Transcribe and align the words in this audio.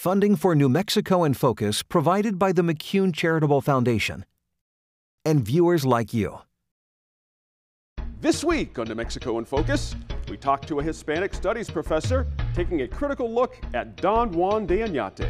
Funding 0.00 0.34
for 0.34 0.54
New 0.54 0.70
Mexico 0.70 1.24
in 1.24 1.34
Focus 1.34 1.82
provided 1.82 2.38
by 2.38 2.52
the 2.52 2.62
McCune 2.62 3.14
Charitable 3.14 3.60
Foundation. 3.60 4.24
And 5.26 5.44
viewers 5.44 5.84
like 5.84 6.14
you. 6.14 6.38
This 8.18 8.42
week 8.42 8.78
on 8.78 8.88
New 8.88 8.94
Mexico 8.94 9.36
in 9.36 9.44
Focus, 9.44 9.94
we 10.30 10.38
talk 10.38 10.64
to 10.68 10.78
a 10.78 10.82
Hispanic 10.82 11.34
studies 11.34 11.68
professor 11.68 12.26
taking 12.54 12.80
a 12.80 12.88
critical 12.88 13.30
look 13.30 13.58
at 13.74 13.98
Don 13.98 14.32
Juan 14.32 14.64
de 14.64 14.78
Oñate. 14.78 15.28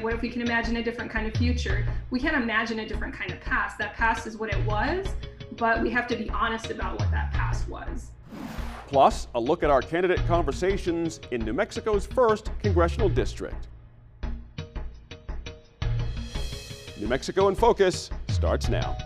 What 0.00 0.14
if 0.14 0.22
we 0.22 0.28
can 0.30 0.42
imagine 0.42 0.76
a 0.76 0.82
different 0.84 1.10
kind 1.10 1.26
of 1.26 1.34
future? 1.34 1.84
We 2.10 2.20
can't 2.20 2.36
imagine 2.36 2.78
a 2.78 2.86
different 2.86 3.14
kind 3.14 3.32
of 3.32 3.40
past. 3.40 3.78
That 3.78 3.94
past 3.94 4.28
is 4.28 4.36
what 4.36 4.54
it 4.54 4.64
was, 4.64 5.08
but 5.56 5.82
we 5.82 5.90
have 5.90 6.06
to 6.06 6.14
be 6.14 6.30
honest 6.30 6.70
about 6.70 7.00
what 7.00 7.10
that 7.10 7.32
past 7.32 7.68
was. 7.68 8.12
Plus, 8.86 9.26
a 9.34 9.40
look 9.40 9.64
at 9.64 9.70
our 9.70 9.82
candidate 9.82 10.24
conversations 10.28 11.18
in 11.32 11.44
New 11.44 11.52
Mexico's 11.52 12.06
first 12.06 12.50
congressional 12.60 13.08
district. 13.08 13.66
New 16.98 17.08
Mexico 17.08 17.48
in 17.48 17.56
Focus 17.56 18.10
starts 18.28 18.68
now. 18.68 18.96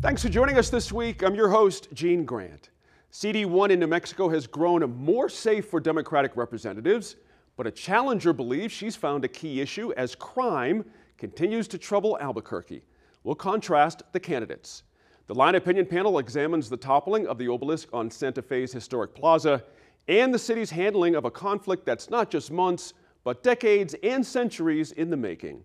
Thanks 0.00 0.22
for 0.22 0.28
joining 0.28 0.56
us 0.58 0.70
this 0.70 0.92
week. 0.92 1.22
I'm 1.22 1.34
your 1.34 1.48
host, 1.48 1.88
Gene 1.92 2.24
Grant. 2.24 2.70
CD1 3.10 3.70
in 3.70 3.80
New 3.80 3.88
Mexico 3.88 4.28
has 4.28 4.46
grown 4.46 4.88
more 4.96 5.28
safe 5.28 5.68
for 5.68 5.80
Democratic 5.80 6.36
representatives, 6.36 7.16
but 7.56 7.66
a 7.66 7.70
challenger 7.70 8.32
believes 8.32 8.72
she's 8.72 8.94
found 8.94 9.24
a 9.24 9.28
key 9.28 9.60
issue 9.60 9.92
as 9.96 10.14
crime 10.14 10.84
continues 11.18 11.66
to 11.66 11.78
trouble 11.78 12.16
Albuquerque. 12.20 12.84
We'll 13.24 13.34
contrast 13.34 14.04
the 14.12 14.20
candidates. 14.20 14.84
The 15.26 15.34
Line 15.34 15.56
Opinion 15.56 15.86
Panel 15.86 16.20
examines 16.20 16.68
the 16.68 16.76
toppling 16.76 17.26
of 17.26 17.36
the 17.36 17.48
obelisk 17.48 17.88
on 17.92 18.12
Santa 18.12 18.42
Fe's 18.42 18.72
historic 18.72 19.12
plaza 19.12 19.64
and 20.06 20.32
the 20.32 20.38
city's 20.38 20.70
handling 20.70 21.16
of 21.16 21.24
a 21.24 21.32
conflict 21.32 21.84
that's 21.84 22.10
not 22.10 22.30
just 22.30 22.52
months, 22.52 22.94
but 23.24 23.42
decades 23.42 23.96
and 24.04 24.24
centuries 24.24 24.92
in 24.92 25.10
the 25.10 25.16
making. 25.16 25.64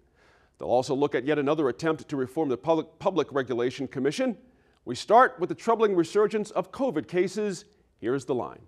They'll 0.57 0.69
also 0.69 0.95
look 0.95 1.13
at 1.13 1.25
yet 1.25 1.37
another 1.37 1.69
attempt 1.69 2.09
to 2.09 2.15
reform 2.15 2.49
the 2.49 2.57
Public, 2.57 2.87
Public 2.97 3.31
Regulation 3.31 3.87
Commission. 3.87 4.35
We 4.85 4.95
start 4.95 5.39
with 5.39 5.49
the 5.49 5.55
troubling 5.55 5.95
resurgence 5.95 6.49
of 6.49 6.71
COVID 6.71 7.07
cases. 7.07 7.65
Here's 7.99 8.25
the 8.25 8.33
line. 8.33 8.61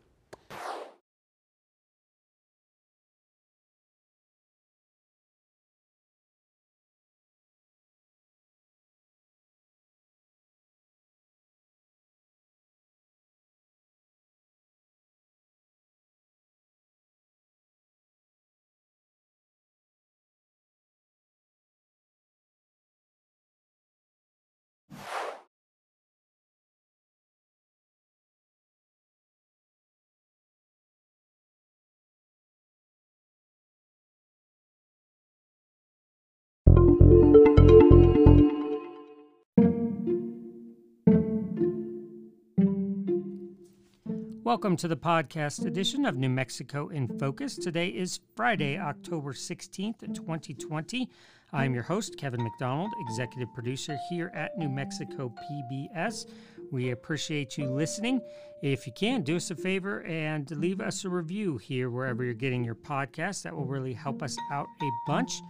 Welcome 44.53 44.77
to 44.77 44.87
the 44.87 44.95
podcast 44.95 45.65
edition 45.65 46.05
of 46.05 46.15
New 46.15 46.29
Mexico 46.29 46.89
in 46.89 47.07
Focus. 47.17 47.55
Today 47.55 47.87
is 47.87 48.19
Friday, 48.35 48.77
October 48.77 49.33
16th, 49.33 50.13
2020. 50.13 51.09
I'm 51.51 51.73
your 51.73 51.81
host, 51.81 52.19
Kevin 52.19 52.43
McDonald, 52.43 52.91
executive 53.09 53.51
producer 53.55 53.97
here 54.11 54.31
at 54.35 54.55
New 54.55 54.69
Mexico 54.69 55.33
PBS. 55.49 56.27
We 56.71 56.91
appreciate 56.91 57.57
you 57.57 57.65
listening. 57.65 58.21
If 58.61 58.85
you 58.85 58.93
can, 58.95 59.23
do 59.23 59.37
us 59.37 59.49
a 59.49 59.55
favor 59.55 60.03
and 60.03 60.49
leave 60.51 60.81
us 60.81 61.03
a 61.03 61.09
review 61.09 61.57
here 61.57 61.89
wherever 61.89 62.23
you're 62.23 62.35
getting 62.35 62.63
your 62.63 62.75
podcast. 62.75 63.41
That 63.41 63.55
will 63.55 63.65
really 63.65 63.93
help 63.93 64.21
us 64.21 64.37
out 64.51 64.67
a 64.83 64.89
bunch. 65.07 65.41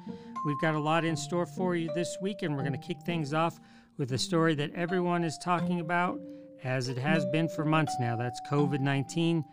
We've 0.46 0.62
got 0.62 0.75
a 0.75 0.80
lot 0.80 1.03
in 1.03 1.18
store 1.18 1.46
for 1.46 1.75
you 1.75 1.94
this 1.94 2.16
week, 2.22 2.42
and 2.42 2.56
we're 2.56 2.63
going 2.63 2.80
to 2.80 2.88
kick 2.88 3.02
things 3.06 3.34
off 3.34 3.59
with 3.97 4.13
a 4.13 4.18
story 4.18 4.56
that 4.56 4.74
everyone 4.74 5.25
is 5.25 5.38
talking 5.44 5.81
about 5.81 6.22
as 6.63 6.88
it 6.90 6.97
has 6.97 7.25
been 7.25 7.47
for 7.47 7.66
months 7.66 7.96
now. 8.00 8.16
That's 8.16 8.40
COVID 8.50 8.79
19. 8.79 9.44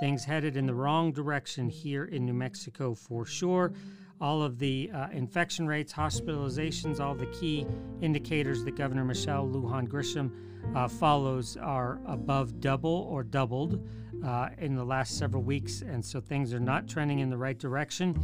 Things 0.00 0.24
headed 0.24 0.56
in 0.56 0.66
the 0.66 0.74
wrong 0.74 1.12
direction 1.12 1.68
here 1.68 2.04
in 2.04 2.24
New 2.24 2.34
Mexico 2.34 2.94
for 2.94 3.24
sure. 3.24 3.72
All 4.20 4.42
of 4.42 4.58
the 4.58 4.90
uh, 4.92 5.08
infection 5.12 5.66
rates, 5.66 5.92
hospitalizations, 5.92 7.00
all 7.00 7.14
the 7.14 7.26
key 7.26 7.66
indicators 8.00 8.64
that 8.64 8.76
Governor 8.76 9.04
Michelle 9.04 9.46
Lujan 9.46 9.88
Grisham 9.88 10.30
uh, 10.76 10.88
follows 10.88 11.56
are 11.56 12.00
above 12.06 12.60
double 12.60 13.08
or 13.10 13.22
doubled 13.22 13.88
uh, 14.24 14.50
in 14.58 14.74
the 14.74 14.84
last 14.84 15.18
several 15.18 15.42
weeks, 15.42 15.82
and 15.82 16.04
so 16.04 16.20
things 16.20 16.52
are 16.52 16.60
not 16.60 16.88
trending 16.88 17.20
in 17.20 17.30
the 17.30 17.36
right 17.36 17.58
direction. 17.58 18.18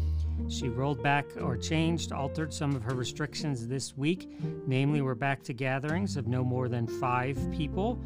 She 0.48 0.68
rolled 0.68 1.02
back 1.02 1.26
or 1.40 1.56
changed, 1.56 2.12
altered 2.12 2.52
some 2.52 2.74
of 2.74 2.82
her 2.82 2.94
restrictions 2.94 3.66
this 3.66 3.96
week. 3.96 4.28
Namely, 4.66 5.00
we're 5.00 5.14
back 5.14 5.42
to 5.44 5.52
gatherings 5.52 6.16
of 6.16 6.26
no 6.26 6.44
more 6.44 6.68
than 6.68 6.86
five 6.86 7.38
people. 7.52 7.98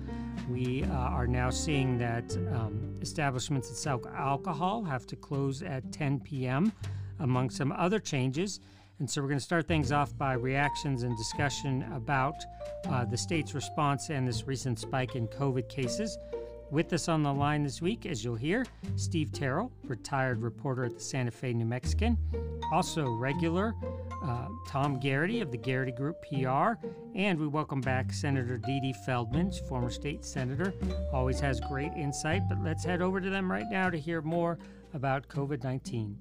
We 0.48 0.84
uh, 0.84 0.92
are 0.92 1.26
now 1.26 1.50
seeing 1.50 1.98
that 1.98 2.36
um, 2.52 2.96
establishments 3.00 3.68
that 3.68 3.76
sell 3.76 4.00
alcohol 4.14 4.84
have 4.84 5.06
to 5.06 5.16
close 5.16 5.62
at 5.62 5.90
10 5.92 6.20
p.m., 6.20 6.72
among 7.20 7.50
some 7.50 7.72
other 7.72 7.98
changes. 7.98 8.60
And 8.98 9.08
so 9.08 9.22
we're 9.22 9.28
going 9.28 9.38
to 9.38 9.44
start 9.44 9.68
things 9.68 9.92
off 9.92 10.16
by 10.16 10.32
reactions 10.32 11.04
and 11.04 11.16
discussion 11.16 11.84
about 11.94 12.34
uh, 12.88 13.04
the 13.04 13.16
state's 13.16 13.54
response 13.54 14.10
and 14.10 14.26
this 14.26 14.46
recent 14.46 14.78
spike 14.78 15.14
in 15.14 15.28
COVID 15.28 15.68
cases. 15.68 16.18
With 16.70 16.92
us 16.92 17.08
on 17.08 17.22
the 17.22 17.32
line 17.32 17.62
this 17.62 17.80
week, 17.80 18.04
as 18.04 18.22
you'll 18.22 18.34
hear, 18.34 18.66
Steve 18.96 19.32
Terrell, 19.32 19.72
retired 19.84 20.42
reporter 20.42 20.84
at 20.84 20.96
the 20.96 21.00
Santa 21.00 21.30
Fe 21.30 21.54
New 21.54 21.64
Mexican, 21.64 22.18
also 22.70 23.08
regular 23.08 23.74
uh, 24.22 24.48
Tom 24.66 25.00
Garrity 25.00 25.40
of 25.40 25.50
the 25.50 25.56
Garrity 25.56 25.92
Group 25.92 26.16
PR, 26.28 26.72
and 27.14 27.40
we 27.40 27.46
welcome 27.46 27.80
back 27.80 28.12
Senator 28.12 28.58
Dee 28.58 28.80
Dee 28.80 28.92
Feldman, 29.06 29.50
former 29.66 29.88
state 29.88 30.26
senator. 30.26 30.74
Always 31.10 31.40
has 31.40 31.58
great 31.58 31.92
insight, 31.94 32.42
but 32.50 32.62
let's 32.62 32.84
head 32.84 33.00
over 33.00 33.18
to 33.18 33.30
them 33.30 33.50
right 33.50 33.66
now 33.70 33.88
to 33.88 33.98
hear 33.98 34.20
more 34.20 34.58
about 34.92 35.26
COVID 35.28 35.64
19. 35.64 36.18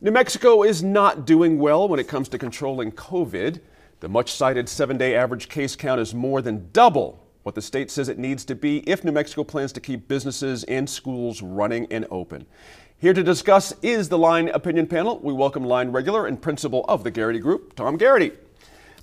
New 0.00 0.12
Mexico 0.12 0.62
is 0.62 0.80
not 0.80 1.26
doing 1.26 1.58
well 1.58 1.88
when 1.88 1.98
it 1.98 2.06
comes 2.06 2.28
to 2.28 2.38
controlling 2.38 2.92
COVID. 2.92 3.60
The 3.98 4.08
much 4.08 4.30
cited 4.30 4.68
seven 4.68 4.96
day 4.96 5.16
average 5.16 5.48
case 5.48 5.74
count 5.74 6.00
is 6.00 6.14
more 6.14 6.40
than 6.40 6.68
double 6.72 7.26
what 7.42 7.56
the 7.56 7.62
state 7.62 7.90
says 7.90 8.08
it 8.08 8.16
needs 8.16 8.44
to 8.44 8.54
be 8.54 8.78
if 8.88 9.02
New 9.02 9.10
Mexico 9.10 9.42
plans 9.42 9.72
to 9.72 9.80
keep 9.80 10.06
businesses 10.06 10.62
and 10.64 10.88
schools 10.88 11.42
running 11.42 11.88
and 11.90 12.06
open. 12.12 12.46
Here 12.96 13.12
to 13.12 13.24
discuss 13.24 13.72
is 13.82 14.08
the 14.08 14.18
Line 14.18 14.50
Opinion 14.50 14.86
Panel. 14.86 15.18
We 15.18 15.32
welcome 15.32 15.64
Line 15.64 15.90
regular 15.90 16.28
and 16.28 16.40
principal 16.40 16.84
of 16.84 17.02
the 17.02 17.10
Garrity 17.10 17.40
Group, 17.40 17.74
Tom 17.74 17.96
Garrity. 17.96 18.30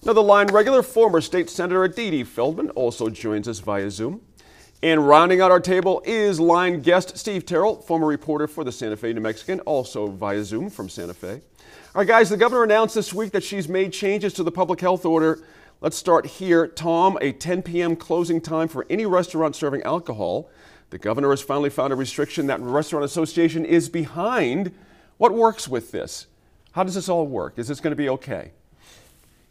Now, 0.06 0.14
the 0.14 0.24
Line 0.24 0.48
regular, 0.48 0.82
former 0.82 1.20
State 1.20 1.50
Senator 1.50 1.90
Dee 1.90 2.24
Feldman, 2.24 2.70
also 2.70 3.10
joins 3.10 3.50
us 3.50 3.60
via 3.60 3.92
Zoom. 3.92 4.22
And 4.84 5.08
rounding 5.08 5.42
out 5.42 5.52
our 5.52 5.60
table 5.60 6.02
is 6.06 6.40
line 6.40 6.82
guest 6.82 7.18
Steve 7.18 7.46
Terrell, 7.46 7.78
former 7.78 8.06
reporter 8.06 8.48
for 8.48 8.64
the 8.64 8.72
Santa 8.72 8.98
Fe 8.98 9.14
New 9.14 9.22
Mexican, 9.22 9.60
also 9.62 10.08
via 10.08 10.44
Zoom 10.44 10.70
from 10.70 10.90
Santa 10.90 11.14
Fe. 11.14 11.42
All 11.96 12.02
right, 12.02 12.08
guys, 12.08 12.30
the 12.30 12.38
governor 12.38 12.64
announced 12.64 12.94
this 12.94 13.14
week 13.14 13.32
that 13.32 13.44
she's 13.44 13.70
made 13.70 13.94
changes 13.94 14.34
to 14.34 14.44
the 14.44 14.52
public 14.52 14.82
health 14.82 15.06
order. 15.06 15.40
Let's 15.82 15.98
start 15.98 16.26
here. 16.26 16.68
Tom, 16.68 17.18
a 17.22 17.32
10 17.32 17.64
p.m. 17.64 17.96
closing 17.96 18.42
time 18.42 18.68
for 18.68 18.86
any 18.90 19.06
restaurant 19.06 19.56
serving 19.56 19.82
alcohol. 19.84 20.50
The 20.90 20.98
governor 20.98 21.30
has 21.30 21.42
finally 21.42 21.70
found 21.70 21.94
a 21.94 21.96
restriction 21.96 22.48
that 22.48 22.60
Restaurant 22.60 23.06
Association 23.06 23.66
is 23.66 23.90
behind. 23.90 24.74
What 25.18 25.34
works 25.34 25.68
with 25.68 25.92
this? 25.92 26.28
How 26.74 26.84
does 26.84 26.96
this 26.96 27.10
all 27.10 27.26
work? 27.26 27.58
Is 27.58 27.70
this 27.70 27.80
going 27.80 27.92
to 27.92 27.96
be 27.96 28.10
okay? 28.10 28.52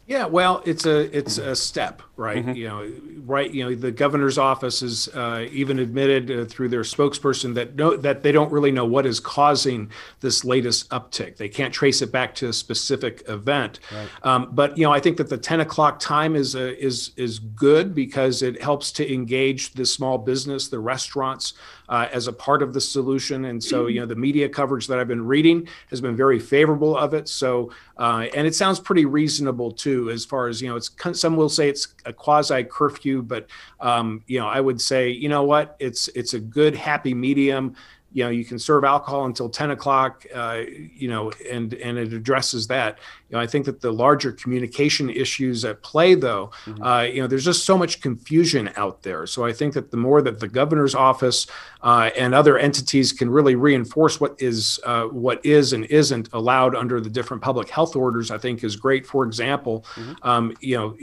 Yeah, 0.07 0.25
well, 0.25 0.61
it's 0.65 0.85
a 0.85 1.17
it's 1.17 1.39
a 1.39 1.55
step, 1.55 2.03
right? 2.15 2.45
Mm-hmm. 2.45 2.55
You 2.55 2.67
know, 2.67 2.91
right? 3.25 3.51
You 3.51 3.63
know, 3.63 3.75
the 3.75 3.91
governor's 3.91 4.37
office 4.37 4.81
has 4.81 5.07
uh, 5.15 5.47
even 5.51 5.79
admitted 5.79 6.29
uh, 6.29 6.45
through 6.45 6.69
their 6.69 6.83
spokesperson 6.83 7.55
that 7.55 7.75
no, 7.75 7.95
that 7.97 8.21
they 8.21 8.31
don't 8.31 8.51
really 8.51 8.69
know 8.69 8.85
what 8.85 9.07
is 9.07 9.19
causing 9.19 9.89
this 10.19 10.45
latest 10.45 10.87
uptick. 10.91 11.37
They 11.37 11.49
can't 11.49 11.73
trace 11.73 12.03
it 12.03 12.11
back 12.11 12.35
to 12.35 12.49
a 12.49 12.53
specific 12.53 13.23
event. 13.27 13.79
Right. 13.91 14.07
Um, 14.21 14.49
but 14.51 14.77
you 14.77 14.83
know, 14.83 14.91
I 14.91 14.99
think 14.99 15.17
that 15.17 15.29
the 15.29 15.39
ten 15.39 15.59
o'clock 15.59 15.99
time 15.99 16.35
is 16.35 16.53
a, 16.53 16.79
is 16.79 17.11
is 17.17 17.39
good 17.39 17.95
because 17.95 18.43
it 18.43 18.61
helps 18.61 18.91
to 18.93 19.11
engage 19.11 19.73
the 19.73 19.87
small 19.87 20.19
business, 20.19 20.67
the 20.67 20.79
restaurants, 20.79 21.55
uh, 21.89 22.07
as 22.11 22.27
a 22.27 22.33
part 22.33 22.61
of 22.61 22.73
the 22.73 22.81
solution. 22.81 23.45
And 23.45 23.63
so, 23.63 23.87
you 23.87 23.99
know, 23.99 24.05
the 24.05 24.15
media 24.15 24.49
coverage 24.49 24.87
that 24.87 24.99
I've 24.99 25.07
been 25.07 25.25
reading 25.25 25.67
has 25.89 26.01
been 26.01 26.15
very 26.15 26.39
favorable 26.39 26.97
of 26.97 27.13
it. 27.13 27.27
So, 27.29 27.71
uh, 27.97 28.27
and 28.35 28.47
it 28.47 28.55
sounds 28.55 28.79
pretty 28.79 29.05
reasonable 29.05 29.71
too, 29.71 30.09
as 30.09 30.25
far 30.25 30.47
as, 30.47 30.61
you 30.61 30.69
know, 30.69 30.75
it's 30.75 30.91
some 31.13 31.35
will 31.35 31.49
say 31.49 31.69
it's 31.69 31.87
a 32.05 32.13
quasi 32.13 32.63
curfew, 32.63 33.21
but, 33.21 33.47
um, 33.79 34.23
you 34.27 34.39
know, 34.39 34.47
I 34.47 34.61
would 34.61 34.81
say, 34.81 35.09
you 35.09 35.29
know 35.29 35.43
what, 35.43 35.75
it's, 35.79 36.07
it's 36.09 36.33
a 36.33 36.39
good 36.39 36.75
happy 36.75 37.13
medium 37.13 37.75
you 38.15 38.23
know 38.23 38.29
you 38.29 38.45
can 38.45 38.57
serve 38.57 38.85
alcohol 38.85 39.25
until 39.25 39.49
10 39.49 39.71
o'clock 39.71 40.25
uh, 40.33 40.61
you 40.95 41.09
know 41.09 41.31
and 41.51 41.73
and 41.75 41.97
it 41.97 42.13
addresses 42.13 42.65
that 42.67 42.97
you 43.29 43.35
know 43.35 43.41
i 43.41 43.45
think 43.45 43.65
that 43.65 43.81
the 43.81 43.91
larger 43.91 44.31
communication 44.31 45.09
issues 45.09 45.65
at 45.65 45.83
play 45.83 46.15
though 46.15 46.49
mm-hmm. 46.65 46.81
uh, 46.81 47.01
you 47.01 47.21
know 47.21 47.27
there's 47.27 47.43
just 47.43 47.65
so 47.65 47.77
much 47.77 48.01
confusion 48.01 48.71
out 48.77 49.03
there 49.03 49.27
so 49.27 49.45
i 49.45 49.51
think 49.51 49.73
that 49.73 49.91
the 49.91 49.97
more 49.97 50.21
that 50.21 50.39
the 50.39 50.47
governor's 50.47 50.95
office 50.95 51.45
uh, 51.83 52.09
and 52.17 52.33
other 52.33 52.57
entities 52.57 53.11
can 53.11 53.29
really 53.29 53.55
reinforce 53.55 54.19
what 54.19 54.41
is 54.41 54.79
uh, 54.85 55.03
what 55.03 55.45
is 55.45 55.73
and 55.73 55.83
isn't 55.85 56.29
allowed 56.31 56.73
under 56.73 57.01
the 57.01 57.09
different 57.09 57.43
public 57.43 57.69
health 57.69 57.97
orders 57.97 58.31
i 58.31 58.37
think 58.37 58.63
is 58.63 58.77
great 58.77 59.05
for 59.05 59.25
example 59.25 59.85
mm-hmm. 59.95 60.13
um, 60.27 60.55
you 60.61 60.77
know 60.77 60.95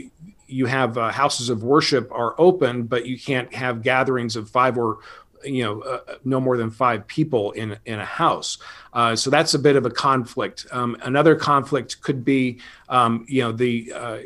you 0.45 0.65
have 0.65 0.97
uh, 0.97 1.11
houses 1.11 1.49
of 1.49 1.63
worship 1.63 2.11
are 2.11 2.35
open 2.39 2.83
but 2.83 3.05
you 3.05 3.19
can't 3.19 3.53
have 3.53 3.81
gatherings 3.81 4.35
of 4.35 4.49
five 4.49 4.77
or 4.77 4.99
you 5.43 5.63
know 5.63 5.81
uh, 5.81 6.15
no 6.23 6.39
more 6.39 6.57
than 6.57 6.71
five 6.71 7.05
people 7.07 7.51
in 7.51 7.77
in 7.85 7.99
a 7.99 8.05
house. 8.05 8.57
Uh, 8.93 9.15
so 9.15 9.29
that's 9.29 9.53
a 9.53 9.59
bit 9.59 9.75
of 9.75 9.85
a 9.85 9.89
conflict. 9.89 10.67
Um, 10.71 10.95
another 11.01 11.35
conflict 11.35 12.01
could 12.01 12.23
be 12.23 12.59
um, 12.89 13.25
you 13.27 13.41
know 13.41 13.51
the 13.51 13.91
uh, 13.93 14.17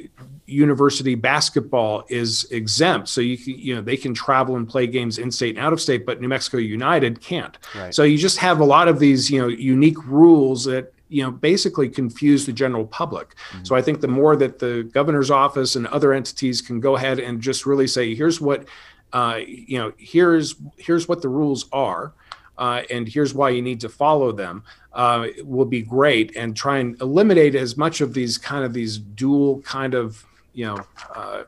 university 0.46 1.16
basketball 1.16 2.06
is 2.10 2.46
exempt. 2.52 3.10
So 3.10 3.22
you 3.22 3.38
can, 3.38 3.58
you 3.58 3.76
know 3.76 3.82
they 3.82 3.98
can 3.98 4.14
travel 4.14 4.56
and 4.56 4.68
play 4.68 4.88
games 4.88 5.18
in 5.18 5.32
state 5.32 5.56
and 5.56 5.66
out 5.66 5.74
of 5.74 5.82
state 5.82 6.06
but 6.06 6.22
new 6.22 6.28
mexico 6.28 6.58
united 6.58 7.22
can't. 7.22 7.58
Right. 7.76 7.94
so 7.94 8.04
you 8.04 8.18
just 8.18 8.38
have 8.38 8.60
a 8.60 8.66
lot 8.66 8.88
of 8.88 9.00
these 9.00 9.30
you 9.30 9.42
know 9.42 9.48
unique 9.48 10.04
rules 10.06 10.66
that 10.66 10.94
you 11.10 11.24
know 11.24 11.32
basically 11.32 11.90
confuse 11.90 12.46
the 12.46 12.54
general 12.54 12.86
public. 12.86 13.30
Mm-hmm. 13.30 13.64
so 13.66 13.76
i 13.76 13.82
think 13.82 14.02
the 14.02 14.08
more 14.08 14.36
that 14.36 14.60
the 14.60 14.90
governor's 14.92 15.32
office 15.32 15.76
and 15.76 15.88
other 15.88 16.14
entities 16.14 16.62
can 16.62 16.80
go 16.80 16.96
ahead 16.96 17.20
and 17.20 17.42
just 17.42 17.66
really 17.66 17.88
say 17.88 18.16
here's 18.16 18.42
what 18.42 18.68
uh, 19.14 19.40
you 19.46 19.78
know, 19.78 19.94
here's 19.98 20.56
here's 20.78 21.08
what 21.08 21.22
the 21.22 21.30
rules 21.30 21.68
are, 21.72 22.14
uh, 22.58 22.84
and 22.90 23.08
here's 23.08 23.34
why 23.34 23.50
you 23.50 23.62
need 23.62 23.80
to 23.82 23.90
follow 23.90 24.32
them. 24.32 24.64
Uh, 24.94 25.28
will 25.44 25.66
be 25.66 25.82
great, 25.82 26.36
and 26.36 26.56
try 26.56 26.80
and 26.80 27.00
eliminate 27.02 27.56
as 27.56 27.78
much 27.78 28.02
of 28.02 28.14
these 28.14 28.38
kind 28.38 28.66
of 28.66 28.74
these 28.74 28.98
dual 28.98 29.62
kind 29.62 29.94
of 29.94 30.26
you 30.54 30.66
know. 30.66 30.86
Uh, 31.16 31.44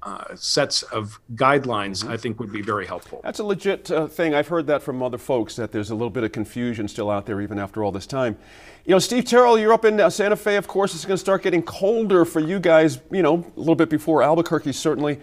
uh, 0.00 0.34
sets 0.36 0.84
of 0.84 1.20
guidelines, 1.34 2.02
mm-hmm. 2.02 2.12
I 2.12 2.16
think, 2.16 2.38
would 2.38 2.52
be 2.52 2.62
very 2.62 2.86
helpful. 2.86 3.20
That's 3.24 3.40
a 3.40 3.44
legit 3.44 3.90
uh, 3.90 4.06
thing. 4.06 4.32
I've 4.32 4.46
heard 4.46 4.66
that 4.68 4.80
from 4.80 5.02
other 5.02 5.18
folks 5.18 5.56
that 5.56 5.72
there's 5.72 5.90
a 5.90 5.94
little 5.94 6.08
bit 6.08 6.22
of 6.22 6.30
confusion 6.30 6.86
still 6.86 7.10
out 7.10 7.26
there, 7.26 7.40
even 7.40 7.58
after 7.58 7.82
all 7.82 7.90
this 7.90 8.06
time. 8.06 8.38
You 8.86 8.92
know, 8.92 9.00
Steve 9.00 9.24
Terrell, 9.24 9.58
you're 9.58 9.72
up 9.72 9.84
in 9.84 10.00
uh, 10.00 10.08
Santa 10.08 10.36
Fe. 10.36 10.56
Of 10.56 10.68
course, 10.68 10.94
it's 10.94 11.04
going 11.04 11.16
to 11.16 11.20
start 11.20 11.42
getting 11.42 11.62
colder 11.62 12.24
for 12.24 12.40
you 12.40 12.60
guys. 12.60 13.00
You 13.10 13.22
know, 13.22 13.44
a 13.56 13.58
little 13.58 13.74
bit 13.74 13.90
before 13.90 14.22
Albuquerque, 14.22 14.72
certainly. 14.72 15.18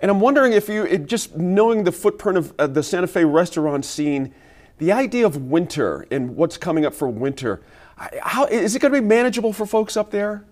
And 0.00 0.10
I'm 0.10 0.20
wondering 0.20 0.52
if 0.52 0.68
you, 0.68 0.98
just 0.98 1.36
knowing 1.36 1.84
the 1.84 1.92
footprint 1.92 2.38
of 2.38 2.54
uh, 2.58 2.66
the 2.66 2.82
Santa 2.82 3.06
Fe 3.06 3.24
restaurant 3.24 3.84
scene, 3.84 4.34
the 4.78 4.92
idea 4.92 5.26
of 5.26 5.36
winter 5.36 6.06
and 6.10 6.36
what's 6.36 6.56
coming 6.56 6.86
up 6.86 6.94
for 6.94 7.08
winter, 7.08 7.60
how 8.22 8.46
is 8.46 8.74
it 8.74 8.78
going 8.80 8.94
to 8.94 9.00
be 9.00 9.06
manageable 9.06 9.52
for 9.52 9.66
folks 9.66 9.96
up 9.96 10.10
there? 10.10 10.44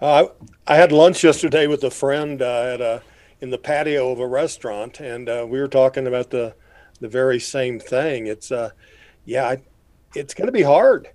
Uh, 0.00 0.26
I 0.66 0.76
had 0.76 0.92
lunch 0.92 1.24
yesterday 1.24 1.66
with 1.66 1.82
a 1.84 1.90
friend 1.90 2.42
uh, 2.42 2.72
at 2.74 2.80
a, 2.80 3.02
in 3.40 3.50
the 3.50 3.58
patio 3.58 4.10
of 4.10 4.18
a 4.18 4.26
restaurant, 4.26 5.00
and 5.00 5.28
uh, 5.28 5.46
we 5.48 5.60
were 5.60 5.68
talking 5.68 6.06
about 6.06 6.30
the 6.30 6.54
the 7.00 7.08
very 7.08 7.40
same 7.40 7.78
thing. 7.80 8.26
It's 8.26 8.52
uh, 8.52 8.70
yeah, 9.24 9.56
it's 10.14 10.34
going 10.34 10.46
to 10.46 10.52
be 10.52 10.62
hard. 10.62 11.08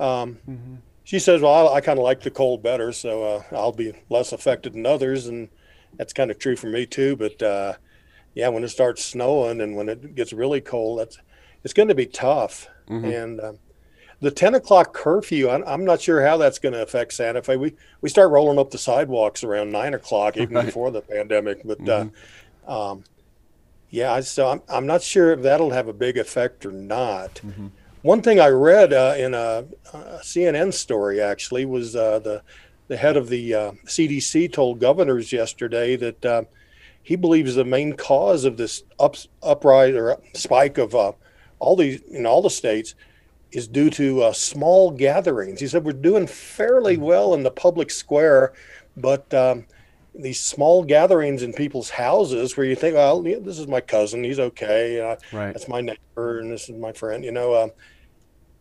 Um, 0.00 0.38
mm-hmm. 0.48 0.74
She 1.04 1.18
says, 1.18 1.42
"Well, 1.42 1.68
I, 1.68 1.74
I 1.74 1.80
kind 1.80 1.98
of 1.98 2.04
like 2.04 2.22
the 2.22 2.30
cold 2.30 2.62
better, 2.62 2.90
so 2.92 3.22
uh, 3.22 3.42
I'll 3.52 3.72
be 3.72 3.92
less 4.08 4.32
affected 4.32 4.72
than 4.72 4.86
others." 4.86 5.26
And 5.26 5.48
that's 5.96 6.12
kind 6.12 6.30
of 6.30 6.38
true 6.38 6.56
for 6.56 6.68
me 6.68 6.86
too. 6.86 7.16
But 7.16 7.42
uh, 7.42 7.74
yeah, 8.34 8.48
when 8.48 8.64
it 8.64 8.68
starts 8.68 9.04
snowing 9.04 9.60
and 9.60 9.76
when 9.76 9.88
it 9.88 10.14
gets 10.14 10.32
really 10.32 10.60
cold, 10.60 11.00
that's 11.00 11.18
it's 11.64 11.74
going 11.74 11.88
to 11.88 11.94
be 11.94 12.06
tough. 12.06 12.68
Mm-hmm. 12.88 13.04
And 13.04 13.40
um, 13.40 13.58
the 14.20 14.30
10 14.30 14.54
o'clock 14.54 14.94
curfew, 14.94 15.50
I'm, 15.50 15.64
I'm 15.66 15.84
not 15.84 16.00
sure 16.00 16.24
how 16.24 16.36
that's 16.36 16.58
going 16.58 16.72
to 16.72 16.82
affect 16.82 17.12
Santa 17.12 17.42
Fe. 17.42 17.56
We 17.56 17.74
we 18.00 18.08
start 18.08 18.30
rolling 18.30 18.58
up 18.58 18.70
the 18.70 18.78
sidewalks 18.78 19.44
around 19.44 19.72
nine 19.72 19.94
o'clock, 19.94 20.36
even 20.36 20.54
right. 20.54 20.66
before 20.66 20.90
the 20.90 21.02
pandemic. 21.02 21.62
But 21.64 21.80
uh, 21.80 22.04
mm-hmm. 22.04 22.70
uh, 22.70 22.92
um, 22.92 23.04
yeah, 23.90 24.20
so 24.20 24.48
I'm 24.48 24.62
I'm 24.68 24.86
not 24.86 25.02
sure 25.02 25.32
if 25.32 25.42
that'll 25.42 25.70
have 25.70 25.88
a 25.88 25.92
big 25.92 26.18
effect 26.18 26.64
or 26.66 26.72
not. 26.72 27.34
Mm-hmm. 27.36 27.68
One 28.02 28.22
thing 28.22 28.38
I 28.38 28.48
read 28.48 28.92
uh, 28.92 29.14
in 29.18 29.34
a, 29.34 29.64
a, 29.92 29.98
CNN 30.22 30.72
story 30.72 31.20
actually 31.20 31.64
was 31.64 31.96
uh, 31.96 32.20
the 32.20 32.42
the 32.88 32.96
head 32.96 33.16
of 33.16 33.28
the 33.28 33.54
uh, 33.54 33.72
CDC 33.84 34.52
told 34.52 34.80
governors 34.80 35.32
yesterday 35.32 35.96
that 35.96 36.24
uh, 36.24 36.42
he 37.02 37.16
believes 37.16 37.54
the 37.54 37.64
main 37.64 37.94
cause 37.94 38.44
of 38.44 38.56
this 38.56 38.82
up, 38.98 39.16
uprise 39.42 39.94
or 39.94 40.20
spike 40.34 40.78
of 40.78 40.94
uh, 40.94 41.12
all 41.58 41.76
these 41.76 42.00
in 42.02 42.26
all 42.26 42.42
the 42.42 42.50
states 42.50 42.94
is 43.52 43.68
due 43.68 43.90
to 43.90 44.22
uh, 44.22 44.32
small 44.32 44.90
gatherings. 44.90 45.60
He 45.60 45.66
said 45.68 45.84
we're 45.84 45.92
doing 45.92 46.26
fairly 46.26 46.96
well 46.96 47.34
in 47.34 47.42
the 47.42 47.50
public 47.50 47.90
square, 47.90 48.54
but 48.96 49.32
um, 49.32 49.66
these 50.14 50.40
small 50.40 50.82
gatherings 50.82 51.42
in 51.42 51.52
people's 51.52 51.90
houses 51.90 52.56
where 52.56 52.66
you 52.66 52.74
think, 52.74 52.96
well, 52.96 53.22
this 53.22 53.58
is 53.58 53.68
my 53.68 53.80
cousin, 53.80 54.24
he's 54.24 54.40
okay, 54.40 55.00
uh, 55.00 55.16
right. 55.32 55.52
that's 55.52 55.68
my 55.68 55.80
neighbor, 55.80 56.40
and 56.40 56.50
this 56.50 56.68
is 56.68 56.76
my 56.76 56.92
friend, 56.92 57.24
you 57.24 57.32
know. 57.32 57.62
Um, 57.62 57.70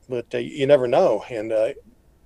but 0.07 0.33
uh, 0.33 0.37
you 0.37 0.67
never 0.67 0.87
know, 0.87 1.23
and 1.29 1.51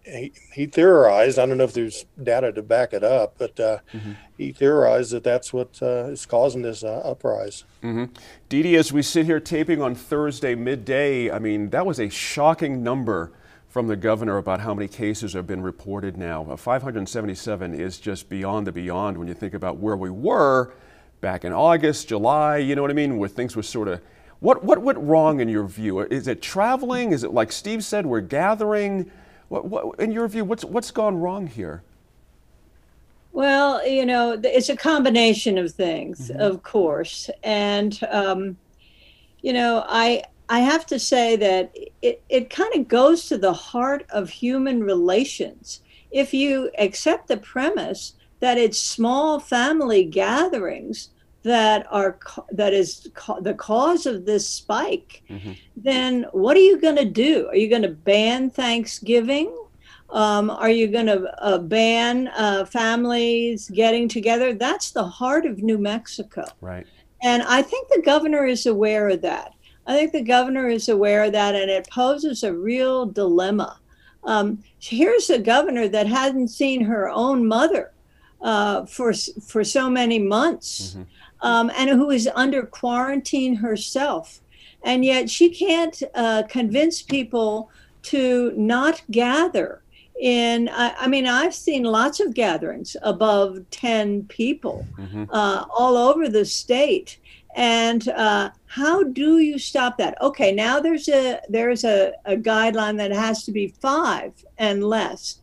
he, 0.10 0.32
he 0.54 0.66
theorized, 0.66 1.40
I 1.40 1.46
don't 1.46 1.58
know 1.58 1.64
if 1.64 1.74
there's 1.74 2.06
data 2.22 2.52
to 2.54 2.62
back 2.62 2.94
it 2.94 3.04
up, 3.04 3.36
but 3.38 3.60
uh, 3.60 3.80
mm-hmm. 3.94 4.14
he 4.38 4.52
theorized 4.52 5.12
that 5.12 5.24
that's 5.24 5.54
what 5.54 5.80
uh, 5.82 6.06
is 6.06 6.26
causing 6.26 6.62
this 6.62 6.84
uh, 6.84 7.02
uprise. 7.04 7.64
Mm-hmm. 7.84 8.14
Dee, 8.50 8.76
as 8.76 8.92
we 8.92 9.02
sit 9.02 9.26
here 9.26 9.40
taping 9.40 9.82
on 9.82 9.96
Thursday 9.96 10.56
midday, 10.56 11.32
I 11.32 11.40
mean, 11.40 11.70
that 11.70 11.86
was 11.86 12.00
a 12.00 12.10
shocking 12.10 12.84
number 12.84 13.32
from 13.68 13.88
the 13.88 13.96
governor 13.96 14.38
about 14.38 14.62
how 14.62 14.74
many 14.74 14.88
cases 14.88 15.34
have 15.34 15.46
been 15.46 15.62
reported 15.62 16.18
now. 16.18 16.46
Uh, 16.50 16.58
577 16.58 17.74
is 17.74 18.00
just 18.00 18.28
beyond 18.28 18.66
the 18.66 18.72
beyond 18.72 19.18
when 19.18 19.28
you 19.28 19.34
think 19.34 19.54
about 19.54 19.78
where 19.78 19.96
we 19.96 20.10
were 20.10 20.74
back 21.22 21.46
in 21.46 21.54
August, 21.54 22.08
July, 22.08 22.58
you 22.58 22.76
know 22.76 22.82
what 22.82 22.92
I 22.92 22.96
mean, 22.96 23.18
where 23.18 23.30
things 23.30 23.56
were 23.56 23.64
sort 23.64 23.88
of. 23.88 24.02
What, 24.40 24.64
what 24.64 24.82
went 24.82 24.98
wrong 25.00 25.42
in 25.42 25.50
your 25.50 25.66
view? 25.66 26.00
Is 26.00 26.30
it 26.30 26.42
traveling? 26.42 27.12
Is 27.12 27.24
it 27.24 27.34
like 27.34 27.52
Steve 27.52 27.84
said, 27.84 28.06
we're 28.06 28.22
gathering? 28.22 29.12
What, 29.50 29.66
what, 29.66 30.00
in 30.00 30.12
your 30.12 30.28
view, 30.28 30.46
what's 30.46 30.64
what's 30.64 30.92
gone 30.92 31.20
wrong 31.20 31.48
here? 31.48 31.84
Well, 33.32 33.86
you 33.88 34.06
know, 34.06 34.40
it's 34.44 34.70
a 34.70 34.76
combination 34.76 35.58
of 35.58 35.72
things, 35.72 36.30
mm-hmm. 36.30 36.40
of 36.40 36.64
course, 36.64 37.30
and 37.44 38.00
um, 38.10 38.58
you 39.42 39.54
know, 39.54 39.84
I 39.88 40.24
I 40.50 40.60
have 40.60 40.86
to 40.88 41.00
say 41.00 41.36
that 41.36 41.76
it 42.02 42.24
it 42.30 42.50
kind 42.50 42.74
of 42.76 42.88
goes 42.88 43.28
to 43.28 43.38
the 43.38 43.54
heart 43.54 44.06
of 44.10 44.30
human 44.30 44.84
relations. 44.84 45.82
If 46.12 46.34
you 46.34 46.72
accept 46.78 47.28
the 47.28 47.38
premise 47.38 48.14
that 48.40 48.58
it's 48.58 48.80
small 48.80 49.40
family 49.40 50.04
gatherings 50.04 51.10
that 51.44 51.88
are 51.90 52.18
that 52.52 52.74
is 52.74 53.10
the 53.42 53.54
cause 53.54 54.06
of 54.06 54.26
this 54.26 54.48
spike 54.48 55.24
mm-hmm. 55.30 55.54
then 55.76 56.26
what 56.31 56.58
are 56.58 56.62
you 56.62 56.80
going 56.80 56.98
to 56.98 57.06
do? 57.06 57.48
Are 57.48 57.56
you 57.56 57.69
going 57.69 57.84
to 57.84 57.90
ban 57.90 58.50
thanksgiving? 58.50 59.56
Um, 60.10 60.50
are 60.50 60.69
you 60.69 60.88
going 60.88 61.06
to 61.06 61.31
uh, 61.44 61.60
ban 61.60 62.30
uh, 62.30 62.66
families 62.66 63.69
getting 63.69 64.10
together? 64.10 64.54
That's 64.54 64.92
the 64.92 65.04
heart 65.04 65.46
of 65.46 65.60
new 65.60 65.78
mexico. 65.78 66.46
Right. 66.62 66.86
And 67.22 67.44
i 67.44 67.62
think 67.62 67.88
the 67.90 68.02
governor 68.02 68.46
is 68.46 68.66
aware 68.66 69.10
of 69.10 69.22
that. 69.22 69.54
I 69.88 69.96
think 69.96 70.12
the 70.12 70.22
governor 70.22 70.68
is 70.68 70.90
aware 70.90 71.24
of 71.24 71.31
that 71.31 71.56
and 71.56 71.69
it 71.69 71.90
poses 71.90 72.44
a 72.44 72.54
real 72.54 73.06
dilemma. 73.06 73.80
Um, 74.26 74.62
here's 74.80 75.30
a 75.30 75.40
governor 75.40 75.88
that 75.88 76.06
hadn't 76.06 76.50
seen 76.50 76.81
her 76.81 77.10
own 77.10 77.48
mother 77.48 77.94
uh, 78.42 78.86
for 78.86 79.14
for 79.14 79.64
so 79.64 79.90
many 79.90 80.19
months. 80.19 80.92
Mm-hmm 80.92 81.04
um, 81.42 81.72
and 81.78 81.90
who 81.90 82.10
is 82.10 82.30
under 82.36 82.64
quarantine 82.64 83.56
herself. 83.56 84.42
And 84.84 85.04
yet 85.04 85.30
she 85.30 85.50
can't 85.50 86.02
uh, 86.16 86.44
convince 86.50 87.02
people 87.02 87.69
to 88.04 88.54
not 88.56 89.02
gather 89.12 89.81
in 90.19 90.68
I, 90.69 90.94
I, 91.00 91.08
mean 91.08 91.26
i've 91.26 91.56
seen 91.56 91.84
lots 91.84 92.19
of 92.19 92.34
gatherings 92.34 92.98
above 93.02 93.60
10 93.72 94.26
people 94.26 94.86
mm-hmm. 94.98 95.24
uh, 95.30 95.66
all 95.76 95.96
over 95.96 96.28
the 96.28 96.44
state 96.44 97.19
and 97.56 98.08
uh, 98.10 98.52
how 98.68 99.04
do 99.04 99.40
you 99.40 99.58
stop 99.58 99.98
that 99.98 100.22
okay 100.22 100.52
now 100.52 100.80
there's 100.80 101.08
a 101.08 101.40
there's 101.48 101.86
a, 101.86 102.14
a 102.26 102.36
guideline 102.36 102.98
that 102.98 103.12
has 103.12 103.44
to 103.46 103.52
be 103.52 103.69
five 103.80 104.34
and 104.58 104.84
less 104.84 105.40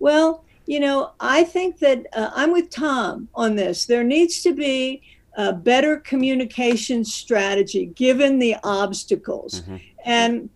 well 0.00 0.44
you 0.66 0.80
know 0.80 1.12
i 1.20 1.44
think 1.44 1.78
that 1.78 2.04
uh, 2.12 2.30
i'm 2.34 2.52
with 2.52 2.70
tom 2.70 3.28
on 3.34 3.54
this 3.54 3.86
there 3.86 4.04
needs 4.04 4.42
to 4.42 4.52
be 4.52 5.00
a 5.36 5.52
better 5.52 5.98
communication 5.98 7.04
strategy 7.04 7.86
given 7.86 8.38
the 8.38 8.56
obstacles. 8.64 9.60
Mm-hmm. 9.60 9.76
And 10.04 10.50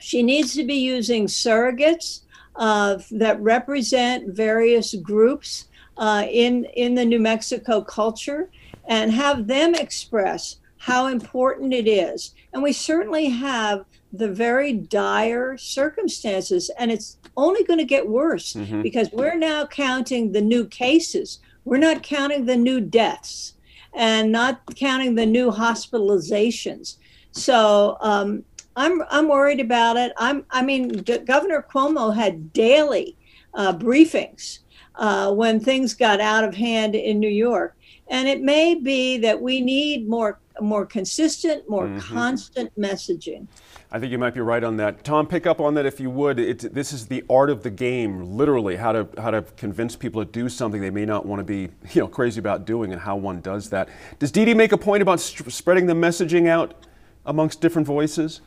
she 0.00 0.22
needs 0.22 0.54
to 0.54 0.64
be 0.64 0.74
using 0.74 1.26
surrogates 1.26 2.20
uh, 2.56 2.98
that 3.10 3.40
represent 3.40 4.28
various 4.34 4.94
groups 4.94 5.66
uh, 5.96 6.26
in, 6.30 6.64
in 6.76 6.94
the 6.94 7.04
New 7.04 7.18
Mexico 7.18 7.82
culture 7.82 8.50
and 8.88 9.12
have 9.12 9.46
them 9.46 9.74
express 9.74 10.56
how 10.78 11.06
important 11.06 11.72
it 11.72 11.86
is. 11.86 12.34
And 12.52 12.62
we 12.62 12.72
certainly 12.72 13.28
have 13.28 13.84
the 14.12 14.28
very 14.28 14.72
dire 14.72 15.56
circumstances, 15.56 16.70
and 16.78 16.90
it's 16.90 17.18
only 17.36 17.64
going 17.64 17.78
to 17.78 17.84
get 17.84 18.08
worse 18.08 18.54
mm-hmm. 18.54 18.82
because 18.82 19.10
we're 19.12 19.38
now 19.38 19.64
counting 19.66 20.32
the 20.32 20.40
new 20.40 20.66
cases. 20.66 21.38
We're 21.64 21.78
not 21.78 22.02
counting 22.02 22.44
the 22.44 22.56
new 22.56 22.80
deaths 22.80 23.54
and 23.94 24.32
not 24.32 24.62
counting 24.76 25.14
the 25.14 25.26
new 25.26 25.50
hospitalizations. 25.50 26.96
So 27.32 27.96
um, 28.00 28.44
I'm 28.76 29.02
I'm 29.10 29.28
worried 29.28 29.60
about 29.60 29.96
it. 29.96 30.12
I'm 30.16 30.44
I 30.50 30.62
mean 30.62 31.04
G- 31.04 31.18
Governor 31.18 31.66
Cuomo 31.72 32.14
had 32.14 32.52
daily 32.52 33.16
uh, 33.54 33.72
briefings 33.72 34.60
uh, 34.94 35.32
when 35.32 35.60
things 35.60 35.94
got 35.94 36.20
out 36.20 36.44
of 36.44 36.54
hand 36.54 36.94
in 36.94 37.18
New 37.18 37.28
York, 37.28 37.76
and 38.08 38.28
it 38.28 38.42
may 38.42 38.74
be 38.74 39.18
that 39.18 39.40
we 39.40 39.60
need 39.60 40.08
more 40.08 40.40
more 40.62 40.86
consistent, 40.86 41.68
more 41.68 41.86
mm-hmm. 41.86 42.14
constant 42.14 42.72
messaging. 42.78 43.46
I 43.90 43.98
think 43.98 44.10
you 44.10 44.18
might 44.18 44.34
be 44.34 44.40
right 44.40 44.64
on 44.64 44.78
that. 44.78 45.04
Tom, 45.04 45.26
pick 45.26 45.46
up 45.46 45.60
on 45.60 45.74
that 45.74 45.84
if 45.84 46.00
you 46.00 46.08
would. 46.08 46.38
It, 46.38 46.72
this 46.72 46.92
is 46.92 47.06
the 47.06 47.22
art 47.28 47.50
of 47.50 47.62
the 47.62 47.70
game, 47.70 48.36
literally, 48.36 48.76
how 48.76 48.92
to 48.92 49.08
how 49.18 49.30
to 49.30 49.42
convince 49.42 49.96
people 49.96 50.24
to 50.24 50.30
do 50.30 50.48
something 50.48 50.80
they 50.80 50.90
may 50.90 51.04
not 51.04 51.26
want 51.26 51.40
to 51.40 51.44
be, 51.44 51.68
you 51.92 52.00
know, 52.00 52.08
crazy 52.08 52.38
about 52.38 52.64
doing, 52.64 52.92
and 52.92 53.00
how 53.00 53.16
one 53.16 53.40
does 53.40 53.68
that. 53.70 53.88
Does 54.18 54.32
Dee 54.32 54.44
Dee 54.44 54.54
make 54.54 54.72
a 54.72 54.78
point 54.78 55.02
about 55.02 55.20
st- 55.20 55.52
spreading 55.52 55.86
the 55.86 55.94
messaging 55.94 56.48
out 56.48 56.86
amongst 57.26 57.60
different 57.60 57.86
voices? 57.86 58.40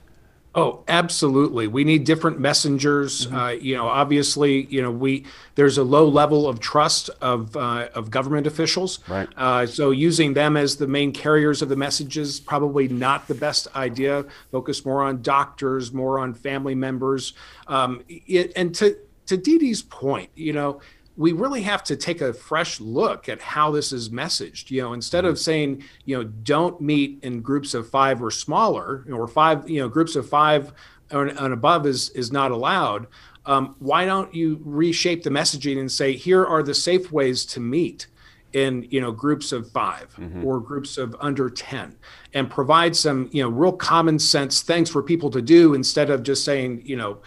Oh, 0.58 0.84
absolutely. 0.88 1.68
We 1.68 1.84
need 1.84 2.06
different 2.06 2.40
messengers. 2.40 3.28
Mm-hmm. 3.28 3.36
Uh, 3.36 3.50
you 3.50 3.76
know, 3.76 3.88
obviously, 3.88 4.66
you 4.68 4.82
know, 4.82 4.90
we 4.90 5.26
there's 5.56 5.78
a 5.78 5.84
low 5.84 6.08
level 6.08 6.48
of 6.48 6.62
trust 6.62 7.10
of 7.22 7.58
uh, 7.58 7.90
of 7.94 8.10
government 8.10 8.48
officials. 8.48 9.00
Right. 9.10 9.28
Uh, 9.36 9.66
so 9.66 9.92
using 9.92 10.34
them 10.34 10.56
as 10.56 10.78
the 10.78 10.88
main 10.88 11.12
carriers 11.12 11.62
of 11.62 11.68
the 11.68 11.76
messages 11.76 12.40
probably 12.40 12.88
not 12.88 13.28
the 13.28 13.36
best 13.36 13.68
idea. 13.76 14.26
Focus 14.52 14.86
more 14.86 15.04
on 15.04 15.22
doctors, 15.22 15.92
more 15.92 16.20
on 16.20 16.34
family 16.34 16.76
members. 16.76 17.34
Um, 17.68 18.06
it, 18.08 18.54
and 18.56 18.74
to 18.76 18.96
to 19.26 19.38
Dee's 19.38 19.82
point, 19.82 20.30
you 20.36 20.54
know, 20.54 20.80
we 21.18 21.32
really 21.32 21.62
have 21.62 21.84
to 21.86 21.96
take 21.96 22.22
a 22.22 22.34
fresh 22.34 22.80
look 22.82 23.30
at 23.30 23.42
how 23.42 23.72
this 23.72 23.94
is 23.94 24.10
messaged. 24.10 24.70
You 24.70 24.82
know, 24.82 24.94
instead 24.94 25.26
of 25.26 25.40
saying, 25.40 25.84
you 26.06 26.18
know, 26.18 26.24
don't 26.24 26.80
meet 26.82 27.20
in 27.24 27.42
groups 27.42 27.74
of 27.74 27.90
five 27.90 28.22
or 28.22 28.32
smaller, 28.32 29.06
or 29.12 29.28
five, 29.28 29.70
you 29.70 29.80
know, 29.80 29.88
groups 29.88 30.16
of 30.16 30.28
five 30.28 30.74
and 31.12 31.54
above 31.54 31.86
is 31.86 32.10
is 32.12 32.32
not 32.32 32.52
allowed. 32.52 33.08
Um, 33.46 33.76
why 33.80 34.06
don't 34.06 34.34
you 34.34 34.60
reshape 34.64 35.24
the 35.24 35.30
messaging 35.30 35.80
and 35.80 35.92
say, 35.92 36.14
here 36.14 36.44
are 36.46 36.64
the 36.64 36.74
safe 36.74 37.12
ways 37.12 37.46
to 37.48 37.60
meet 37.60 38.08
in 38.54 38.88
you 38.90 39.02
know 39.02 39.12
groups 39.12 39.52
of 39.52 39.70
5 39.70 40.16
mm-hmm. 40.16 40.46
or 40.46 40.62
groups 40.62 40.98
of 40.98 41.14
under 41.20 41.50
10 41.50 41.94
and 42.34 42.50
provide 42.50 42.96
some 42.96 43.30
you 43.34 43.44
know 43.44 43.50
real 43.50 43.74
common 43.74 44.18
sense 44.18 44.62
things 44.62 44.90
for 44.90 45.04
people 45.04 45.30
to 45.30 45.42
do 45.42 45.74
instead 45.74 46.10
of 46.10 46.24
just 46.24 46.46
saying 46.46 46.82
you 46.86 46.96
know 46.96 47.18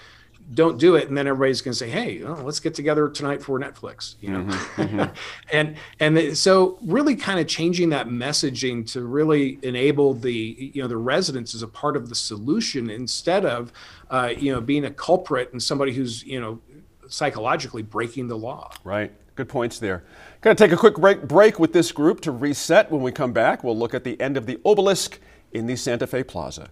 don't 0.55 0.79
do 0.79 0.97
it 0.97 1.09
and 1.09 1.17
then 1.17 1.27
everybody's 1.27 1.61
going 1.61 1.73
to 1.73 1.79
say 1.79 1.91
hey 1.91 2.23
oh, 2.23 2.35
let's 2.45 2.61
get 2.61 2.75
together 2.75 3.09
tonight 3.09 3.43
for 3.43 3.59
netflix 3.61 4.15
you 4.21 4.31
know? 4.31 4.41
Mm-hmm, 4.41 4.83
mm-hmm. 4.99 5.15
and 5.53 5.77
and 6.01 6.37
so 6.37 6.79
really 6.83 7.17
kind 7.17 7.39
of 7.39 7.47
changing 7.47 7.91
that 7.91 8.09
messaging 8.09 8.91
to 8.93 9.03
really 9.03 9.59
enable 9.63 10.15
the 10.15 10.71
you 10.75 10.83
know 10.83 10.89
the 10.89 10.97
residents 10.97 11.55
as 11.55 11.63
a 11.63 11.69
part 11.69 11.97
of 11.97 12.09
the 12.09 12.15
solution 12.15 12.91
instead 12.91 13.45
of 13.45 13.73
uh, 14.11 14.33
you 14.37 14.53
know 14.53 14.61
being 14.61 14.85
a 14.85 14.91
culprit 14.91 15.53
and 15.53 15.63
somebody 15.63 15.93
who's 15.93 16.25
you 16.25 16.41
know 16.41 16.61
psychologically 17.09 17.83
breaking 17.83 18.29
the 18.29 18.37
law. 18.37 18.71
Right. 18.85 19.13
Good 19.35 19.49
points 19.49 19.79
there. 19.79 20.05
Going 20.43 20.55
to 20.55 20.63
take 20.63 20.73
a 20.73 20.77
quick 20.77 20.97
break 20.97 21.23
break 21.23 21.59
with 21.59 21.73
this 21.73 21.93
group 21.93 22.21
to 22.23 22.33
reset. 22.33 22.91
When 22.91 23.03
we 23.03 23.13
come 23.13 23.33
back 23.33 23.63
we'll 23.65 23.77
look 23.77 23.95
at 23.95 24.05
the 24.05 24.21
end 24.21 24.37
of 24.37 24.47
the 24.47 24.59
obelisk 24.65 25.19
in 25.53 25.67
the 25.67 25.77
santa 25.77 26.07
fe 26.07 26.23
plaza 26.23 26.69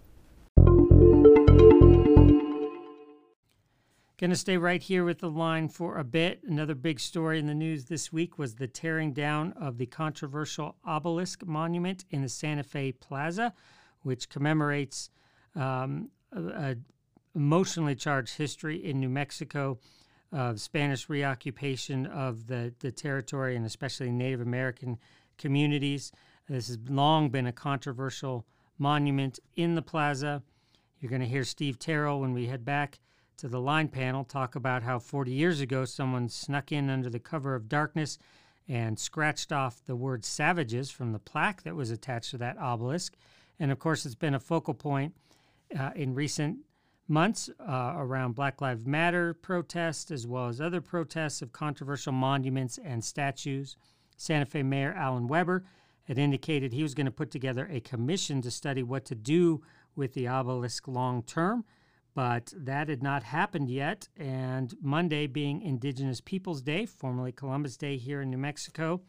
Going 4.18 4.30
to 4.30 4.36
stay 4.36 4.56
right 4.56 4.82
here 4.82 5.04
with 5.04 5.18
the 5.18 5.28
line 5.28 5.68
for 5.68 5.98
a 5.98 6.04
bit. 6.04 6.42
Another 6.42 6.74
big 6.74 7.00
story 7.00 7.38
in 7.38 7.46
the 7.46 7.54
news 7.54 7.84
this 7.84 8.10
week 8.10 8.38
was 8.38 8.54
the 8.54 8.66
tearing 8.66 9.12
down 9.12 9.52
of 9.60 9.76
the 9.76 9.84
controversial 9.84 10.76
obelisk 10.86 11.44
monument 11.44 12.06
in 12.08 12.22
the 12.22 12.28
Santa 12.30 12.62
Fe 12.62 12.92
Plaza, 12.92 13.52
which 14.00 14.30
commemorates 14.30 15.10
um, 15.54 16.08
emotionally 17.34 17.94
charged 17.94 18.38
history 18.38 18.82
in 18.82 19.00
New 19.00 19.10
Mexico 19.10 19.78
of 20.32 20.62
Spanish 20.62 21.10
reoccupation 21.10 22.06
of 22.06 22.46
the, 22.46 22.72
the 22.78 22.90
territory 22.90 23.54
and 23.54 23.66
especially 23.66 24.10
Native 24.10 24.40
American 24.40 24.96
communities. 25.36 26.10
This 26.48 26.68
has 26.68 26.78
long 26.88 27.28
been 27.28 27.46
a 27.46 27.52
controversial 27.52 28.46
monument 28.78 29.40
in 29.56 29.74
the 29.74 29.82
plaza. 29.82 30.42
You're 31.00 31.10
going 31.10 31.20
to 31.20 31.28
hear 31.28 31.44
Steve 31.44 31.78
Terrell 31.78 32.22
when 32.22 32.32
we 32.32 32.46
head 32.46 32.64
back 32.64 32.98
to 33.38 33.48
the 33.48 33.60
line 33.60 33.88
panel 33.88 34.24
talk 34.24 34.54
about 34.54 34.82
how 34.82 34.98
40 34.98 35.30
years 35.30 35.60
ago 35.60 35.84
someone 35.84 36.28
snuck 36.28 36.72
in 36.72 36.88
under 36.88 37.10
the 37.10 37.18
cover 37.18 37.54
of 37.54 37.68
darkness 37.68 38.18
and 38.68 38.98
scratched 38.98 39.52
off 39.52 39.84
the 39.84 39.96
word 39.96 40.24
savages 40.24 40.90
from 40.90 41.12
the 41.12 41.18
plaque 41.18 41.62
that 41.62 41.76
was 41.76 41.90
attached 41.90 42.30
to 42.30 42.38
that 42.38 42.58
obelisk. 42.58 43.14
And 43.58 43.70
of 43.70 43.78
course, 43.78 44.04
it's 44.04 44.14
been 44.14 44.34
a 44.34 44.40
focal 44.40 44.74
point 44.74 45.14
uh, 45.78 45.90
in 45.94 46.14
recent 46.14 46.58
months 47.08 47.48
uh, 47.60 47.94
around 47.96 48.34
Black 48.34 48.60
Lives 48.60 48.84
Matter 48.84 49.34
protests, 49.34 50.10
as 50.10 50.26
well 50.26 50.48
as 50.48 50.60
other 50.60 50.80
protests 50.80 51.42
of 51.42 51.52
controversial 51.52 52.12
monuments 52.12 52.78
and 52.82 53.04
statues. 53.04 53.76
Santa 54.16 54.46
Fe 54.46 54.62
Mayor 54.62 54.92
Alan 54.92 55.28
Webber 55.28 55.64
had 56.04 56.18
indicated 56.18 56.72
he 56.72 56.82
was 56.82 56.94
going 56.94 57.06
to 57.06 57.12
put 57.12 57.30
together 57.30 57.68
a 57.70 57.80
commission 57.80 58.40
to 58.42 58.50
study 58.50 58.82
what 58.82 59.04
to 59.04 59.14
do 59.14 59.62
with 59.94 60.14
the 60.14 60.26
obelisk 60.26 60.88
long 60.88 61.22
term 61.22 61.64
but 62.16 62.50
that 62.56 62.88
had 62.88 63.02
not 63.02 63.22
happened 63.22 63.68
yet. 63.68 64.08
And 64.16 64.74
Monday, 64.80 65.26
being 65.26 65.60
Indigenous 65.60 66.22
Peoples 66.22 66.62
Day, 66.62 66.86
formerly 66.86 67.30
Columbus 67.30 67.76
Day 67.76 67.98
here 67.98 68.22
in 68.22 68.30
New 68.30 68.38
Mexico, 68.38 69.02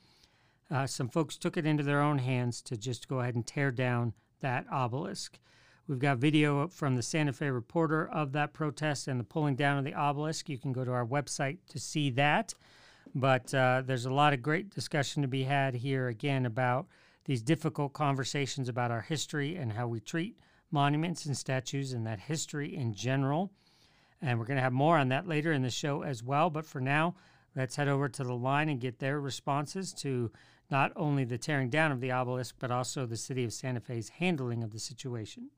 uh, 0.70 0.86
some 0.86 1.08
folks 1.08 1.38
took 1.38 1.56
it 1.56 1.66
into 1.66 1.84
their 1.84 2.02
own 2.02 2.18
hands 2.18 2.62
to 2.64 2.76
just 2.76 3.08
go 3.08 3.22
ahead 3.22 3.36
and 3.36 3.48
tear 3.48 3.72
down 3.72 4.12
that 4.42 4.66
obelisk. 4.70 5.40
We've 5.88 5.98
got 5.98 6.18
video 6.18 6.68
from 6.68 6.98
the 6.98 7.02
Santa 7.02 7.32
Fe 7.32 7.50
Reporter 7.50 8.10
of 8.10 8.34
that 8.34 8.52
protest 8.52 9.08
and 9.08 9.18
the 9.18 9.24
pulling 9.24 9.56
down 9.56 9.78
of 9.78 9.86
the 9.86 9.94
obelisk. 9.94 10.50
You 10.50 10.58
can 10.58 10.74
go 10.74 10.84
to 10.84 10.92
our 10.92 11.06
website 11.06 11.60
to 11.70 11.80
see 11.80 12.10
that. 12.10 12.54
But 13.16 13.54
uh, 13.54 13.84
there's 13.86 14.06
a 14.06 14.14
lot 14.14 14.34
of 14.34 14.42
great 14.42 14.70
discussion 14.76 15.22
to 15.22 15.30
be 15.30 15.44
had 15.44 15.76
here 15.76 16.10
again 16.10 16.46
about 16.46 16.88
these 17.24 17.42
difficult 17.42 17.94
conversations 17.94 18.68
about 18.68 18.92
our 18.92 19.00
history 19.00 19.56
and 19.56 19.72
how 19.72 19.88
we 19.88 20.02
treat 20.02 20.38
monuments 20.72 21.26
and 21.26 21.38
statues 21.38 21.94
and 21.94 22.06
that 22.06 22.20
history 22.20 22.76
in 22.76 22.94
general. 22.94 23.52
And 24.22 24.40
we're 24.40 24.46
going 24.46 24.58
to 24.58 24.64
have 24.64 24.74
more 24.74 24.98
on 24.98 25.10
that 25.10 25.28
later 25.28 25.54
in 25.54 25.62
the 25.62 25.70
show 25.70 26.02
as 26.02 26.24
well. 26.24 26.50
But 26.50 26.66
for 26.66 26.82
now, 26.82 27.16
let's 27.56 27.76
head 27.76 27.88
over 27.88 28.10
to 28.10 28.24
the 28.24 28.34
line 28.34 28.70
and 28.70 28.80
get 28.80 29.00
their 29.00 29.20
responses 29.20 29.94
to 29.94 30.32
not 30.70 30.92
only 30.96 31.24
the 31.24 31.38
tearing 31.38 31.70
down 31.70 31.92
of 31.92 32.02
the 32.02 32.12
obelisk, 32.12 32.56
but 32.60 32.72
also 32.72 33.06
the 33.06 33.18
city 33.18 33.44
of 33.44 33.54
Santa 33.54 33.80
Fe's 33.80 34.10
handling 34.10 34.64
of 34.64 34.72
the 34.72 34.80
situation. 34.80 35.50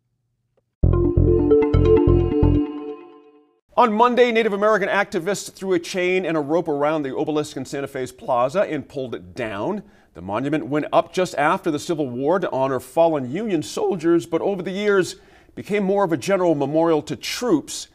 On 3.76 3.94
Monday, 3.94 4.32
Native 4.34 4.52
American 4.52 4.90
activists 4.90 5.54
threw 5.54 5.74
a 5.74 5.80
chain 5.80 6.26
and 6.26 6.36
a 6.36 6.42
rope 6.42 6.68
around 6.68 7.04
the 7.04 7.16
obelisk 7.16 7.56
in 7.56 7.64
Santa 7.64 7.88
Fe's 7.88 8.12
plaza 8.12 8.64
and 8.64 8.90
pulled 8.90 9.16
it 9.16 9.34
down. 9.34 9.84
The 10.14 10.22
monument 10.22 10.66
went 10.66 10.88
up 10.92 11.14
just 11.14 11.36
after 11.36 11.70
the 11.70 11.80
Civil 11.80 12.10
War 12.10 12.40
to 12.40 12.50
honor 12.52 12.80
fallen 12.80 13.32
Union 13.32 13.62
soldiers, 13.62 14.26
but 14.26 14.42
over 14.42 14.64
the 14.64 14.72
years 14.72 15.18
became 15.56 15.84
more 15.84 16.04
of 16.04 16.12
a 16.12 16.18
general 16.18 16.56
memorial 16.56 17.02
to 17.04 17.16
troops. 17.16 17.88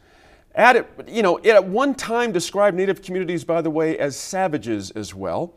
At 0.53 0.77
it, 0.77 0.87
you 1.07 1.21
know, 1.21 1.37
it 1.37 1.49
at 1.49 1.65
one 1.65 1.93
time 1.93 2.31
described 2.31 2.77
Native 2.77 3.01
communities, 3.01 3.43
by 3.43 3.61
the 3.61 3.69
way, 3.69 3.97
as 3.97 4.15
savages 4.15 4.91
as 4.91 5.13
well. 5.13 5.53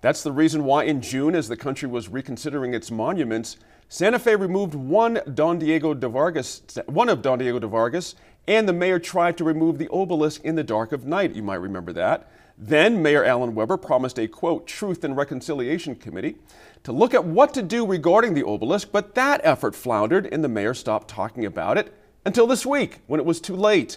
That's 0.00 0.22
the 0.22 0.32
reason 0.32 0.64
why 0.64 0.84
in 0.84 1.00
June, 1.00 1.34
as 1.34 1.48
the 1.48 1.56
country 1.56 1.88
was 1.88 2.08
reconsidering 2.08 2.74
its 2.74 2.90
monuments, 2.90 3.58
Santa 3.88 4.18
Fe 4.18 4.34
removed 4.34 4.74
one 4.74 5.20
Don 5.34 5.58
Diego 5.58 5.94
de 5.94 6.08
Vargas, 6.08 6.62
one 6.86 7.08
of 7.08 7.22
Don 7.22 7.38
Diego 7.38 7.58
de 7.58 7.66
Vargas, 7.68 8.14
and 8.48 8.68
the 8.68 8.72
mayor 8.72 8.98
tried 8.98 9.36
to 9.36 9.44
remove 9.44 9.78
the 9.78 9.88
obelisk 9.90 10.44
in 10.44 10.54
the 10.54 10.64
dark 10.64 10.92
of 10.92 11.06
night. 11.06 11.34
You 11.34 11.42
might 11.42 11.56
remember 11.56 11.92
that. 11.92 12.30
Then 12.62 13.00
Mayor 13.00 13.24
Alan 13.24 13.54
Webber 13.54 13.78
promised 13.78 14.18
a 14.18 14.28
quote, 14.28 14.66
Truth 14.66 15.02
and 15.02 15.16
Reconciliation 15.16 15.94
Committee 15.94 16.36
to 16.84 16.92
look 16.92 17.14
at 17.14 17.24
what 17.24 17.54
to 17.54 17.62
do 17.62 17.86
regarding 17.86 18.34
the 18.34 18.44
obelisk, 18.46 18.90
but 18.92 19.14
that 19.14 19.40
effort 19.44 19.74
floundered 19.74 20.28
and 20.30 20.44
the 20.44 20.48
mayor 20.48 20.74
stopped 20.74 21.08
talking 21.08 21.46
about 21.46 21.78
it 21.78 21.94
until 22.26 22.46
this 22.46 22.66
week 22.66 22.98
when 23.06 23.18
it 23.18 23.24
was 23.24 23.40
too 23.40 23.56
late. 23.56 23.96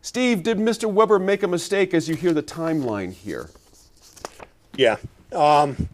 Steve, 0.00 0.44
did 0.44 0.58
Mr. 0.58 0.88
Webber 0.90 1.18
make 1.18 1.42
a 1.42 1.48
mistake 1.48 1.92
as 1.92 2.08
you 2.08 2.14
hear 2.14 2.32
the 2.32 2.42
timeline 2.42 3.12
here? 3.12 3.50
Yeah. 4.76 4.98
Um, 5.32 5.88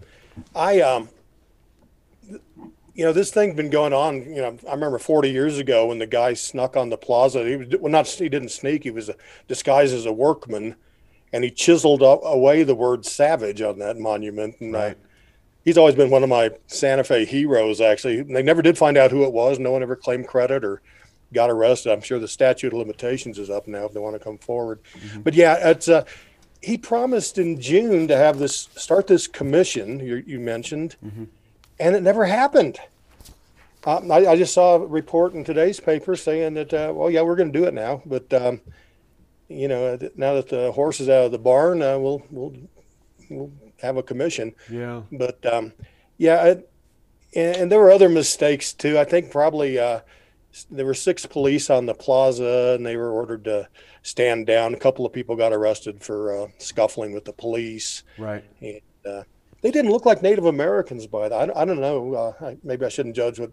I, 0.54 0.80
um, 0.82 1.08
you 2.94 3.06
know, 3.06 3.14
this 3.14 3.30
thing's 3.30 3.54
been 3.54 3.70
going 3.70 3.94
on. 3.94 4.16
You 4.16 4.42
know, 4.42 4.58
I 4.68 4.72
remember 4.72 4.98
40 4.98 5.30
years 5.30 5.58
ago 5.58 5.86
when 5.86 5.98
the 5.98 6.06
guy 6.06 6.34
snuck 6.34 6.76
on 6.76 6.90
the 6.90 6.98
plaza. 6.98 7.48
He 7.48 7.56
was 7.56 7.68
well, 7.80 7.90
not 7.90 8.06
he 8.08 8.28
didn't 8.28 8.50
sneak. 8.50 8.82
He 8.82 8.90
was 8.90 9.10
disguised 9.48 9.94
as 9.94 10.04
a 10.04 10.12
workman, 10.12 10.76
and 11.32 11.44
he 11.44 11.50
chiseled 11.50 12.02
away 12.02 12.62
the 12.62 12.74
word 12.74 13.04
"savage" 13.06 13.62
on 13.62 13.78
that 13.78 13.98
monument. 13.98 14.56
And 14.60 14.72
right. 14.72 14.96
I, 14.96 15.08
he's 15.64 15.78
always 15.78 15.94
been 15.94 16.10
one 16.10 16.22
of 16.22 16.28
my 16.28 16.50
Santa 16.66 17.04
Fe 17.04 17.24
heroes. 17.24 17.80
Actually, 17.80 18.22
they 18.22 18.42
never 18.42 18.62
did 18.62 18.78
find 18.78 18.96
out 18.96 19.10
who 19.10 19.24
it 19.24 19.32
was. 19.32 19.58
No 19.58 19.72
one 19.72 19.82
ever 19.82 19.96
claimed 19.96 20.28
credit 20.28 20.64
or 20.64 20.82
got 21.32 21.50
arrested. 21.50 21.92
I'm 21.92 22.00
sure 22.00 22.18
the 22.18 22.28
statute 22.28 22.72
of 22.72 22.78
limitations 22.78 23.38
is 23.38 23.50
up 23.50 23.68
now 23.68 23.84
if 23.84 23.92
they 23.92 24.00
want 24.00 24.16
to 24.16 24.24
come 24.24 24.38
forward. 24.38 24.80
Mm-hmm. 24.94 25.20
But 25.22 25.34
yeah, 25.34 25.70
it's 25.70 25.88
uh, 25.88 26.04
he 26.60 26.76
promised 26.76 27.38
in 27.38 27.60
June 27.60 28.08
to 28.08 28.16
have 28.16 28.38
this 28.38 28.68
start 28.74 29.06
this 29.06 29.26
commission 29.26 30.00
you, 30.00 30.22
you 30.26 30.40
mentioned. 30.40 30.96
Mm-hmm 31.04 31.24
and 31.80 31.96
it 31.96 32.02
never 32.02 32.24
happened. 32.26 32.78
Uh, 33.84 34.00
I, 34.10 34.32
I, 34.32 34.36
just 34.36 34.52
saw 34.52 34.74
a 34.74 34.86
report 34.86 35.32
in 35.32 35.42
today's 35.42 35.80
paper 35.80 36.14
saying 36.14 36.52
that, 36.54 36.74
uh, 36.74 36.92
well, 36.94 37.10
yeah, 37.10 37.22
we're 37.22 37.36
going 37.36 37.50
to 37.50 37.58
do 37.58 37.64
it 37.64 37.72
now, 37.72 38.02
but 38.04 38.30
um, 38.34 38.60
you 39.50 39.68
know, 39.68 39.98
now 40.16 40.34
that 40.34 40.48
the 40.48 40.70
horse 40.72 41.00
is 41.00 41.08
out 41.08 41.24
of 41.24 41.32
the 41.32 41.38
barn, 41.38 41.82
uh, 41.82 41.98
we'll 41.98 42.22
we'll 42.30 42.54
we'll 43.28 43.52
have 43.82 43.96
a 43.96 44.02
commission. 44.02 44.54
Yeah. 44.70 45.02
But 45.10 45.44
um, 45.44 45.72
yeah, 46.18 46.54
and, 47.34 47.56
and, 47.56 47.72
there 47.72 47.80
were 47.80 47.90
other 47.90 48.08
mistakes 48.08 48.72
too. 48.72 48.98
I 48.98 49.04
think 49.04 49.30
probably 49.30 49.78
uh, 49.78 50.00
there 50.70 50.86
were 50.86 50.94
six 50.94 51.26
police 51.26 51.68
on 51.68 51.86
the 51.86 51.94
plaza, 51.94 52.74
and 52.76 52.86
they 52.86 52.96
were 52.96 53.10
ordered 53.10 53.44
to 53.44 53.68
stand 54.02 54.46
down. 54.46 54.74
A 54.74 54.78
couple 54.78 55.04
of 55.04 55.12
people 55.12 55.34
got 55.36 55.52
arrested 55.52 56.02
for 56.02 56.44
uh, 56.44 56.46
scuffling 56.58 57.12
with 57.12 57.24
the 57.24 57.32
police. 57.32 58.04
Right. 58.18 58.44
And, 58.60 58.80
uh, 59.04 59.22
they 59.62 59.70
didn't 59.70 59.90
look 59.90 60.06
like 60.06 60.22
Native 60.22 60.46
Americans 60.46 61.06
by 61.06 61.28
that. 61.28 61.50
I, 61.50 61.62
I 61.62 61.64
don't 61.64 61.80
know. 61.80 62.14
Uh, 62.14 62.54
maybe 62.62 62.86
I 62.86 62.88
shouldn't 62.88 63.16
judge 63.16 63.38
what 63.38 63.50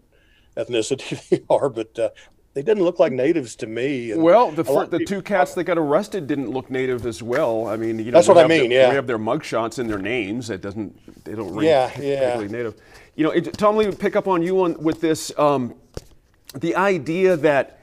ethnicity 0.56 1.28
they 1.28 1.42
are, 1.50 1.68
but 1.68 1.98
uh, 1.98 2.10
they 2.54 2.62
didn't 2.62 2.82
look 2.82 2.98
like 2.98 3.12
natives 3.12 3.54
to 3.56 3.66
me. 3.66 4.12
And 4.12 4.22
well, 4.22 4.50
the 4.50 4.64
fir- 4.64 4.86
the 4.86 5.04
two 5.04 5.22
cats 5.22 5.54
that 5.54 5.64
got 5.64 5.78
arrested 5.78 6.26
didn't 6.26 6.50
look 6.50 6.70
native 6.70 7.06
as 7.06 7.22
well. 7.22 7.66
I 7.66 7.76
mean, 7.76 7.98
you 7.98 8.06
know, 8.06 8.10
that's 8.12 8.28
what 8.28 8.38
I 8.38 8.46
mean. 8.46 8.70
Their, 8.70 8.82
yeah, 8.82 8.88
we 8.88 8.94
have 8.94 9.06
their 9.06 9.18
mugshots 9.18 9.78
and 9.78 9.88
their 9.88 9.98
names. 9.98 10.48
That 10.48 10.60
doesn't 10.60 11.24
they 11.24 11.34
don't 11.34 11.54
ring 11.54 11.68
yeah, 11.68 11.90
yeah. 12.00 12.40
native. 12.40 12.74
You 13.14 13.24
know, 13.24 13.30
it, 13.30 13.52
Tom, 13.54 13.76
let 13.76 13.88
me 13.88 13.94
pick 13.94 14.16
up 14.16 14.26
on 14.26 14.42
you 14.42 14.62
on 14.62 14.82
with 14.82 15.00
this. 15.00 15.30
Um, 15.38 15.74
the 16.54 16.74
idea 16.74 17.36
that 17.36 17.80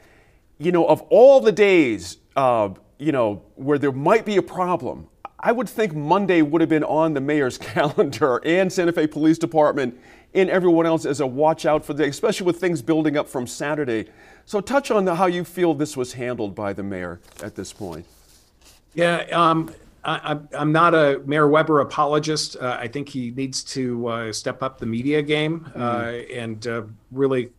you 0.57 0.72
know 0.72 0.86
of 0.88 1.01
all 1.03 1.39
the 1.39 1.51
days, 1.51 2.17
uh, 2.36 2.69
you 2.98 3.12
know, 3.12 3.43
where 3.55 3.77
there 3.77 3.91
might 3.91 4.25
be 4.25 4.38
a 4.38 4.41
problem, 4.41 5.07
I 5.39 5.51
would 5.51 5.69
think 5.69 5.93
Monday 5.93 6.41
would 6.41 6.62
have 6.62 6.69
been 6.69 6.84
on 6.84 7.13
the 7.13 7.22
mayor's 7.22 7.57
calendar 7.60 8.41
and 8.43 8.72
Santa 8.74 8.91
Fe 8.91 9.07
Police 9.07 9.38
Department 9.38 9.98
and 10.34 10.50
everyone 10.50 10.86
else 10.86 11.05
as 11.05 11.22
a 11.22 11.27
watch 11.27 11.65
out 11.65 11.86
for 11.86 11.93
the 11.93 12.03
day, 12.03 12.10
especially 12.10 12.45
with 12.45 12.60
things 12.60 12.81
building 12.81 13.15
up 13.17 13.27
from 13.27 13.48
Saturday. 13.48 14.07
So, 14.46 14.62
touch 14.62 14.92
on 14.92 15.06
the, 15.06 15.16
how 15.16 15.25
you 15.25 15.44
feel 15.44 15.74
this 15.74 15.98
was 15.98 16.14
handled 16.14 16.54
by 16.54 16.74
the 16.74 16.84
mayor 16.84 17.20
at 17.42 17.56
this 17.56 17.74
point. 17.74 18.06
Yeah, 18.94 19.25
um, 19.32 19.74
I, 20.06 20.38
am 20.54 20.72
not 20.72 20.94
a 20.94 21.22
Mayor 21.25 21.48
Webber 21.48 21.82
apologist. 21.82 22.58
Uh, 22.58 22.78
I 22.80 22.88
think 22.88 23.10
he 23.10 23.32
needs 23.32 23.64
to 23.66 24.08
uh, 24.08 24.34
step 24.34 24.62
up 24.62 24.78
the 24.78 24.86
media 24.86 25.22
game 25.22 25.70
uh, 25.75 25.80
mm-hmm. 25.80 26.40
and 26.40 26.68
uh, 26.68 26.84
really, 27.12 27.50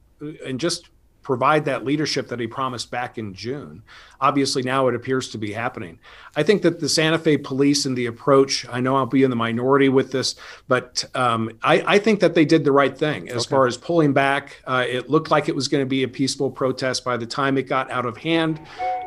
and 0.44 0.60
just 0.60 0.88
provide 1.26 1.64
that 1.64 1.84
leadership 1.84 2.28
that 2.28 2.38
he 2.38 2.46
promised 2.46 2.88
back 2.88 3.18
in 3.18 3.34
June. 3.34 3.82
Obviously, 4.20 4.62
now 4.62 4.86
it 4.86 4.94
appears 4.94 5.28
to 5.30 5.38
be 5.38 5.50
happening. 5.50 5.98
I 6.36 6.44
think 6.44 6.62
that 6.62 6.78
the 6.78 6.88
Santa 6.88 7.18
Fe 7.18 7.36
police 7.36 7.84
and 7.84 7.98
the 7.98 8.06
approach, 8.06 8.64
I 8.70 8.78
know 8.78 8.94
I'll 8.94 9.06
be 9.06 9.24
in 9.24 9.30
the 9.30 9.36
minority 9.36 9.88
with 9.88 10.12
this, 10.12 10.36
but 10.68 11.04
um, 11.16 11.50
I, 11.64 11.82
I, 11.84 11.98
think 11.98 12.20
that 12.20 12.34
they 12.36 12.44
did 12.44 12.62
the 12.62 12.70
right 12.70 12.96
thing 12.96 13.28
as 13.28 13.42
okay. 13.42 13.50
far 13.50 13.66
as 13.66 13.76
pulling 13.76 14.12
back. 14.12 14.62
Uh, 14.66 14.84
it 14.88 15.10
looked 15.10 15.32
like 15.32 15.48
it 15.48 15.54
was 15.56 15.66
going 15.66 15.82
to 15.82 15.88
be 15.88 16.04
a 16.04 16.08
peaceful 16.08 16.48
protest 16.48 17.04
by 17.04 17.16
the 17.16 17.26
time 17.26 17.58
it 17.58 17.64
got 17.64 17.90
out 17.90 18.06
of 18.06 18.16
hand. 18.16 18.60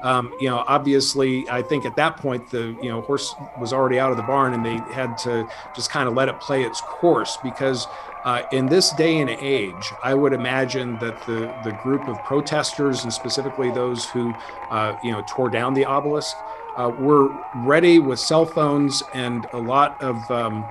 Um, 0.03 0.33
you 0.41 0.49
know, 0.49 0.65
obviously, 0.67 1.47
I 1.49 1.61
think 1.61 1.85
at 1.85 1.95
that 1.95 2.17
point 2.17 2.51
the 2.51 2.77
you 2.83 2.89
know 2.89 2.99
horse 3.01 3.33
was 3.59 3.71
already 3.71 3.97
out 3.97 4.11
of 4.11 4.17
the 4.17 4.23
barn, 4.23 4.53
and 4.53 4.65
they 4.65 4.77
had 4.93 5.17
to 5.19 5.47
just 5.73 5.89
kind 5.89 6.09
of 6.09 6.15
let 6.15 6.27
it 6.27 6.39
play 6.41 6.63
its 6.63 6.81
course 6.81 7.37
because 7.41 7.87
uh, 8.29 8.43
in 8.51 8.67
this 8.67 8.91
day 8.91 9.21
and 9.21 9.29
age, 9.31 9.91
I 10.03 10.13
would 10.13 10.33
imagine 10.33 10.99
that 10.99 11.19
the, 11.25 11.51
the 11.63 11.71
group 11.81 12.07
of 12.07 12.23
protesters, 12.23 13.03
and 13.03 13.11
specifically 13.11 13.71
those 13.71 14.05
who, 14.05 14.35
uh, 14.69 14.95
you 15.03 15.11
know, 15.11 15.23
tore 15.27 15.49
down 15.49 15.73
the 15.73 15.83
obelisk, 15.83 16.35
uh, 16.77 16.91
were 16.99 17.29
ready 17.65 17.97
with 17.97 18.19
cell 18.19 18.45
phones 18.45 19.01
and 19.15 19.47
a 19.53 19.57
lot 19.57 19.99
of 19.99 20.15
um, 20.29 20.63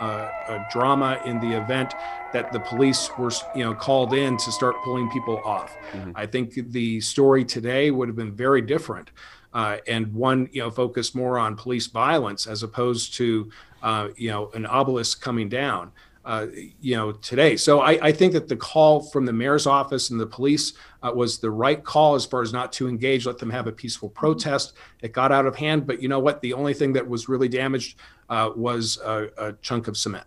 uh, 0.00 0.64
drama 0.72 1.20
in 1.24 1.38
the 1.38 1.52
event 1.52 1.94
that 2.32 2.50
the 2.50 2.58
police 2.58 3.08
were, 3.16 3.30
you 3.54 3.62
know, 3.62 3.74
called 3.74 4.12
in 4.12 4.36
to 4.36 4.50
start 4.50 4.74
pulling 4.82 5.08
people 5.10 5.40
off. 5.44 5.76
Mm-hmm. 5.92 6.10
I 6.16 6.26
think 6.26 6.72
the 6.72 7.00
story 7.00 7.44
today 7.44 7.92
would 7.92 8.08
have 8.08 8.16
been 8.16 8.34
very 8.34 8.60
different. 8.60 9.12
Uh, 9.52 9.76
and 9.86 10.12
one 10.12 10.48
you 10.50 10.60
know 10.60 10.68
focused 10.68 11.14
more 11.14 11.38
on 11.38 11.54
police 11.54 11.86
violence 11.86 12.48
as 12.48 12.64
opposed 12.64 13.14
to 13.14 13.48
uh, 13.84 14.08
you 14.16 14.28
know 14.28 14.50
an 14.54 14.66
obelisk 14.66 15.22
coming 15.22 15.48
down 15.48 15.92
uh, 16.24 16.46
you 16.80 16.96
know, 16.96 17.12
today. 17.12 17.56
So 17.56 17.80
I, 17.80 17.98
I, 18.06 18.12
think 18.12 18.32
that 18.32 18.48
the 18.48 18.56
call 18.56 19.02
from 19.02 19.26
the 19.26 19.32
mayor's 19.32 19.66
office 19.66 20.08
and 20.08 20.18
the 20.18 20.26
police 20.26 20.72
uh, 21.02 21.12
was 21.14 21.38
the 21.38 21.50
right 21.50 21.84
call 21.84 22.14
as 22.14 22.24
far 22.24 22.40
as 22.40 22.50
not 22.50 22.72
to 22.74 22.88
engage, 22.88 23.26
let 23.26 23.36
them 23.36 23.50
have 23.50 23.66
a 23.66 23.72
peaceful 23.72 24.08
protest. 24.08 24.72
It 25.02 25.12
got 25.12 25.32
out 25.32 25.44
of 25.44 25.54
hand, 25.54 25.86
but 25.86 26.00
you 26.00 26.08
know 26.08 26.20
what? 26.20 26.40
The 26.40 26.54
only 26.54 26.72
thing 26.72 26.94
that 26.94 27.06
was 27.06 27.28
really 27.28 27.48
damaged 27.48 27.98
uh, 28.30 28.50
was 28.56 28.98
a, 29.04 29.28
a, 29.36 29.52
chunk 29.60 29.86
of 29.86 29.98
cement. 29.98 30.26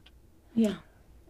Yeah. 0.54 0.76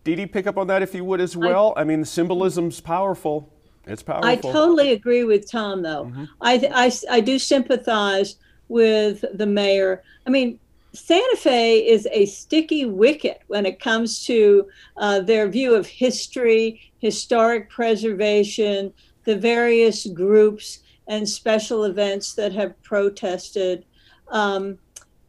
Dee 0.04 0.16
Dee, 0.16 0.26
pick 0.26 0.48
up 0.48 0.58
on 0.58 0.68
that 0.68 0.82
if 0.82 0.94
you 0.94 1.06
would 1.06 1.22
as 1.22 1.38
well. 1.38 1.74
I, 1.78 1.82
I 1.82 1.84
mean, 1.86 2.02
the 2.02 2.06
symbolism's 2.06 2.82
powerful. 2.82 3.54
It's 3.86 4.04
powerful. 4.04 4.28
I 4.28 4.36
totally 4.36 4.92
agree 4.92 5.24
with 5.24 5.50
Tom, 5.50 5.82
though. 5.82 6.06
Mm-hmm. 6.06 6.26
I, 6.42 6.70
I, 6.74 7.16
I 7.18 7.20
do 7.22 7.40
sympathize 7.40 8.36
with 8.68 9.24
the 9.34 9.46
mayor. 9.46 10.04
I 10.26 10.30
mean, 10.30 10.60
Santa 10.94 11.38
Fe 11.38 11.88
is 11.88 12.08
a 12.12 12.26
sticky 12.26 12.86
wicket 12.86 13.42
when 13.48 13.66
it 13.66 13.80
comes 13.80 14.26
to 14.26 14.68
uh, 14.98 15.20
their 15.20 15.48
view 15.48 15.76
of 15.76 15.86
history, 15.86 16.92
historic 17.00 17.70
preservation, 17.70 18.94
the 19.26 19.36
various 19.36 20.08
groups 20.08 20.80
and 21.08 21.28
special 21.28 21.84
events 21.84 22.34
that 22.34 22.54
have 22.54 22.82
protested. 22.84 23.86
Um, 24.30 24.78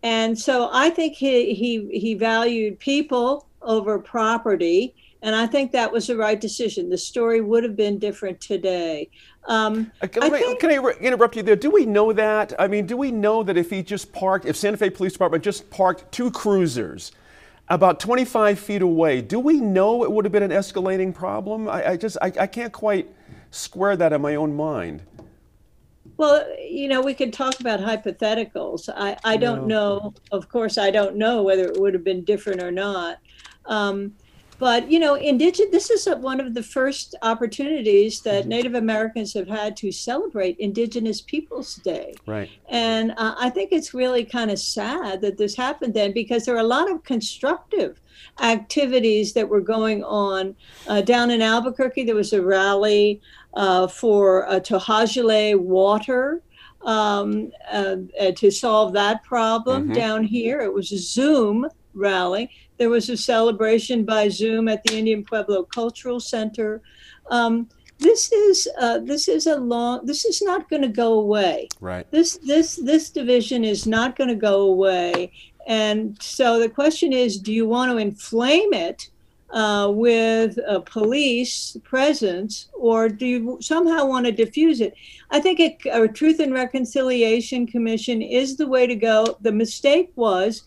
and 0.02 0.38
so 0.38 0.70
I 0.72 0.90
think 0.90 1.14
he, 1.14 1.54
he, 1.54 1.88
he 1.98 2.14
valued 2.14 2.78
people 2.78 3.46
over 3.62 3.98
property. 3.98 4.94
And 5.22 5.34
I 5.34 5.46
think 5.46 5.72
that 5.72 5.90
was 5.90 6.06
the 6.06 6.16
right 6.16 6.40
decision. 6.40 6.90
The 6.90 6.98
story 6.98 7.40
would 7.40 7.64
have 7.64 7.74
been 7.74 7.98
different 7.98 8.40
today. 8.40 9.10
Um, 9.46 9.90
uh, 10.00 10.06
can, 10.06 10.22
I 10.22 10.30
think, 10.30 10.60
can, 10.60 10.70
I 10.70 10.92
interrupt 11.00 11.34
you 11.34 11.42
there? 11.42 11.56
Do 11.56 11.70
we 11.70 11.86
know 11.86 12.12
that? 12.12 12.52
I 12.58 12.68
mean, 12.68 12.86
do 12.86 12.96
we 12.96 13.10
know 13.10 13.42
that 13.42 13.56
if 13.56 13.70
he 13.70 13.82
just 13.82 14.12
parked, 14.12 14.44
if 14.44 14.56
Santa 14.56 14.76
Fe 14.76 14.90
Police 14.90 15.12
Department 15.12 15.42
just 15.42 15.68
parked 15.70 16.10
two 16.12 16.30
cruisers 16.30 17.12
about 17.68 17.98
25 17.98 18.58
feet 18.58 18.82
away, 18.82 19.20
do 19.20 19.40
we 19.40 19.60
know 19.60 20.04
it 20.04 20.12
would 20.12 20.24
have 20.24 20.32
been 20.32 20.44
an 20.44 20.50
escalating 20.50 21.12
problem? 21.12 21.68
I, 21.68 21.90
I 21.90 21.96
just, 21.96 22.16
I, 22.22 22.32
I 22.40 22.46
can't 22.46 22.72
quite 22.72 23.08
square 23.50 23.96
that 23.96 24.12
in 24.12 24.20
my 24.20 24.36
own 24.36 24.54
mind. 24.54 25.02
Well, 26.16 26.46
you 26.60 26.88
know, 26.88 27.00
we 27.00 27.14
could 27.14 27.32
talk 27.32 27.60
about 27.60 27.80
hypotheticals. 27.80 28.88
I, 28.94 29.16
I 29.24 29.36
don't 29.36 29.66
no. 29.66 29.98
know. 29.98 30.14
Of 30.32 30.48
course, 30.48 30.76
I 30.76 30.90
don't 30.90 31.16
know 31.16 31.42
whether 31.42 31.64
it 31.64 31.80
would 31.80 31.94
have 31.94 32.04
been 32.04 32.24
different 32.24 32.62
or 32.62 32.72
not. 32.72 33.18
Um, 33.66 34.14
but 34.58 34.90
you 34.90 34.98
know, 34.98 35.14
indigenous. 35.14 35.70
This 35.70 35.90
is 35.90 36.06
a, 36.08 36.16
one 36.16 36.40
of 36.40 36.54
the 36.54 36.62
first 36.62 37.14
opportunities 37.22 38.20
that. 38.22 38.46
Native 38.48 38.74
Americans 38.74 39.34
have 39.34 39.46
had 39.46 39.76
to 39.76 39.92
celebrate 39.92 40.56
Indigenous 40.58 41.20
Peoples 41.20 41.76
Day. 41.76 42.14
Right. 42.26 42.50
And 42.68 43.12
uh, 43.12 43.34
I 43.38 43.50
think 43.50 43.72
it's 43.72 43.92
really 43.92 44.24
kind 44.24 44.50
of 44.50 44.58
sad 44.58 45.20
that 45.20 45.36
this 45.36 45.54
happened 45.54 45.94
then, 45.94 46.12
because 46.12 46.44
there 46.44 46.56
are 46.56 46.58
a 46.58 46.74
lot 46.78 46.90
of 46.90 47.04
constructive 47.04 48.00
activities 48.40 49.34
that 49.34 49.48
were 49.48 49.60
going 49.60 50.02
on 50.02 50.56
uh, 50.88 51.02
down 51.02 51.30
in 51.30 51.42
Albuquerque. 51.42 52.04
There 52.04 52.14
was 52.14 52.32
a 52.32 52.42
rally 52.42 53.20
uh, 53.54 53.86
for 53.86 54.48
uh, 54.48 54.60
To'hajiilee 54.60 55.58
water 55.58 56.42
um, 56.82 57.50
uh, 57.70 57.96
uh, 58.20 58.32
to 58.32 58.50
solve 58.50 58.92
that 58.94 59.22
problem. 59.24 59.84
Mm-hmm. 59.84 59.92
Down 59.92 60.24
here, 60.24 60.60
it 60.60 60.72
was 60.72 60.92
a 60.92 60.98
Zoom 60.98 61.68
rally. 61.94 62.50
There 62.78 62.90
was 62.90 63.08
a 63.10 63.16
celebration 63.16 64.04
by 64.04 64.28
Zoom 64.28 64.68
at 64.68 64.84
the 64.84 64.96
Indian 64.96 65.24
Pueblo 65.24 65.64
Cultural 65.64 66.20
Center. 66.20 66.80
Um, 67.30 67.68
this 67.98 68.30
is 68.30 68.68
uh, 68.80 68.98
this 69.00 69.26
is 69.26 69.46
a 69.46 69.56
long. 69.56 70.06
This 70.06 70.24
is 70.24 70.40
not 70.40 70.70
going 70.70 70.82
to 70.82 70.88
go 70.88 71.14
away. 71.14 71.68
Right. 71.80 72.08
This 72.12 72.38
this 72.38 72.76
this 72.76 73.10
division 73.10 73.64
is 73.64 73.86
not 73.86 74.16
going 74.16 74.28
to 74.28 74.36
go 74.36 74.60
away. 74.62 75.32
And 75.66 76.16
so 76.22 76.58
the 76.58 76.68
question 76.68 77.12
is, 77.12 77.38
do 77.38 77.52
you 77.52 77.66
want 77.66 77.90
to 77.90 77.98
inflame 77.98 78.72
it 78.72 79.10
uh, 79.50 79.90
with 79.90 80.58
a 80.66 80.80
police 80.80 81.76
presence, 81.84 82.68
or 82.74 83.08
do 83.08 83.26
you 83.26 83.58
somehow 83.60 84.06
want 84.06 84.26
to 84.26 84.32
diffuse 84.32 84.80
it? 84.80 84.94
I 85.30 85.40
think 85.40 85.60
a, 85.60 85.78
a 85.90 86.08
Truth 86.08 86.40
and 86.40 86.52
Reconciliation 86.52 87.66
Commission 87.66 88.20
is 88.22 88.56
the 88.56 88.66
way 88.66 88.86
to 88.86 88.94
go. 88.94 89.36
The 89.40 89.52
mistake 89.52 90.10
was 90.16 90.64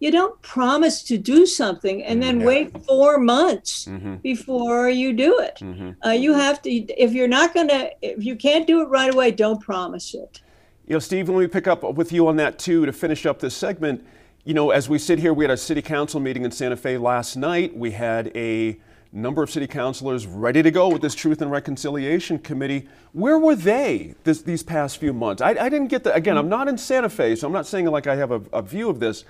you 0.00 0.10
don't 0.10 0.40
promise 0.42 1.02
to 1.04 1.16
do 1.16 1.46
something 1.46 2.02
and 2.02 2.20
then 2.22 2.40
Yeah. 2.40 2.46
wait 2.46 2.84
four 2.86 3.18
months 3.18 3.84
Mm-hmm. 3.86 4.16
before 4.16 4.88
you 4.90 5.12
do 5.12 5.38
it. 5.38 5.58
Mm-hmm. 5.60 5.90
Uh, 6.04 6.10
you 6.10 6.32
have 6.32 6.60
to, 6.62 6.70
if 6.70 7.12
you're 7.12 7.28
not 7.28 7.54
going 7.54 7.68
to, 7.68 7.90
if 8.02 8.24
you 8.24 8.34
can't 8.34 8.66
do 8.66 8.80
it 8.82 8.86
right 8.86 9.12
away, 9.14 9.30
don't 9.30 9.60
promise 9.60 10.14
it. 10.14 10.40
You 10.88 10.94
know, 10.94 10.98
Steve, 10.98 11.28
let 11.28 11.38
me 11.38 11.46
pick 11.46 11.68
up 11.68 11.84
with 11.84 12.10
you 12.10 12.26
on 12.26 12.36
that 12.36 12.58
too 12.58 12.84
to 12.86 12.92
finish 12.92 13.26
up 13.26 13.38
this 13.38 13.54
segment. 13.56 14.04
You 14.44 14.54
know, 14.54 14.70
as 14.70 14.88
we 14.88 14.98
sit 14.98 15.20
here, 15.20 15.32
we 15.32 15.44
had 15.44 15.52
a 15.52 15.56
city 15.56 15.80
council 15.80 16.18
meeting 16.18 16.44
in 16.44 16.50
Santa 16.50 16.76
Fe 16.76 16.98
last 16.98 17.36
night. 17.36 17.76
We 17.76 17.92
had 17.92 18.36
a 18.36 18.76
number 19.12 19.40
of 19.40 19.52
city 19.52 19.68
councilors 19.68 20.26
ready 20.26 20.64
to 20.64 20.70
go 20.72 20.88
with 20.88 21.00
this 21.00 21.14
Truth 21.14 21.42
and 21.42 21.48
Reconciliation 21.48 22.40
Committee. 22.40 22.88
Where 23.12 23.38
were 23.38 23.54
they 23.54 24.16
this, 24.24 24.42
these 24.42 24.64
past 24.64 24.98
few 24.98 25.12
months? 25.12 25.40
I, 25.42 25.50
I 25.50 25.68
didn't 25.68 25.86
get 25.86 26.02
the, 26.02 26.12
again, 26.12 26.36
I'm 26.36 26.48
not 26.48 26.66
in 26.66 26.76
Santa 26.76 27.08
Fe, 27.08 27.36
so 27.36 27.46
I'm 27.46 27.52
not 27.52 27.68
saying 27.68 27.86
like 27.86 28.08
I 28.08 28.16
have 28.16 28.32
a, 28.32 28.42
a 28.52 28.62
view 28.62 28.90
of 28.90 28.98
this, 28.98 29.24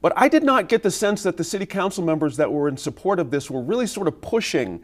but 0.00 0.12
I 0.14 0.28
did 0.28 0.44
not 0.44 0.68
get 0.68 0.84
the 0.84 0.92
sense 0.92 1.24
that 1.24 1.36
the 1.36 1.42
city 1.42 1.66
council 1.66 2.04
members 2.04 2.36
that 2.36 2.52
were 2.52 2.68
in 2.68 2.76
support 2.76 3.18
of 3.18 3.32
this 3.32 3.50
were 3.50 3.62
really 3.62 3.88
sort 3.88 4.06
of 4.06 4.20
pushing 4.20 4.80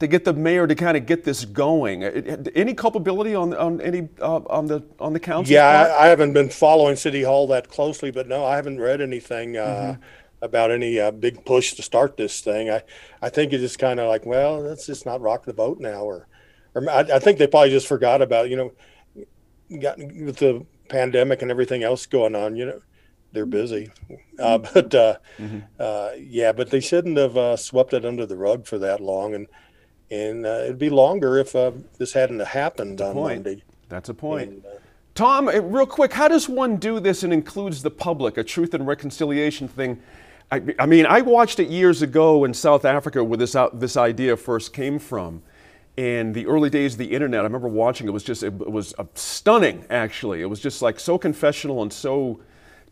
to 0.00 0.06
get 0.06 0.24
the 0.24 0.32
mayor 0.32 0.66
to 0.66 0.74
kind 0.74 0.96
of 0.96 1.06
get 1.06 1.24
this 1.24 1.44
going. 1.44 2.02
Any 2.02 2.74
culpability 2.74 3.34
on 3.34 3.54
on 3.54 3.80
any 3.80 4.08
uh, 4.20 4.40
on 4.48 4.66
the 4.66 4.82
on 4.98 5.12
the 5.12 5.20
council? 5.20 5.52
Yeah, 5.52 5.86
part? 5.86 6.00
I, 6.00 6.04
I 6.04 6.08
haven't 6.08 6.32
been 6.32 6.48
following 6.48 6.96
City 6.96 7.22
Hall 7.22 7.46
that 7.48 7.68
closely, 7.68 8.10
but 8.10 8.26
no, 8.26 8.44
I 8.44 8.56
haven't 8.56 8.80
read 8.80 9.00
anything 9.00 9.56
uh, 9.56 9.96
about 10.42 10.70
any 10.70 10.98
uh, 10.98 11.10
big 11.10 11.44
push 11.44 11.74
to 11.74 11.82
start 11.82 12.16
this 12.16 12.40
thing. 12.40 12.70
I, 12.70 12.82
I 13.20 13.28
think 13.28 13.52
it's 13.52 13.62
just 13.62 13.78
kind 13.78 14.00
of 14.00 14.08
like, 14.08 14.24
well, 14.24 14.58
let's 14.58 14.86
just 14.86 15.04
not 15.04 15.20
rock 15.20 15.44
the 15.44 15.52
boat 15.52 15.80
now, 15.80 16.02
or, 16.02 16.26
or 16.74 16.88
I, 16.88 17.00
I 17.00 17.18
think 17.18 17.38
they 17.38 17.46
probably 17.46 17.70
just 17.70 17.86
forgot 17.86 18.22
about, 18.22 18.48
you 18.48 18.56
know, 18.56 18.72
got 19.78 19.98
with 19.98 20.38
the 20.38 20.64
pandemic 20.88 21.42
and 21.42 21.50
everything 21.50 21.82
else 21.82 22.06
going 22.06 22.34
on. 22.34 22.56
You 22.56 22.66
know, 22.66 22.80
they're 23.32 23.44
busy, 23.44 23.90
uh, 24.38 24.58
but 24.58 24.94
uh, 24.94 25.18
uh, 25.78 26.10
yeah, 26.18 26.52
but 26.52 26.70
they 26.70 26.80
shouldn't 26.80 27.18
have 27.18 27.36
uh, 27.36 27.56
swept 27.56 27.92
it 27.92 28.06
under 28.06 28.24
the 28.24 28.36
rug 28.36 28.66
for 28.66 28.78
that 28.78 29.02
long, 29.02 29.34
and 29.34 29.46
and 30.10 30.44
uh, 30.44 30.62
it'd 30.64 30.78
be 30.78 30.90
longer 30.90 31.38
if 31.38 31.54
uh, 31.54 31.72
this 31.98 32.12
hadn't 32.12 32.40
happened 32.40 33.00
on 33.00 33.14
point. 33.14 33.44
Monday. 33.44 33.62
That's 33.88 34.08
a 34.08 34.14
point. 34.14 34.50
And, 34.50 34.64
uh, 34.64 34.68
Tom, 35.14 35.48
uh, 35.48 35.60
real 35.60 35.86
quick, 35.86 36.12
how 36.12 36.28
does 36.28 36.48
one 36.48 36.76
do 36.76 37.00
this 37.00 37.22
and 37.22 37.32
includes 37.32 37.82
the 37.82 37.90
public, 37.90 38.38
a 38.38 38.44
truth 38.44 38.74
and 38.74 38.86
reconciliation 38.86 39.68
thing? 39.68 40.00
I, 40.50 40.62
I 40.78 40.86
mean, 40.86 41.06
I 41.06 41.20
watched 41.20 41.60
it 41.60 41.68
years 41.68 42.02
ago 42.02 42.44
in 42.44 42.54
South 42.54 42.84
Africa 42.84 43.22
where 43.22 43.36
this, 43.36 43.54
out, 43.54 43.78
this 43.78 43.96
idea 43.96 44.36
first 44.36 44.72
came 44.72 44.98
from. 44.98 45.42
In 45.96 46.32
the 46.32 46.46
early 46.46 46.70
days 46.70 46.94
of 46.94 46.98
the 46.98 47.12
internet, 47.12 47.40
I 47.40 47.42
remember 47.42 47.68
watching 47.68 48.06
it 48.06 48.10
was 48.10 48.22
just, 48.24 48.42
it, 48.42 48.52
was 48.52 48.94
uh, 48.98 49.04
stunning 49.14 49.84
actually. 49.90 50.40
It 50.40 50.46
was 50.46 50.60
just 50.60 50.82
like 50.82 50.98
so 50.98 51.18
confessional 51.18 51.82
and 51.82 51.92
so 51.92 52.40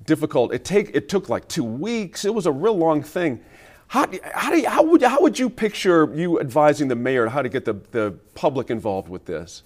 difficult. 0.04 0.52
It, 0.52 0.64
take, 0.64 0.94
it 0.94 1.08
took 1.08 1.28
like 1.28 1.48
two 1.48 1.64
weeks. 1.64 2.24
It 2.24 2.34
was 2.34 2.46
a 2.46 2.52
real 2.52 2.76
long 2.76 3.02
thing. 3.02 3.40
How, 3.88 4.06
how, 4.34 4.50
do 4.50 4.60
you, 4.60 4.68
how, 4.68 4.82
would, 4.82 5.02
how 5.02 5.20
would 5.22 5.38
you 5.38 5.48
picture 5.48 6.12
you 6.14 6.40
advising 6.40 6.88
the 6.88 6.94
mayor 6.94 7.26
how 7.28 7.42
to 7.42 7.48
get 7.48 7.64
the, 7.64 7.74
the 7.90 8.14
public 8.34 8.70
involved 8.70 9.08
with 9.08 9.24
this? 9.24 9.62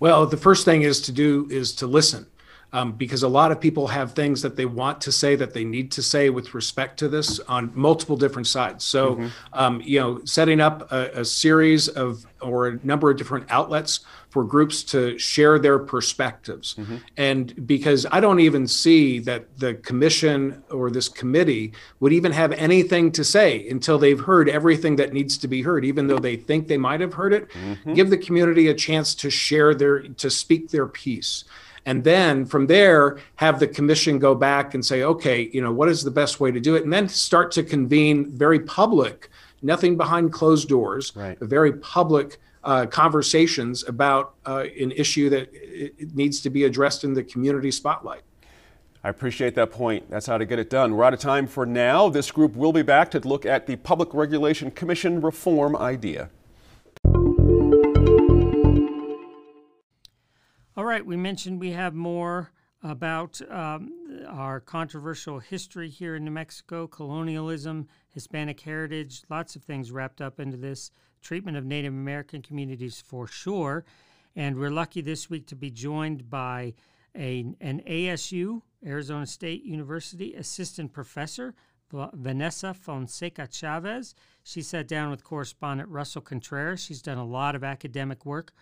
Well, 0.00 0.26
the 0.26 0.36
first 0.36 0.64
thing 0.64 0.82
is 0.82 1.00
to 1.02 1.12
do 1.12 1.46
is 1.50 1.74
to 1.76 1.86
listen. 1.86 2.26
Um, 2.74 2.92
because 2.92 3.22
a 3.22 3.28
lot 3.28 3.52
of 3.52 3.60
people 3.60 3.86
have 3.86 4.12
things 4.12 4.42
that 4.42 4.56
they 4.56 4.66
want 4.66 5.00
to 5.02 5.12
say 5.12 5.36
that 5.36 5.54
they 5.54 5.64
need 5.64 5.92
to 5.92 6.02
say 6.02 6.28
with 6.28 6.54
respect 6.54 6.98
to 6.98 7.08
this 7.08 7.38
on 7.46 7.70
multiple 7.74 8.16
different 8.16 8.48
sides. 8.48 8.84
So, 8.84 9.04
um, 9.52 9.80
you 9.84 10.00
know, 10.00 10.20
setting 10.24 10.60
up 10.60 10.90
a, 10.90 11.20
a 11.20 11.24
series 11.24 11.86
of 11.88 12.26
or 12.40 12.66
a 12.68 12.78
number 12.82 13.10
of 13.10 13.16
different 13.16 13.46
outlets 13.48 14.00
for 14.28 14.42
groups 14.42 14.82
to 14.82 15.16
share 15.18 15.56
their 15.60 15.78
perspectives. 15.78 16.74
And 17.16 17.44
because 17.64 18.06
I 18.10 18.18
don't 18.18 18.40
even 18.40 18.66
see 18.66 19.20
that 19.20 19.42
the 19.58 19.74
commission 19.74 20.62
or 20.68 20.90
this 20.90 21.08
committee 21.08 21.72
would 22.00 22.12
even 22.12 22.32
have 22.32 22.50
anything 22.52 23.12
to 23.12 23.22
say 23.22 23.68
until 23.68 23.98
they've 23.98 24.18
heard 24.20 24.48
everything 24.48 24.96
that 24.96 25.12
needs 25.12 25.38
to 25.38 25.46
be 25.48 25.62
heard, 25.62 25.84
even 25.84 26.08
though 26.08 26.18
they 26.18 26.36
think 26.36 26.66
they 26.66 26.78
might 26.78 27.00
have 27.00 27.14
heard 27.14 27.32
it. 27.32 27.46
Give 27.94 28.10
the 28.10 28.18
community 28.18 28.66
a 28.68 28.74
chance 28.74 29.14
to 29.22 29.30
share 29.30 29.72
their, 29.74 30.00
to 30.02 30.28
speak 30.28 30.70
their 30.70 30.88
piece. 30.88 31.44
And 31.86 32.02
then 32.02 32.46
from 32.46 32.66
there, 32.66 33.18
have 33.36 33.60
the 33.60 33.66
commission 33.68 34.18
go 34.18 34.34
back 34.34 34.74
and 34.74 34.84
say, 34.84 35.02
okay, 35.02 35.50
you 35.52 35.60
know, 35.60 35.72
what 35.72 35.88
is 35.88 36.02
the 36.02 36.10
best 36.10 36.40
way 36.40 36.50
to 36.50 36.60
do 36.60 36.74
it? 36.76 36.84
And 36.84 36.92
then 36.92 37.08
start 37.08 37.52
to 37.52 37.62
convene 37.62 38.30
very 38.30 38.60
public, 38.60 39.28
nothing 39.62 39.96
behind 39.96 40.32
closed 40.32 40.68
doors, 40.68 41.12
Right. 41.14 41.38
but 41.38 41.48
very 41.48 41.72
public 41.74 42.38
uh, 42.64 42.86
conversations 42.86 43.86
about 43.86 44.34
uh, 44.46 44.64
an 44.80 44.92
issue 44.92 45.28
that 45.28 45.52
needs 46.14 46.40
to 46.40 46.48
be 46.50 46.64
addressed 46.64 47.04
in 47.04 47.12
the 47.12 47.22
community 47.22 47.70
spotlight. 47.70 48.22
I 49.02 49.10
appreciate 49.10 49.54
that 49.56 49.70
point. 49.70 50.08
That's 50.08 50.24
how 50.24 50.38
to 50.38 50.46
get 50.46 50.58
it 50.58 50.70
done. 50.70 50.96
We're 50.96 51.04
out 51.04 51.12
of 51.12 51.20
time 51.20 51.46
for 51.46 51.66
now. 51.66 52.08
This 52.08 52.30
group 52.30 52.56
will 52.56 52.72
be 52.72 52.80
back 52.80 53.10
to 53.10 53.20
look 53.20 53.44
at 53.44 53.66
the 53.66 53.76
Public 53.76 54.14
Regulation 54.14 54.70
Commission 54.70 55.20
reform 55.20 55.76
idea. 55.76 56.30
All 60.76 60.84
right, 60.84 61.06
we 61.06 61.16
mentioned 61.16 61.60
we 61.60 61.70
have 61.70 61.94
more 61.94 62.50
about 62.82 63.40
um, 63.48 63.92
our 64.28 64.58
controversial 64.58 65.38
history 65.38 65.88
here 65.88 66.16
in 66.16 66.24
New 66.24 66.32
Mexico, 66.32 66.88
colonialism, 66.88 67.86
Hispanic 68.08 68.60
heritage, 68.60 69.22
lots 69.30 69.54
of 69.54 69.62
things 69.62 69.92
wrapped 69.92 70.20
up 70.20 70.40
into 70.40 70.56
this 70.56 70.90
treatment 71.22 71.56
of 71.56 71.64
Native 71.64 71.92
American 71.92 72.42
communities 72.42 73.00
for 73.00 73.28
sure. 73.28 73.84
And 74.34 74.56
we're 74.56 74.72
lucky 74.72 75.00
this 75.00 75.30
week 75.30 75.46
to 75.46 75.54
be 75.54 75.70
joined 75.70 76.28
by 76.28 76.74
a, 77.16 77.46
an 77.60 77.80
ASU, 77.86 78.62
Arizona 78.84 79.26
State 79.26 79.62
University 79.62 80.34
assistant 80.34 80.92
professor, 80.92 81.54
Vanessa 81.92 82.74
Fonseca 82.74 83.46
Chavez. 83.48 84.16
She 84.42 84.60
sat 84.60 84.88
down 84.88 85.12
with 85.12 85.22
correspondent 85.22 85.88
Russell 85.88 86.22
Contreras. 86.22 86.82
She's 86.82 87.00
done 87.00 87.18
a 87.18 87.24
lot 87.24 87.54
of 87.54 87.62
academic 87.62 88.26
work 88.26 88.52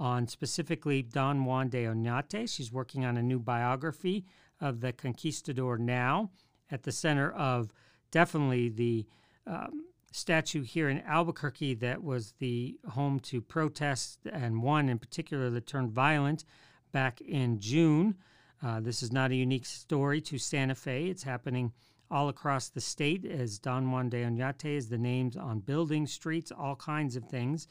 on 0.00 0.26
specifically 0.26 1.02
Don 1.02 1.44
Juan 1.44 1.68
de 1.68 1.84
Oñate. 1.84 2.48
She's 2.48 2.72
working 2.72 3.04
on 3.04 3.18
a 3.18 3.22
new 3.22 3.38
biography 3.38 4.24
of 4.58 4.80
the 4.80 4.92
conquistador 4.92 5.76
now 5.76 6.30
at 6.70 6.84
the 6.84 6.90
center 6.90 7.30
of 7.30 7.70
definitely 8.10 8.70
the 8.70 9.06
um, 9.46 9.84
statue 10.10 10.62
here 10.62 10.88
in 10.88 11.02
Albuquerque 11.02 11.74
that 11.74 12.02
was 12.02 12.32
the 12.38 12.78
home 12.88 13.20
to 13.20 13.42
protests 13.42 14.18
and 14.32 14.62
one 14.62 14.88
in 14.88 14.98
particular 14.98 15.50
that 15.50 15.66
turned 15.66 15.92
violent 15.92 16.44
back 16.92 17.20
in 17.20 17.60
June. 17.60 18.16
Uh, 18.62 18.80
this 18.80 19.02
is 19.02 19.12
not 19.12 19.30
a 19.30 19.36
unique 19.36 19.66
story 19.66 20.20
to 20.22 20.38
Santa 20.38 20.74
Fe. 20.74 21.06
It's 21.08 21.22
happening 21.22 21.72
all 22.10 22.28
across 22.30 22.68
the 22.68 22.80
state 22.80 23.24
as 23.24 23.58
Don 23.58 23.92
Juan 23.92 24.08
de 24.08 24.24
Oñate 24.24 24.76
is 24.76 24.88
the 24.88 24.98
names 24.98 25.36
on 25.36 25.60
buildings, 25.60 26.10
streets, 26.10 26.50
all 26.50 26.74
kinds 26.74 27.16
of 27.16 27.24
things. 27.24 27.68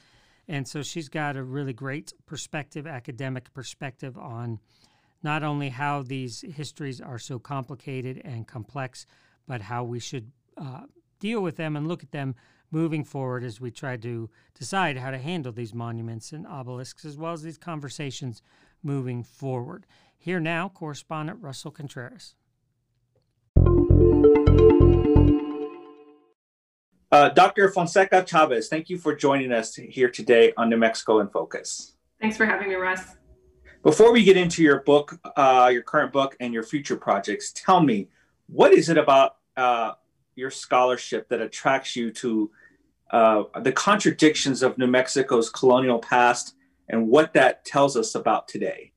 And 0.49 0.67
so 0.67 0.81
she's 0.81 1.09
got 1.09 1.37
a 1.37 1.43
really 1.43 1.73
great 1.73 2.11
perspective, 2.25 2.87
academic 2.87 3.53
perspective 3.53 4.17
on 4.17 4.59
not 5.21 5.43
only 5.43 5.69
how 5.69 6.01
these 6.01 6.41
histories 6.41 6.99
are 6.99 7.19
so 7.19 7.37
complicated 7.37 8.19
and 8.25 8.47
complex, 8.47 9.05
but 9.47 9.61
how 9.61 9.83
we 9.83 9.99
should 9.99 10.31
uh, 10.57 10.85
deal 11.19 11.41
with 11.41 11.55
them 11.55 11.75
and 11.75 11.87
look 11.87 12.01
at 12.01 12.11
them 12.11 12.33
moving 12.71 13.03
forward 13.03 13.43
as 13.43 13.61
we 13.61 13.69
try 13.69 13.95
to 13.97 14.27
decide 14.57 14.97
how 14.97 15.11
to 15.11 15.19
handle 15.19 15.51
these 15.51 15.73
monuments 15.73 16.31
and 16.31 16.47
obelisks, 16.47 17.05
as 17.05 17.15
well 17.15 17.33
as 17.33 17.43
these 17.43 17.57
conversations 17.57 18.41
moving 18.81 19.23
forward. 19.23 19.85
Here 20.17 20.39
now, 20.39 20.67
correspondent 20.69 21.43
Russell 21.43 21.71
Contreras. 21.71 22.33
Uh, 27.11 27.29
Dr. 27.29 27.69
Fonseca 27.69 28.23
Chavez, 28.23 28.67
thank 28.67 28.87
you 28.87 28.97
for 28.99 29.15
joining 29.15 29.51
us 29.51 29.73
here 29.75 30.09
today 30.11 30.53
on 30.57 30.69
New 30.69 30.77
Mexico 30.77 31.19
in 31.21 31.27
Focus. 31.27 31.95
Thanks 32.21 32.37
for 32.37 32.45
having 32.45 32.69
me, 32.69 32.75
Russ. 32.75 33.15
Before 33.81 34.13
we 34.13 34.23
get 34.23 34.37
into 34.37 34.61
your 34.61 34.81
book, 34.81 35.19
uh, 35.35 35.71
your 35.73 35.81
current 35.81 36.13
book, 36.13 36.37
and 36.39 36.53
your 36.53 36.61
future 36.61 36.95
projects, 36.95 37.51
tell 37.53 37.81
me 37.81 38.09
what 38.45 38.73
is 38.73 38.89
it 38.89 38.97
about 38.97 39.37
uh, 39.57 39.93
your 40.35 40.51
scholarship 40.51 41.27
that 41.29 41.41
attracts 41.41 41.95
you 41.95 42.11
to 42.11 42.51
uh, 43.09 43.43
the 43.61 43.71
contradictions 43.71 44.61
of 44.61 44.77
New 44.77 44.85
Mexico's 44.85 45.49
colonial 45.49 45.97
past 45.97 46.53
and 46.89 47.07
what 47.07 47.33
that 47.33 47.65
tells 47.65 47.97
us 47.97 48.13
about 48.13 48.47
today? 48.47 48.91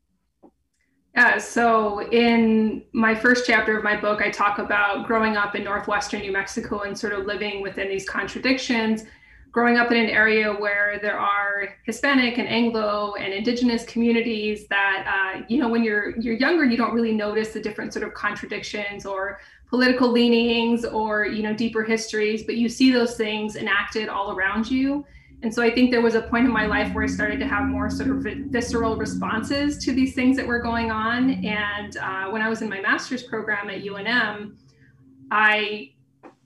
Yeah, 1.15 1.37
so 1.37 2.09
in 2.11 2.85
my 2.93 3.15
first 3.15 3.47
chapter 3.47 3.77
of 3.77 3.85
my 3.85 4.01
book, 4.01 4.23
I 4.23 4.31
talk 4.31 4.59
about 4.59 5.07
growing 5.07 5.37
up 5.37 5.55
in 5.55 5.63
northwestern 5.63 6.21
New 6.23 6.33
Mexico 6.33 6.81
and 6.81 6.99
sort 6.99 7.13
of 7.13 7.27
living 7.27 7.61
within 7.61 7.89
these 7.89 8.09
contradictions, 8.09 9.05
growing 9.51 9.77
up 9.77 9.91
in 9.91 9.99
an 9.99 10.09
area 10.09 10.51
where 10.51 10.99
there 11.03 11.19
are 11.19 11.69
Hispanic 11.85 12.39
and 12.39 12.49
Anglo 12.49 13.15
and 13.21 13.35
Indigenous 13.35 13.85
communities 13.85 14.67
that, 14.69 15.05
uh, 15.07 15.43
you 15.49 15.59
know, 15.59 15.69
when 15.69 15.85
you're 15.85 16.19
you're 16.19 16.37
younger, 16.37 16.65
you 16.65 16.79
don't 16.79 16.95
really 16.95 17.13
notice 17.13 17.51
the 17.51 17.61
different 17.61 17.93
sort 17.93 18.07
of 18.07 18.15
contradictions 18.15 19.05
or 19.05 19.39
political 19.69 20.11
leanings 20.11 20.87
or 20.87 21.27
you 21.27 21.43
know 21.43 21.53
deeper 21.53 21.83
histories, 21.83 22.45
but 22.45 22.57
you 22.57 22.71
see 22.71 22.91
those 22.91 23.17
things 23.19 23.57
enacted 23.57 24.09
all 24.09 24.35
around 24.35 24.71
you. 24.71 25.05
And 25.43 25.53
so 25.53 25.61
I 25.61 25.71
think 25.75 25.91
there 25.91 26.01
was 26.01 26.15
a 26.15 26.23
point 26.23 26.47
in 26.47 26.53
my 26.53 26.67
life 26.67 26.95
where 26.95 27.03
I 27.03 27.09
started 27.09 27.41
to 27.41 27.47
have 27.47 27.65
more 27.65 27.91
sort 27.91 28.11
of 28.11 28.25
visceral 28.51 28.97
responses 28.97 29.77
to 29.85 29.93
these 29.93 30.15
things 30.15 30.37
that 30.37 30.47
were 30.47 30.61
going 30.61 30.93
on. 30.93 31.45
And 31.45 31.97
uh, 31.97 32.31
when 32.31 32.41
I 32.43 32.49
was 32.49 32.63
in 32.63 32.69
my 32.69 32.81
master's 32.81 33.25
program 33.25 33.69
at 33.69 33.83
UNM, 33.83 34.57
I 35.33 35.93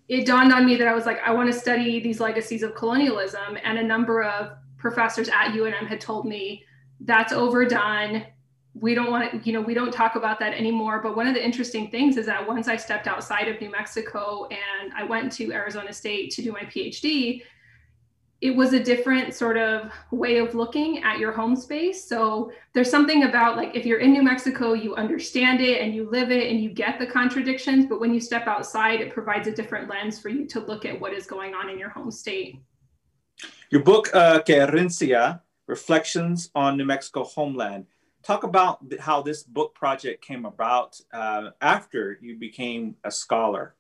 it 0.09 0.25
dawned 0.25 0.53
on 0.53 0.65
me 0.65 0.77
that 0.77 0.87
I 0.87 0.95
was 0.95 1.05
like, 1.05 1.19
I 1.25 1.33
want 1.33 1.53
to 1.53 1.59
study 1.59 2.01
these 2.01 2.21
legacies 2.21 2.63
of 2.63 2.75
colonialism. 2.75 3.59
And 3.65 3.79
a 3.79 3.83
number 3.83 4.23
of 4.23 4.53
professors 4.79 5.29
at 5.29 5.51
UNM 5.51 5.87
had 5.87 6.01
told 6.01 6.27
me 6.27 6.65
that's 7.01 7.33
overdone. 7.33 8.25
We 8.75 8.95
don't 8.95 9.11
want 9.11 9.33
to, 9.33 9.39
you 9.45 9.53
know, 9.53 9.61
we 9.61 9.75
don't 9.75 9.93
talk 9.93 10.15
about 10.15 10.39
that 10.39 10.55
anymore. 10.55 11.01
But 11.03 11.17
one 11.17 11.27
of 11.27 11.35
the 11.35 11.45
interesting 11.45 11.91
things 11.91 12.17
is 12.17 12.27
that 12.27 12.47
once 12.47 12.69
I 12.69 12.77
stepped 12.77 13.09
outside 13.09 13.49
of 13.49 13.61
New 13.61 13.71
Mexico 13.71 14.47
and 14.51 14.93
I 14.95 15.03
went 15.03 15.33
to 15.33 15.53
Arizona 15.53 15.93
State 15.93 16.31
to 16.33 16.43
do 16.43 16.53
my 16.53 16.63
PhD, 16.63 17.43
it 18.43 18.55
was 18.55 18.75
a 18.75 18.83
different 18.83 19.35
sort 19.35 19.57
of 19.57 19.91
way 20.11 20.37
of 20.37 20.55
looking 20.55 21.03
at 21.03 21.19
your 21.19 21.33
home 21.33 21.57
space. 21.57 22.07
So 22.07 22.53
there's 22.75 22.91
something 22.91 23.25
about 23.25 23.57
like 23.57 23.75
if 23.75 23.87
you're 23.87 24.01
in 24.01 24.13
New 24.13 24.23
Mexico, 24.23 24.75
you 24.75 24.95
understand 24.95 25.61
it 25.63 25.81
and 25.81 25.95
you 25.95 26.11
live 26.11 26.31
it 26.31 26.51
and 26.51 26.61
you 26.61 26.71
get 26.71 26.99
the 26.99 27.07
contradictions. 27.07 27.87
But 27.87 27.99
when 27.99 28.13
you 28.13 28.21
step 28.21 28.47
outside, 28.47 29.01
it 29.01 29.13
provides 29.13 29.49
a 29.49 29.53
different 29.53 29.89
lens 29.89 30.21
for 30.21 30.29
you 30.29 30.47
to 30.49 30.61
look 30.61 30.85
at 30.85 31.01
what 31.01 31.15
is 31.15 31.27
going 31.27 31.55
on 31.55 31.71
in 31.71 31.79
your 31.79 31.89
home 31.89 32.11
state. 32.11 32.61
Your 33.71 33.83
book, 33.83 34.15
uh, 34.15 34.41
Querencia, 34.41 35.41
Reflections 35.67 36.51
on 36.55 36.77
New 36.77 36.85
Mexico 36.85 37.25
Homeland. 37.25 37.87
Talk 38.23 38.45
about 38.45 38.81
how 39.01 39.23
this 39.23 39.45
book 39.45 39.75
project 39.75 40.23
came 40.23 40.45
about 40.45 41.01
uh, 41.13 41.51
after 41.61 42.19
you 42.21 42.37
became 42.37 42.97
a 43.03 43.11
scholar. 43.11 43.77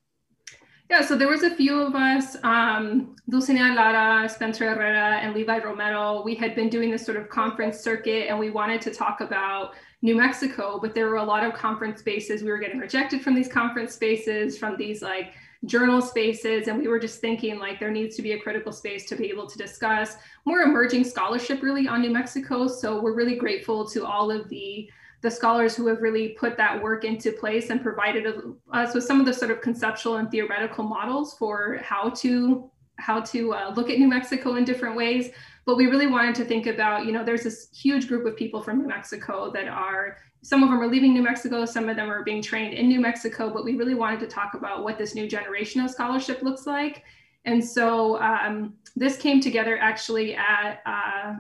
Yeah, 0.88 1.02
so 1.02 1.16
there 1.16 1.28
was 1.28 1.42
a 1.42 1.50
few 1.50 1.80
of 1.82 1.96
us, 1.96 2.36
um, 2.44 3.16
Dulcinea 3.28 3.74
Lara, 3.74 4.28
Spencer 4.28 4.72
Herrera, 4.72 5.16
and 5.16 5.34
Levi 5.34 5.58
Romero. 5.58 6.22
We 6.22 6.36
had 6.36 6.54
been 6.54 6.68
doing 6.68 6.92
this 6.92 7.04
sort 7.04 7.16
of 7.16 7.28
conference 7.28 7.80
circuit 7.80 8.28
and 8.28 8.38
we 8.38 8.50
wanted 8.50 8.80
to 8.82 8.94
talk 8.94 9.20
about 9.20 9.74
New 10.02 10.14
Mexico, 10.14 10.78
but 10.80 10.94
there 10.94 11.08
were 11.08 11.16
a 11.16 11.24
lot 11.24 11.42
of 11.42 11.54
conference 11.54 11.98
spaces. 11.98 12.44
We 12.44 12.50
were 12.50 12.58
getting 12.58 12.78
rejected 12.78 13.22
from 13.22 13.34
these 13.34 13.48
conference 13.48 13.94
spaces, 13.94 14.56
from 14.56 14.76
these 14.76 15.02
like 15.02 15.32
journal 15.64 16.00
spaces. 16.00 16.68
And 16.68 16.78
we 16.78 16.86
were 16.86 17.00
just 17.00 17.20
thinking 17.20 17.58
like 17.58 17.80
there 17.80 17.90
needs 17.90 18.14
to 18.16 18.22
be 18.22 18.32
a 18.32 18.38
critical 18.38 18.70
space 18.70 19.06
to 19.06 19.16
be 19.16 19.28
able 19.28 19.48
to 19.48 19.58
discuss 19.58 20.16
more 20.44 20.60
emerging 20.60 21.02
scholarship 21.02 21.62
really 21.62 21.88
on 21.88 22.00
New 22.00 22.12
Mexico. 22.12 22.68
So 22.68 23.00
we're 23.00 23.16
really 23.16 23.34
grateful 23.34 23.88
to 23.88 24.06
all 24.06 24.30
of 24.30 24.48
the 24.48 24.88
the 25.22 25.30
scholars 25.30 25.74
who 25.74 25.86
have 25.86 26.02
really 26.02 26.30
put 26.30 26.56
that 26.56 26.82
work 26.82 27.04
into 27.04 27.32
place 27.32 27.70
and 27.70 27.82
provided 27.82 28.26
us 28.72 28.94
with 28.94 29.04
some 29.04 29.18
of 29.20 29.26
the 29.26 29.32
sort 29.32 29.50
of 29.50 29.60
conceptual 29.60 30.16
and 30.16 30.30
theoretical 30.30 30.84
models 30.84 31.34
for 31.38 31.78
how 31.82 32.10
to 32.10 32.70
how 32.98 33.20
to 33.20 33.52
uh, 33.52 33.72
look 33.76 33.90
at 33.90 33.98
New 33.98 34.08
Mexico 34.08 34.54
in 34.56 34.64
different 34.64 34.96
ways. 34.96 35.30
But 35.66 35.76
we 35.76 35.86
really 35.86 36.06
wanted 36.06 36.34
to 36.36 36.44
think 36.44 36.66
about, 36.66 37.04
you 37.04 37.12
know, 37.12 37.24
there's 37.24 37.42
this 37.42 37.68
huge 37.72 38.08
group 38.08 38.24
of 38.24 38.36
people 38.36 38.62
from 38.62 38.78
New 38.78 38.88
Mexico 38.88 39.50
that 39.52 39.68
are, 39.68 40.16
some 40.42 40.62
of 40.62 40.70
them 40.70 40.80
are 40.80 40.86
leaving 40.86 41.12
New 41.12 41.22
Mexico, 41.22 41.64
some 41.64 41.88
of 41.88 41.96
them 41.96 42.08
are 42.08 42.22
being 42.22 42.40
trained 42.40 42.72
in 42.72 42.88
New 42.88 43.00
Mexico, 43.00 43.52
but 43.52 43.64
we 43.64 43.76
really 43.76 43.94
wanted 43.94 44.20
to 44.20 44.26
talk 44.26 44.54
about 44.54 44.84
what 44.84 44.96
this 44.96 45.14
new 45.14 45.28
generation 45.28 45.80
of 45.82 45.90
scholarship 45.90 46.42
looks 46.42 46.66
like. 46.66 47.02
And 47.44 47.64
so 47.64 48.20
um, 48.20 48.74
this 48.94 49.16
came 49.16 49.40
together 49.40 49.76
actually 49.78 50.36
at 50.36 50.80
uh, 50.86 51.34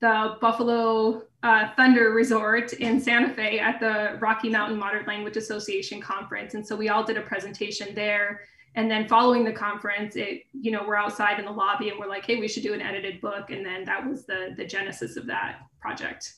the 0.00 0.36
Buffalo 0.40 1.22
uh, 1.42 1.68
Thunder 1.76 2.10
Resort 2.10 2.72
in 2.74 3.00
Santa 3.00 3.32
Fe 3.34 3.58
at 3.58 3.80
the 3.80 4.18
Rocky 4.20 4.48
Mountain 4.48 4.78
Modern 4.78 5.04
Language 5.06 5.36
Association 5.36 6.00
conference. 6.00 6.54
And 6.54 6.66
so 6.66 6.76
we 6.76 6.88
all 6.88 7.02
did 7.02 7.16
a 7.16 7.22
presentation 7.22 7.94
there. 7.94 8.42
And 8.74 8.90
then 8.90 9.06
following 9.06 9.44
the 9.44 9.52
conference, 9.52 10.16
it, 10.16 10.44
you 10.52 10.70
know, 10.70 10.84
we're 10.86 10.96
outside 10.96 11.38
in 11.38 11.44
the 11.44 11.50
lobby 11.50 11.90
and 11.90 11.98
we're 11.98 12.08
like, 12.08 12.24
hey, 12.24 12.40
we 12.40 12.48
should 12.48 12.62
do 12.62 12.72
an 12.72 12.80
edited 12.80 13.20
book. 13.20 13.50
And 13.50 13.66
then 13.66 13.84
that 13.84 14.06
was 14.06 14.24
the, 14.24 14.54
the 14.56 14.64
genesis 14.64 15.16
of 15.16 15.26
that 15.26 15.60
project. 15.80 16.34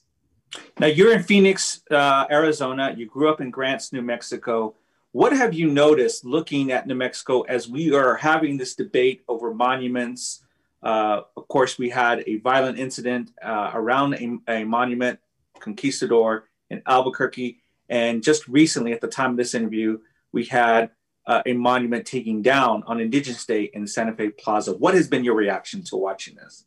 Now 0.80 0.86
you're 0.86 1.12
in 1.12 1.22
Phoenix, 1.22 1.82
uh, 1.90 2.26
Arizona. 2.30 2.94
You 2.96 3.06
grew 3.06 3.28
up 3.28 3.40
in 3.40 3.50
Grants, 3.50 3.92
New 3.92 4.02
Mexico. 4.02 4.74
What 5.12 5.32
have 5.32 5.54
you 5.54 5.68
noticed 5.68 6.24
looking 6.24 6.72
at 6.72 6.86
New 6.88 6.96
Mexico 6.96 7.42
as 7.42 7.68
we 7.68 7.94
are 7.94 8.16
having 8.16 8.56
this 8.56 8.74
debate 8.74 9.22
over 9.28 9.54
monuments, 9.54 10.43
uh, 10.84 11.22
of 11.36 11.48
course, 11.48 11.78
we 11.78 11.88
had 11.88 12.22
a 12.26 12.36
violent 12.36 12.78
incident 12.78 13.32
uh, 13.42 13.70
around 13.72 14.14
a, 14.14 14.60
a, 14.60 14.64
monument, 14.64 15.18
Conquistador 15.58 16.44
in 16.68 16.82
Albuquerque. 16.86 17.58
And 17.88 18.22
just 18.22 18.46
recently, 18.48 18.92
at 18.92 19.00
the 19.00 19.08
time 19.08 19.30
of 19.32 19.36
this 19.38 19.54
interview, 19.54 19.98
we 20.32 20.44
had 20.44 20.90
uh, 21.26 21.42
a 21.46 21.54
monument 21.54 22.06
taken 22.06 22.42
down 22.42 22.82
on 22.86 23.00
Indigenous 23.00 23.46
Day 23.46 23.70
in 23.72 23.86
Santa 23.86 24.14
Fe 24.14 24.28
Plaza. 24.28 24.74
What 24.74 24.92
has 24.94 25.08
been 25.08 25.24
your 25.24 25.34
reaction 25.34 25.82
to 25.84 25.96
watching 25.96 26.34
this? 26.34 26.66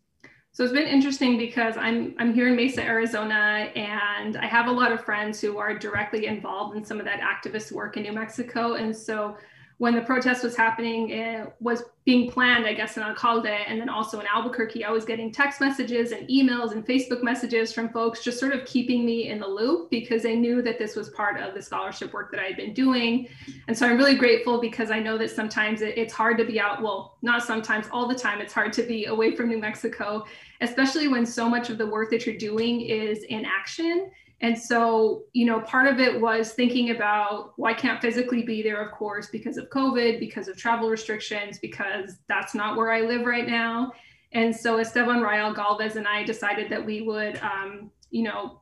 So 0.52 0.64
it's 0.64 0.74
been 0.74 0.88
interesting 0.88 1.38
because 1.38 1.78
I'm 1.78 2.16
I'm 2.18 2.34
here 2.34 2.48
in 2.48 2.56
Mesa, 2.56 2.82
Arizona, 2.82 3.70
and 3.76 4.38
I 4.38 4.48
have 4.48 4.66
a 4.66 4.72
lot 4.72 4.92
of 4.92 5.06
friends 5.06 5.40
who 5.40 5.60
are 5.60 5.78
directly 5.78 6.26
involved 6.26 6.76
in 6.76 6.84
some 6.84 6.98
of 6.98 7.06
that 7.06 7.20
activist 7.20 7.72
work 7.72 7.96
in 7.98 8.02
New 8.02 8.14
Mexico. 8.14 8.74
And 8.74 8.96
so 8.96 9.38
when 9.80 9.94
the 9.94 10.02
protest 10.02 10.44
was 10.44 10.56
happening, 10.56 11.12
it 11.12 11.54
was 11.60 11.84
being 12.04 12.32
planned, 12.32 12.66
I 12.66 12.74
guess, 12.74 12.98
in 12.98 13.04
Alcalde 13.04 13.46
and 13.46 13.80
then 13.80 13.90
also 13.90 14.20
in 14.20 14.26
Albuquerque. 14.26 14.84
I 14.84 14.90
was 14.90 15.06
getting 15.06 15.32
text 15.32 15.62
messages 15.62 16.14
and 16.14 16.28
emails 16.30 16.72
and 16.72 16.84
Facebook 16.84 17.22
messages 17.22 17.72
from 17.74 17.90
folks 17.90 18.24
just 18.24 18.40
sort 18.40 18.54
of 18.54 18.66
keeping 18.66 19.06
me 19.06 19.30
in 19.30 19.40
the 19.40 19.48
loop 19.48 19.92
because 19.92 20.24
they 20.24 20.36
knew 20.36 20.64
that 20.64 20.80
this 20.80 20.96
was 20.96 21.10
part 21.12 21.40
of 21.40 21.54
the 21.54 21.62
scholarship 21.62 22.12
work 22.12 22.32
that 22.32 22.40
I 22.40 22.46
had 22.46 22.58
been 22.58 22.74
doing. 22.74 23.28
And 23.68 23.78
so 23.78 23.88
I'm 23.88 23.98
really 23.98 24.16
grateful 24.16 24.60
because 24.60 24.90
I 24.90 25.00
know 25.00 25.16
that 25.20 25.30
sometimes 25.30 25.84
it, 25.84 25.96
it's 25.96 26.14
hard 26.14 26.40
to 26.40 26.46
be 26.46 26.60
out, 26.60 26.82
well, 26.82 27.18
not 27.22 27.44
sometimes, 27.44 27.86
all 27.92 28.08
the 28.08 28.16
time, 28.16 28.42
it's 28.42 28.54
hard 28.54 28.74
to 28.74 28.84
be 28.84 29.06
away 29.06 29.36
from 29.36 29.48
New 29.48 29.60
Mexico, 29.60 30.26
especially 30.62 31.08
when 31.08 31.24
so 31.24 31.48
much 31.48 31.70
of 31.70 31.78
the 31.78 31.86
work 31.86 32.10
that 32.10 32.26
you're 32.26 32.38
doing 32.38 32.82
is 32.82 33.24
in 33.24 33.46
action 33.46 34.10
and 34.42 34.58
so, 34.58 35.24
you 35.34 35.46
know, 35.46 35.62
part 35.62 35.88
of 35.88 36.00
it 36.00 36.22
was 36.22 36.52
thinking 36.52 36.92
about 36.92 37.58
well, 37.58 37.74
can't 37.74 38.00
physically 38.02 38.44
be 38.44 38.62
there, 38.62 38.82
of 38.82 38.92
course, 38.92 39.28
because 39.28 39.58
of 39.58 39.70
COVID, 39.70 40.20
because 40.20 40.48
of 40.48 40.58
travel 40.58 40.90
restrictions, 40.90 41.58
because 41.58 42.20
that's 42.28 42.54
not 42.54 42.78
where 42.78 42.92
I 42.92 43.02
live 43.02 43.26
right 43.26 43.48
now. 43.48 43.94
And 44.34 44.56
so 44.56 44.78
Esteban 44.78 45.22
Rael 45.22 45.54
Galvez 45.54 45.96
and 45.96 46.08
I 46.08 46.24
decided 46.24 46.70
that 46.70 46.86
we 46.86 47.02
would, 47.02 47.40
um, 47.42 47.90
you 48.12 48.24
know, 48.24 48.62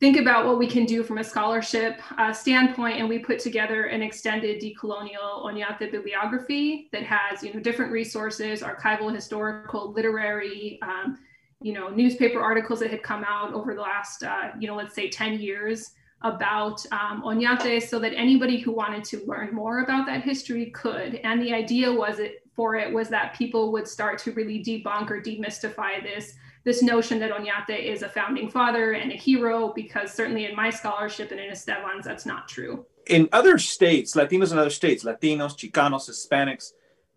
think 0.00 0.18
about 0.18 0.44
what 0.44 0.58
we 0.58 0.66
can 0.66 0.84
do 0.84 1.02
from 1.04 1.18
a 1.18 1.24
scholarship 1.24 2.00
uh, 2.18 2.32
standpoint. 2.32 2.98
And 2.98 3.08
we 3.08 3.20
put 3.20 3.38
together 3.38 3.84
an 3.84 4.02
extended 4.02 4.60
decolonial 4.60 5.44
Oñate 5.44 5.90
bibliography 5.92 6.88
that 6.92 7.04
has, 7.04 7.44
you 7.44 7.54
know, 7.54 7.60
different 7.60 7.92
resources, 7.92 8.60
archival, 8.60 9.14
historical, 9.14 9.92
literary, 9.92 10.80
um, 10.82 11.18
you 11.60 11.72
know, 11.72 11.88
newspaper 11.88 12.40
articles 12.40 12.80
that 12.80 12.90
had 12.90 13.02
come 13.02 13.24
out 13.24 13.52
over 13.52 13.74
the 13.74 13.80
last, 13.80 14.22
uh, 14.22 14.50
you 14.58 14.66
know, 14.66 14.76
let's 14.76 14.94
say 14.94 15.08
10 15.08 15.40
years 15.40 15.92
about 16.22 16.84
um, 16.92 17.22
Oñate 17.22 17.82
so 17.82 17.98
that 17.98 18.12
anybody 18.14 18.58
who 18.58 18.72
wanted 18.72 19.04
to 19.04 19.24
learn 19.26 19.54
more 19.54 19.80
about 19.80 20.06
that 20.06 20.22
history 20.22 20.66
could. 20.70 21.16
And 21.16 21.42
the 21.42 21.52
idea 21.52 21.92
was 21.92 22.18
it 22.18 22.42
for 22.54 22.74
it 22.74 22.92
was 22.92 23.08
that 23.10 23.34
people 23.36 23.70
would 23.72 23.86
start 23.86 24.18
to 24.18 24.32
really 24.32 24.62
debunk 24.62 25.10
or 25.10 25.20
demystify 25.20 26.02
this 26.02 26.34
this 26.64 26.82
notion 26.82 27.20
that 27.20 27.30
Oñate 27.30 27.80
is 27.80 28.02
a 28.02 28.08
founding 28.08 28.50
father 28.50 28.92
and 28.92 29.12
a 29.12 29.14
hero, 29.14 29.72
because 29.72 30.12
certainly 30.12 30.46
in 30.46 30.56
my 30.56 30.68
scholarship 30.68 31.30
and 31.30 31.38
in 31.38 31.48
Esteban's, 31.48 32.04
that's 32.04 32.26
not 32.26 32.48
true. 32.48 32.84
In 33.06 33.28
other 33.32 33.56
states, 33.56 34.16
Latinos 34.16 34.50
in 34.50 34.58
other 34.58 34.68
states, 34.68 35.04
Latinos, 35.04 35.56
Chicanos, 35.56 36.10
Hispanics, 36.10 36.72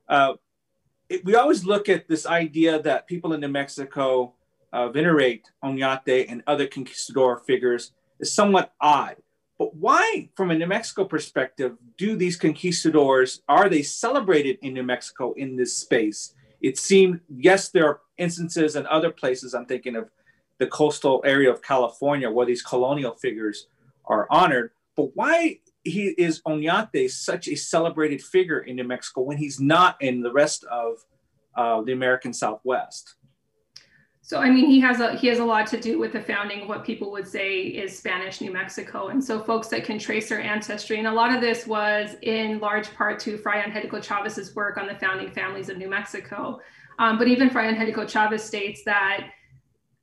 uh, 0.08 0.34
it, 1.10 1.26
we 1.26 1.36
always 1.36 1.66
look 1.66 1.90
at 1.90 2.08
this 2.08 2.26
idea 2.26 2.82
that 2.82 3.08
people 3.08 3.34
in 3.34 3.42
New 3.42 3.48
Mexico 3.50 4.34
uh, 4.72 4.90
venerate 4.90 5.50
Oñate 5.64 6.26
and 6.30 6.44
other 6.46 6.68
conquistador 6.68 7.40
figures 7.40 7.92
is 8.20 8.32
somewhat 8.32 8.74
odd. 8.80 9.18
But 9.58 9.76
why, 9.76 10.30
from 10.36 10.52
a 10.52 10.56
New 10.56 10.68
Mexico 10.68 11.04
perspective, 11.04 11.76
do 11.98 12.16
these 12.16 12.38
conquistadors, 12.38 13.42
are 13.50 13.68
they 13.68 13.82
celebrated 13.82 14.58
in 14.62 14.74
New 14.74 14.84
Mexico 14.84 15.34
in 15.34 15.58
this 15.58 15.78
space? 15.78 16.34
It 16.62 16.78
seemed, 16.78 17.20
yes, 17.36 17.70
there 17.70 17.88
are 17.88 18.00
instances 18.18 18.76
in 18.76 18.88
other 18.88 19.12
places, 19.12 19.54
I'm 19.54 19.66
thinking 19.66 19.96
of 19.96 20.10
the 20.60 20.68
coastal 20.68 21.22
area 21.26 21.52
of 21.52 21.62
California 21.62 22.30
where 22.30 22.46
these 22.46 22.62
colonial 22.62 23.16
figures 23.16 23.68
are 24.06 24.28
honored. 24.30 24.72
But 24.96 25.16
why 25.16 25.60
he 25.90 26.10
is 26.18 26.42
Oñate 26.44 27.10
such 27.12 27.48
a 27.48 27.56
celebrated 27.56 28.22
figure 28.22 28.60
in 28.60 28.76
New 28.76 28.84
Mexico 28.84 29.22
when 29.22 29.38
he's 29.38 29.60
not 29.60 30.02
in 30.02 30.22
the 30.22 30.32
rest 30.32 30.64
of 30.66 31.06
uh, 31.56 31.82
the 31.82 31.92
American 31.92 32.34
Southwest? 32.34 33.16
So 34.30 34.40
I 34.40 34.52
mean, 34.52 34.68
he 34.68 34.80
has 34.82 35.00
a 35.00 35.16
he 35.16 35.26
has 35.26 35.40
a 35.40 35.44
lot 35.44 35.66
to 35.68 35.80
do 35.80 35.98
with 35.98 36.14
the 36.14 36.22
founding 36.22 36.62
of 36.62 36.70
what 36.70 36.86
people 36.86 37.10
would 37.14 37.28
say 37.28 37.62
is 37.62 37.98
Spanish 37.98 38.42
New 38.42 38.54
Mexico, 38.54 39.08
and 39.08 39.24
so 39.24 39.42
folks 39.42 39.70
that 39.70 39.84
can 39.84 39.98
trace 39.98 40.30
their 40.30 40.40
ancestry, 40.40 41.00
and 41.00 41.08
a 41.08 41.12
lot 41.12 41.34
of 41.34 41.42
this 41.42 41.66
was 41.66 42.16
in 42.22 42.60
large 42.60 42.94
part 42.94 43.20
to 43.22 43.40
Fray 43.40 43.64
Angelico 43.64 44.00
Chavez's 44.00 44.56
work 44.56 44.78
on 44.78 44.86
the 44.86 44.94
founding 44.94 45.32
families 45.32 45.68
of 45.70 45.80
New 45.80 45.90
Mexico. 45.90 46.60
Um, 47.00 47.18
but 47.18 47.28
even 47.28 47.50
Fray 47.50 47.70
Angelico 47.70 48.06
Chavez 48.06 48.44
states 48.44 48.84
that 48.84 49.32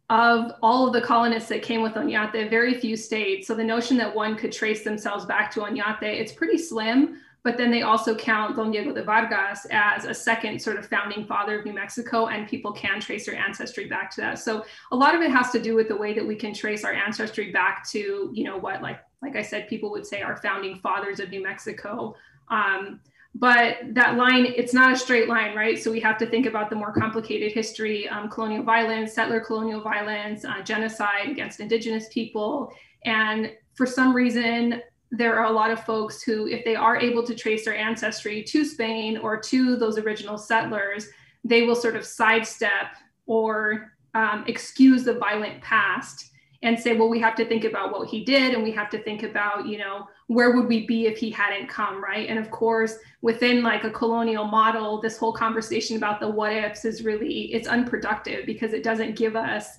of 0.09 0.53
all 0.63 0.87
of 0.87 0.93
the 0.93 1.01
colonists 1.01 1.49
that 1.49 1.63
came 1.63 1.83
with 1.83 1.95
Oñate, 1.95 2.49
very 2.49 2.75
few 2.75 2.97
stayed. 2.97 3.45
So 3.45 3.55
the 3.55 3.65
notion 3.65 3.97
that 3.97 4.15
one 4.15 4.37
could 4.37 4.53
trace 4.53 4.85
themselves 4.85 5.25
back 5.25 5.51
to 5.53 5.61
Oñate, 5.61 6.03
it's 6.03 6.33
pretty 6.33 6.59
slim. 6.59 7.21
But 7.43 7.57
then 7.57 7.71
they 7.71 7.83
also 7.83 8.13
count 8.17 8.57
Don 8.57 8.73
Diego 8.73 8.93
de 8.93 9.05
Vargas 9.05 9.69
as 9.71 10.05
a 10.05 10.13
second 10.13 10.61
sort 10.61 10.79
of 10.79 10.87
founding 10.87 11.25
father 11.25 11.61
of 11.61 11.65
New 11.65 11.73
Mexico, 11.73 12.27
and 12.27 12.49
people 12.49 12.73
can 12.73 13.01
trace 13.01 13.25
their 13.25 13.37
ancestry 13.37 13.87
back 13.87 14.11
to 14.17 14.21
that. 14.21 14.41
So 14.41 14.65
a 14.91 14.97
lot 14.97 15.15
of 15.15 15.21
it 15.23 15.31
has 15.31 15.53
to 15.53 15.63
do 15.63 15.77
with 15.77 15.87
the 15.87 15.97
way 15.97 16.13
that 16.13 16.27
we 16.27 16.35
can 16.35 16.53
trace 16.53 16.85
our 16.85 16.93
ancestry 16.93 17.53
back 17.53 17.89
to, 17.91 18.33
you 18.33 18.43
know, 18.43 18.57
what 18.57 18.83
like 18.83 18.99
like 19.23 19.37
I 19.37 19.43
said, 19.43 19.69
people 19.69 19.91
would 19.93 20.05
say 20.05 20.23
our 20.23 20.37
founding 20.39 20.81
fathers 20.81 21.21
of 21.21 21.31
New 21.31 21.43
Mexico. 21.43 22.17
Um, 22.49 23.01
but 23.39 23.77
that 23.93 24.17
line 24.17 24.47
it's 24.47 24.73
not 24.73 24.93
a 24.93 24.97
straight 24.97 25.29
line 25.29 25.55
right? 25.55 25.79
So 25.79 25.91
we 25.91 26.01
have 26.01 26.17
to 26.19 26.27
think 26.27 26.47
about 26.47 26.71
the 26.71 26.77
more 26.77 26.93
complicated 26.93 27.53
history 27.53 28.09
um, 28.09 28.31
colonial 28.31 28.63
violence 28.63 29.13
settler 29.13 29.41
colonial 29.41 29.81
violence 29.81 30.45
uh, 30.45 30.63
genocide 30.63 31.29
against 31.29 31.61
indigenous 31.61 32.09
people. 32.11 32.73
And 33.05 33.53
for 33.75 33.87
some 33.87 34.15
reason 34.15 34.83
there 35.11 35.39
are 35.39 35.47
a 35.47 35.53
lot 35.53 35.71
of 35.71 35.85
folks 35.85 36.23
who 36.23 36.47
if 36.49 36.65
they 36.65 36.75
are 36.75 36.97
able 36.97 37.23
to 37.25 37.35
trace 37.35 37.65
their 37.65 37.77
ancestry 37.77 38.43
to 38.43 38.65
spain 38.65 39.19
or 39.19 39.39
to 39.39 39.77
those 39.77 39.99
original 39.99 40.37
settlers 40.39 41.09
they 41.45 41.63
will 41.63 41.77
sort 41.77 41.95
of 41.95 42.05
sidestep 42.05 42.97
or 43.27 43.93
um, 44.15 44.45
excuse 44.49 45.05
the 45.05 45.15
violent 45.15 45.63
past 45.63 46.31
and 46.63 46.79
say 46.79 46.97
well 46.97 47.09
we 47.09 47.21
have 47.21 47.37
to 47.37 47.45
think 47.45 47.65
about 47.65 47.93
what 47.93 48.09
he 48.09 48.25
did 48.25 48.55
and 48.55 48.63
we 48.65 48.73
have 48.73 48.91
to 48.91 49.03
think 49.03 49.23
about 49.23 49.67
you 49.67 49.79
know 49.79 50.07
where 50.29 50.51
would 50.53 50.67
we 50.67 50.87
be 50.87 51.07
if 51.07 51.19
he 51.19 51.31
hadn't 51.31 51.69
come 51.69 52.03
right? 52.03 52.29
And 52.29 52.39
of 52.39 52.51
course 52.51 52.97
within 53.23 53.63
like 53.63 53.85
a 53.85 53.91
colonial 53.91 54.45
model 54.45 55.01
this 55.01 55.17
whole 55.17 55.33
conversation 55.33 55.97
about 55.97 56.21
the 56.21 56.29
what 56.29 56.53
ifs 56.53 56.85
is 56.85 57.05
really 57.05 57.53
it's 57.55 57.69
unproductive 57.69 58.47
because 58.47 58.73
it 58.73 58.83
doesn't 58.83 59.17
give 59.17 59.37
us 59.37 59.79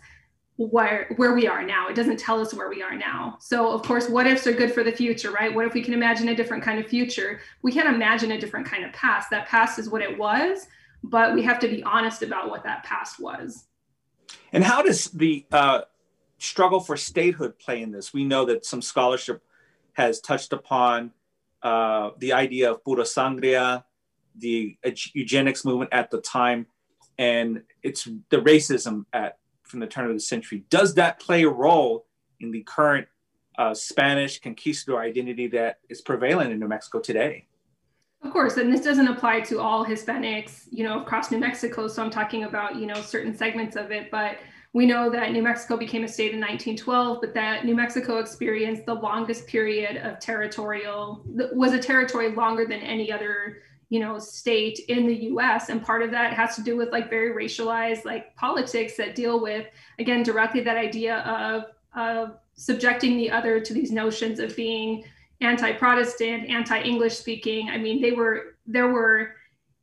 where 0.55 1.13
where 1.17 1.33
we 1.33 1.47
are 1.47 1.63
now. 1.63 1.88
It 1.88 1.95
doesn't 1.95 2.17
tell 2.17 2.41
us 2.41 2.53
where 2.53 2.69
we 2.69 2.81
are 2.81 2.95
now. 2.95 3.38
So 3.39 3.71
of 3.71 3.83
course 3.83 4.10
what 4.10 4.25
ifs 4.25 4.47
are 4.47 4.53
good 4.53 4.73
for 4.73 4.83
the 4.83 4.91
future 4.91 5.31
right? 5.31 5.53
What 5.53 5.65
if 5.65 5.73
we 5.73 5.83
can 5.83 5.93
imagine 5.93 6.29
a 6.29 6.36
different 6.36 6.63
kind 6.63 6.79
of 6.79 6.88
future? 6.88 7.41
We 7.62 7.71
can't 7.71 7.93
imagine 7.93 8.31
a 8.31 8.39
different 8.39 8.65
kind 8.65 8.86
of 8.86 8.93
past. 8.93 9.29
That 9.29 9.47
past 9.47 9.79
is 9.79 9.89
what 9.89 10.01
it 10.01 10.17
was 10.17 10.67
but 11.03 11.33
we 11.33 11.43
have 11.43 11.60
to 11.60 11.67
be 11.67 11.83
honest 11.83 12.23
about 12.23 12.49
what 12.49 12.63
that 12.63 12.83
past 12.83 13.19
was. 13.19 13.65
And 14.51 14.63
how 14.63 14.81
does 14.81 15.05
the 15.05 15.45
uh, 15.51 15.81
struggle 16.38 16.79
for 16.79 16.97
statehood 16.97 17.57
play 17.60 17.81
in 17.81 17.91
this? 17.91 18.13
We 18.13 18.23
know 18.23 18.45
that 18.45 18.65
some 18.65 18.81
scholarship 18.81 19.43
has 19.97 20.21
touched 20.21 20.53
upon 20.53 21.12
uh, 21.63 22.12
the 22.19 22.31
idea 22.31 22.69
of 22.71 22.83
pura 22.83 23.03
sangre, 23.03 23.83
the 24.36 24.77
eugenics 25.13 25.65
movement 25.65 25.91
at 25.91 26.12
the 26.12 26.21
time, 26.21 26.67
and 27.17 27.63
it's 27.81 28.07
the 28.29 28.38
racism 28.38 29.05
at 29.12 29.39
from 29.63 29.79
the 29.79 29.88
turn 29.88 30.05
of 30.05 30.13
the 30.13 30.19
century. 30.19 30.63
Does 30.69 30.93
that 30.93 31.19
play 31.19 31.43
a 31.43 31.49
role 31.49 32.05
in 32.39 32.51
the 32.51 32.63
current 32.63 33.07
uh, 33.57 33.73
Spanish 33.73 34.39
conquistador 34.39 35.01
identity 35.01 35.47
that 35.47 35.79
is 35.89 35.99
prevalent 36.01 36.51
in 36.53 36.60
New 36.60 36.67
Mexico 36.67 36.99
today? 36.99 37.47
Of 38.23 38.31
course, 38.31 38.57
and 38.57 38.71
this 38.71 38.81
doesn't 38.81 39.07
apply 39.07 39.41
to 39.41 39.60
all 39.60 39.83
Hispanics, 39.83 40.67
you 40.71 40.83
know, 40.83 41.01
across 41.01 41.31
New 41.31 41.39
Mexico. 41.39 41.88
So 41.88 42.03
I'm 42.03 42.12
talking 42.12 42.43
about, 42.43 42.75
you 42.75 42.86
know, 42.86 43.01
certain 43.01 43.36
segments 43.36 43.75
of 43.75 43.91
it, 43.91 44.10
but 44.12 44.38
we 44.77 44.85
know 44.85 45.09
that 45.09 45.31
New 45.31 45.41
Mexico 45.41 45.75
became 45.75 46.03
a 46.03 46.07
state 46.07 46.35
in 46.35 46.39
1912, 46.39 47.19
but 47.19 47.33
that 47.33 47.65
New 47.65 47.75
Mexico 47.75 48.19
experienced 48.19 48.85
the 48.85 48.93
longest 48.93 49.47
period 49.47 49.97
of 49.97 50.19
territorial, 50.19 51.23
was 51.25 51.73
a 51.73 51.79
territory 51.79 52.29
longer 52.35 52.63
than 52.63 52.81
any 52.81 53.11
other, 53.11 53.63
you 53.89 53.99
know, 53.99 54.19
state 54.19 54.77
in 54.87 55.07
the 55.07 55.15
US. 55.31 55.69
And 55.69 55.83
part 55.83 56.03
of 56.03 56.11
that 56.11 56.33
has 56.33 56.55
to 56.57 56.61
do 56.61 56.77
with 56.77 56.91
like 56.91 57.09
very 57.09 57.31
racialized 57.31 58.05
like 58.05 58.35
politics 58.35 58.95
that 58.97 59.15
deal 59.15 59.41
with, 59.41 59.65
again, 59.97 60.21
directly 60.21 60.61
that 60.61 60.77
idea 60.77 61.21
of, 61.21 61.63
of 61.95 62.37
subjecting 62.53 63.17
the 63.17 63.31
other 63.31 63.59
to 63.59 63.73
these 63.73 63.91
notions 63.91 64.39
of 64.39 64.55
being 64.55 65.03
anti-Protestant, 65.41 66.51
anti-English 66.51 67.17
speaking. 67.17 67.71
I 67.71 67.79
mean, 67.79 67.99
they 67.99 68.11
were, 68.11 68.57
there 68.67 68.89
were 68.89 69.31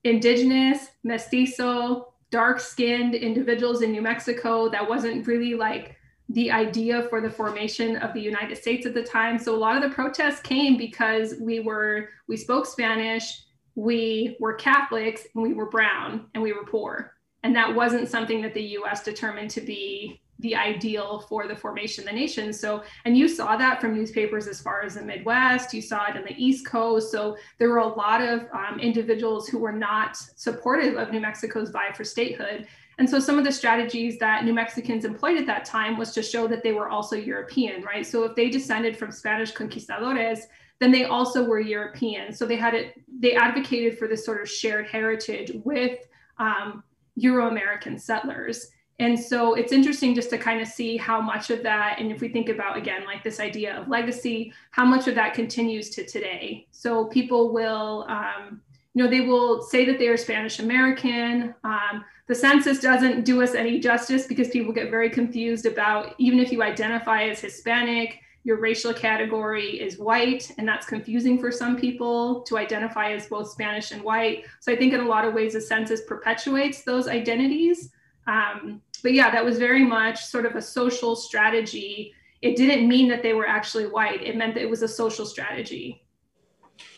indigenous, 0.04 0.86
mestizo, 1.02 2.13
dark 2.34 2.58
skinned 2.58 3.14
individuals 3.14 3.80
in 3.80 3.92
New 3.92 4.02
Mexico. 4.02 4.68
That 4.68 4.88
wasn't 4.88 5.24
really 5.24 5.54
like 5.54 5.94
the 6.28 6.50
idea 6.50 7.04
for 7.08 7.20
the 7.20 7.30
formation 7.30 7.96
of 7.98 8.12
the 8.12 8.20
United 8.20 8.58
States 8.58 8.86
at 8.86 8.92
the 8.92 9.04
time. 9.04 9.38
So 9.38 9.54
a 9.54 9.56
lot 9.56 9.76
of 9.76 9.88
the 9.88 9.94
protests 9.94 10.40
came 10.40 10.76
because 10.76 11.36
we 11.40 11.60
were, 11.60 12.08
we 12.26 12.36
spoke 12.36 12.66
Spanish, 12.66 13.44
we 13.76 14.36
were 14.40 14.54
Catholics, 14.54 15.28
and 15.32 15.44
we 15.44 15.54
were 15.54 15.70
brown, 15.70 16.26
and 16.34 16.42
we 16.42 16.52
were 16.52 16.64
poor. 16.64 17.12
And 17.44 17.54
that 17.54 17.72
wasn't 17.72 18.08
something 18.08 18.42
that 18.42 18.52
the 18.52 18.78
US 18.78 19.04
determined 19.04 19.50
to 19.52 19.60
be 19.60 20.20
the 20.40 20.54
ideal 20.54 21.20
for 21.28 21.46
the 21.46 21.54
formation 21.54 22.04
of 22.04 22.10
the 22.10 22.16
nation. 22.16 22.52
So, 22.52 22.82
and 23.04 23.16
you 23.16 23.28
saw 23.28 23.56
that 23.56 23.80
from 23.80 23.94
newspapers 23.94 24.46
as 24.46 24.60
far 24.60 24.82
as 24.82 24.94
the 24.94 25.02
Midwest, 25.02 25.72
you 25.72 25.80
saw 25.80 26.06
it 26.06 26.16
in 26.16 26.24
the 26.24 26.34
East 26.36 26.66
Coast. 26.66 27.12
So, 27.12 27.36
there 27.58 27.70
were 27.70 27.78
a 27.78 27.86
lot 27.86 28.20
of 28.20 28.46
um, 28.52 28.80
individuals 28.80 29.48
who 29.48 29.58
were 29.58 29.72
not 29.72 30.16
supportive 30.16 30.96
of 30.96 31.10
New 31.12 31.20
Mexico's 31.20 31.70
vie 31.70 31.92
for 31.92 32.04
statehood. 32.04 32.66
And 32.98 33.08
so, 33.08 33.18
some 33.18 33.38
of 33.38 33.44
the 33.44 33.52
strategies 33.52 34.18
that 34.18 34.44
New 34.44 34.54
Mexicans 34.54 35.04
employed 35.04 35.38
at 35.38 35.46
that 35.46 35.64
time 35.64 35.96
was 35.96 36.12
to 36.12 36.22
show 36.22 36.46
that 36.48 36.62
they 36.62 36.72
were 36.72 36.88
also 36.88 37.16
European, 37.16 37.82
right? 37.82 38.06
So, 38.06 38.24
if 38.24 38.34
they 38.34 38.50
descended 38.50 38.96
from 38.96 39.12
Spanish 39.12 39.52
conquistadores, 39.52 40.40
then 40.80 40.90
they 40.90 41.04
also 41.04 41.44
were 41.44 41.60
European. 41.60 42.32
So, 42.32 42.44
they 42.44 42.56
had 42.56 42.74
it, 42.74 42.94
they 43.20 43.34
advocated 43.34 43.98
for 43.98 44.08
this 44.08 44.24
sort 44.24 44.42
of 44.42 44.48
shared 44.48 44.88
heritage 44.88 45.52
with 45.64 45.98
um, 46.38 46.82
Euro 47.16 47.48
American 47.48 47.98
settlers. 47.98 48.68
And 49.00 49.18
so 49.18 49.54
it's 49.54 49.72
interesting 49.72 50.14
just 50.14 50.30
to 50.30 50.38
kind 50.38 50.60
of 50.60 50.68
see 50.68 50.96
how 50.96 51.20
much 51.20 51.50
of 51.50 51.62
that, 51.64 51.96
and 51.98 52.12
if 52.12 52.20
we 52.20 52.28
think 52.28 52.48
about 52.48 52.76
again, 52.76 53.04
like 53.04 53.24
this 53.24 53.40
idea 53.40 53.76
of 53.76 53.88
legacy, 53.88 54.52
how 54.70 54.84
much 54.84 55.08
of 55.08 55.16
that 55.16 55.34
continues 55.34 55.90
to 55.90 56.06
today. 56.06 56.66
So 56.70 57.06
people 57.06 57.52
will, 57.52 58.06
um, 58.08 58.60
you 58.94 59.02
know, 59.02 59.10
they 59.10 59.22
will 59.22 59.62
say 59.62 59.84
that 59.84 59.98
they 59.98 60.06
are 60.06 60.16
Spanish 60.16 60.60
American. 60.60 61.54
Um, 61.64 62.04
the 62.28 62.34
census 62.34 62.78
doesn't 62.78 63.24
do 63.24 63.42
us 63.42 63.54
any 63.54 63.80
justice 63.80 64.26
because 64.26 64.48
people 64.48 64.72
get 64.72 64.90
very 64.90 65.10
confused 65.10 65.66
about 65.66 66.14
even 66.18 66.38
if 66.38 66.52
you 66.52 66.62
identify 66.62 67.24
as 67.24 67.40
Hispanic, 67.40 68.20
your 68.44 68.60
racial 68.60 68.94
category 68.94 69.80
is 69.80 69.98
white, 69.98 70.52
and 70.58 70.68
that's 70.68 70.86
confusing 70.86 71.40
for 71.40 71.50
some 71.50 71.76
people 71.76 72.42
to 72.42 72.58
identify 72.58 73.12
as 73.12 73.26
both 73.26 73.50
Spanish 73.50 73.90
and 73.90 74.02
white. 74.02 74.44
So 74.60 74.70
I 74.70 74.76
think 74.76 74.92
in 74.92 75.00
a 75.00 75.08
lot 75.08 75.24
of 75.24 75.34
ways, 75.34 75.54
the 75.54 75.60
census 75.60 76.02
perpetuates 76.02 76.82
those 76.82 77.08
identities. 77.08 77.90
Um, 78.26 78.80
but 79.02 79.12
yeah, 79.12 79.30
that 79.30 79.44
was 79.44 79.58
very 79.58 79.84
much 79.84 80.24
sort 80.24 80.46
of 80.46 80.56
a 80.56 80.62
social 80.62 81.14
strategy. 81.14 82.14
It 82.42 82.56
didn't 82.56 82.88
mean 82.88 83.08
that 83.08 83.22
they 83.22 83.34
were 83.34 83.46
actually 83.46 83.86
white. 83.86 84.22
It 84.22 84.36
meant 84.36 84.54
that 84.54 84.62
it 84.62 84.70
was 84.70 84.82
a 84.82 84.88
social 84.88 85.26
strategy. 85.26 86.04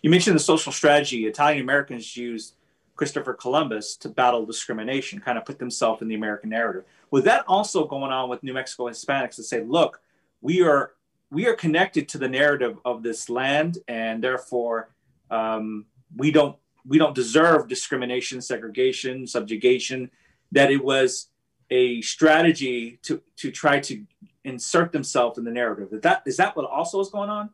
You 0.03 0.11
mentioned 0.11 0.37
the 0.37 0.41
social 0.41 0.73
strategy. 0.73 1.27
Italian 1.27 1.61
Americans 1.61 2.17
used 2.17 2.57
Christopher 2.95 3.35
Columbus 3.35 3.97
to 3.97 4.09
battle 4.09 4.47
discrimination, 4.47 5.21
kind 5.21 5.37
of 5.37 5.45
put 5.45 5.59
themselves 5.59 6.01
in 6.01 6.09
the 6.09 6.15
American 6.15 6.51
narrative. 6.51 6.85
Was 7.11 7.25
that 7.25 7.45
also 7.47 7.87
going 7.87 8.11
on 8.11 8.29
with 8.29 8.43
New 8.43 8.55
Mexico 8.55 8.89
Hispanics 8.89 9.37
to 9.37 9.43
say, 9.43 9.63
look, 9.63 10.01
we 10.41 10.63
are 10.63 10.93
we 11.31 11.47
are 11.47 11.55
connected 11.55 12.09
to 12.11 12.19
the 12.19 12.29
narrative 12.29 12.79
of 12.85 13.03
this 13.03 13.29
land, 13.29 13.79
and 13.89 14.23
therefore 14.23 14.91
um, 15.31 15.87
we 16.17 16.31
don't 16.31 16.57
we 16.87 16.99
don't 16.99 17.15
deserve 17.15 17.69
discrimination, 17.69 18.41
segregation, 18.41 19.27
subjugation. 19.27 20.11
That 20.53 20.71
it 20.71 20.83
was 20.83 21.29
a 21.71 22.01
strategy 22.03 22.99
to 23.03 23.21
to 23.37 23.51
try 23.51 23.81
to 23.81 24.05
insert 24.45 24.93
themselves 24.93 25.39
in 25.39 25.45
the 25.45 25.51
narrative. 25.51 25.89
Is 25.93 26.01
that 26.03 26.23
is 26.27 26.37
that 26.37 26.57
what 26.57 26.71
also 26.71 27.01
is 27.01 27.11
going 27.11 27.31
on? 27.31 27.51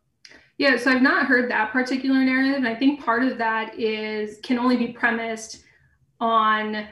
Yeah, 0.58 0.76
so 0.76 0.90
I've 0.90 1.02
not 1.02 1.26
heard 1.26 1.50
that 1.50 1.72
particular 1.72 2.22
narrative, 2.22 2.56
and 2.56 2.68
I 2.68 2.74
think 2.74 3.02
part 3.02 3.24
of 3.24 3.38
that 3.38 3.78
is 3.78 4.38
can 4.42 4.58
only 4.58 4.76
be 4.76 4.88
premised 4.88 5.64
on, 6.20 6.86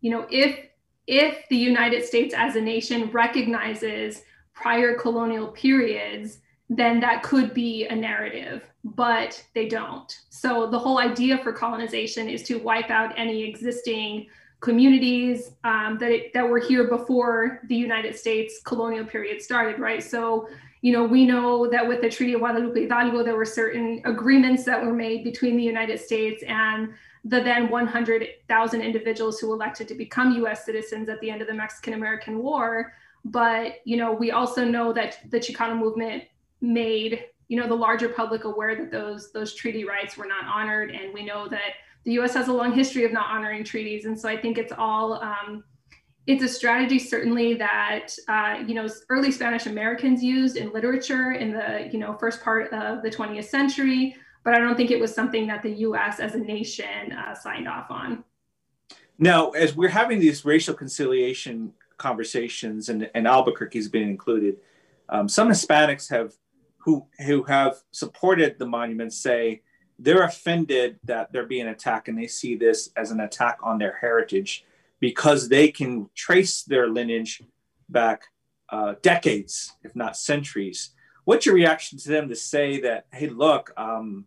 you 0.00 0.10
know, 0.10 0.26
if 0.30 0.58
if 1.06 1.48
the 1.48 1.56
United 1.56 2.04
States 2.04 2.34
as 2.36 2.56
a 2.56 2.60
nation 2.60 3.10
recognizes 3.10 4.22
prior 4.52 4.94
colonial 4.94 5.48
periods, 5.48 6.40
then 6.68 7.00
that 7.00 7.22
could 7.22 7.54
be 7.54 7.86
a 7.86 7.96
narrative, 7.96 8.62
but 8.84 9.42
they 9.54 9.68
don't. 9.68 10.14
So 10.28 10.68
the 10.68 10.78
whole 10.78 10.98
idea 10.98 11.38
for 11.38 11.52
colonization 11.52 12.28
is 12.28 12.42
to 12.42 12.58
wipe 12.58 12.90
out 12.90 13.14
any 13.16 13.42
existing 13.42 14.26
communities 14.60 15.52
um, 15.64 15.98
that 15.98 16.10
it, 16.10 16.32
that 16.34 16.48
were 16.48 16.58
here 16.58 16.88
before 16.88 17.60
the 17.68 17.76
United 17.76 18.16
States 18.16 18.60
colonial 18.64 19.04
period 19.04 19.40
started, 19.40 19.78
right? 19.78 20.02
So, 20.02 20.48
you 20.82 20.92
know, 20.92 21.04
we 21.04 21.24
know 21.24 21.68
that 21.70 21.86
with 21.86 22.00
the 22.00 22.08
Treaty 22.08 22.34
of 22.34 22.40
Guadalupe 22.40 22.80
Hidalgo, 22.80 23.22
there 23.22 23.36
were 23.36 23.44
certain 23.44 24.00
agreements 24.04 24.64
that 24.64 24.84
were 24.84 24.92
made 24.92 25.24
between 25.24 25.56
the 25.56 25.62
United 25.62 26.00
States 26.00 26.42
and 26.46 26.92
the 27.24 27.40
then 27.40 27.68
100,000 27.68 28.80
individuals 28.80 29.38
who 29.38 29.52
elected 29.52 29.88
to 29.88 29.94
become 29.94 30.32
U.S. 30.36 30.64
citizens 30.64 31.08
at 31.08 31.20
the 31.20 31.30
end 31.30 31.42
of 31.42 31.48
the 31.48 31.54
Mexican 31.54 31.94
American 31.94 32.38
War. 32.38 32.92
But 33.24 33.76
you 33.84 33.96
know, 33.96 34.12
we 34.12 34.30
also 34.30 34.64
know 34.64 34.92
that 34.92 35.18
the 35.30 35.38
Chicano 35.38 35.76
movement 35.76 36.24
made 36.60 37.24
you 37.48 37.58
know 37.58 37.66
the 37.66 37.74
larger 37.74 38.08
public 38.08 38.44
aware 38.44 38.76
that 38.76 38.90
those 38.90 39.32
those 39.32 39.54
treaty 39.54 39.84
rights 39.84 40.16
were 40.16 40.26
not 40.26 40.44
honored, 40.44 40.90
and 40.90 41.12
we 41.12 41.24
know 41.24 41.48
that 41.48 41.74
the 42.04 42.12
U.S. 42.12 42.34
has 42.34 42.48
a 42.48 42.52
long 42.52 42.72
history 42.72 43.04
of 43.04 43.12
not 43.12 43.26
honoring 43.28 43.64
treaties, 43.64 44.04
and 44.04 44.18
so 44.18 44.28
I 44.28 44.36
think 44.36 44.58
it's 44.58 44.72
all 44.76 45.14
um, 45.14 45.64
it's 46.26 46.42
a 46.42 46.48
strategy 46.48 46.98
certainly 46.98 47.54
that 47.54 48.08
uh, 48.28 48.62
you 48.66 48.74
know 48.74 48.86
early 49.08 49.32
Spanish 49.32 49.66
Americans 49.66 50.22
used 50.22 50.56
in 50.56 50.72
literature 50.72 51.32
in 51.32 51.52
the 51.52 51.88
you 51.92 51.98
know 51.98 52.16
first 52.18 52.42
part 52.42 52.72
of 52.72 53.02
the 53.02 53.10
20th 53.10 53.46
century, 53.46 54.16
but 54.44 54.54
I 54.54 54.58
don't 54.58 54.76
think 54.76 54.90
it 54.90 55.00
was 55.00 55.14
something 55.14 55.46
that 55.48 55.62
the 55.62 55.70
U.S. 55.70 56.20
as 56.20 56.34
a 56.34 56.38
nation 56.38 57.12
uh, 57.12 57.34
signed 57.34 57.68
off 57.68 57.90
on. 57.90 58.24
Now, 59.18 59.50
as 59.50 59.74
we're 59.74 59.88
having 59.88 60.20
these 60.20 60.44
racial 60.44 60.74
conciliation 60.74 61.72
conversations, 61.96 62.88
and, 62.88 63.10
and 63.14 63.26
Albuquerque's 63.26 63.88
been 63.88 64.08
included, 64.08 64.58
um, 65.08 65.28
some 65.28 65.48
Hispanics 65.48 66.08
have 66.10 66.34
who 66.76 67.06
who 67.26 67.42
have 67.44 67.76
supported 67.90 68.58
the 68.58 68.66
monument 68.66 69.12
say 69.12 69.62
they're 69.98 70.22
offended 70.22 70.98
that 71.04 71.32
they're 71.32 71.46
being 71.46 71.68
attacked 71.68 72.08
and 72.08 72.16
they 72.16 72.26
see 72.26 72.54
this 72.54 72.90
as 72.96 73.10
an 73.10 73.20
attack 73.20 73.58
on 73.62 73.78
their 73.78 73.96
heritage 74.00 74.64
because 75.00 75.48
they 75.48 75.68
can 75.68 76.08
trace 76.14 76.62
their 76.62 76.88
lineage 76.88 77.42
back 77.88 78.22
uh, 78.70 78.94
decades, 79.02 79.72
if 79.82 79.96
not 79.96 80.16
centuries. 80.16 80.90
What's 81.24 81.46
your 81.46 81.54
reaction 81.54 81.98
to 81.98 82.08
them 82.08 82.28
to 82.28 82.36
say 82.36 82.80
that, 82.82 83.06
hey, 83.12 83.28
look, 83.28 83.72
um, 83.76 84.26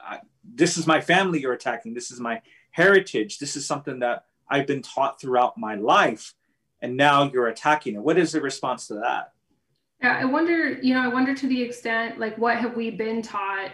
I, 0.00 0.20
this 0.44 0.76
is 0.76 0.86
my 0.86 1.00
family 1.00 1.40
you're 1.40 1.52
attacking, 1.52 1.94
this 1.94 2.10
is 2.10 2.20
my 2.20 2.42
heritage, 2.70 3.38
this 3.38 3.56
is 3.56 3.66
something 3.66 4.00
that 4.00 4.26
I've 4.48 4.66
been 4.66 4.82
taught 4.82 5.20
throughout 5.20 5.56
my 5.58 5.76
life, 5.76 6.34
and 6.82 6.96
now 6.96 7.30
you're 7.30 7.48
attacking 7.48 7.94
it? 7.94 8.02
What 8.02 8.18
is 8.18 8.32
the 8.32 8.40
response 8.40 8.88
to 8.88 8.94
that? 8.94 9.32
Yeah, 10.02 10.18
I 10.20 10.24
wonder, 10.24 10.78
you 10.80 10.94
know, 10.94 11.00
I 11.00 11.08
wonder 11.08 11.34
to 11.34 11.46
the 11.46 11.62
extent, 11.62 12.18
like, 12.18 12.36
what 12.38 12.56
have 12.56 12.74
we 12.74 12.90
been 12.90 13.22
taught, 13.22 13.70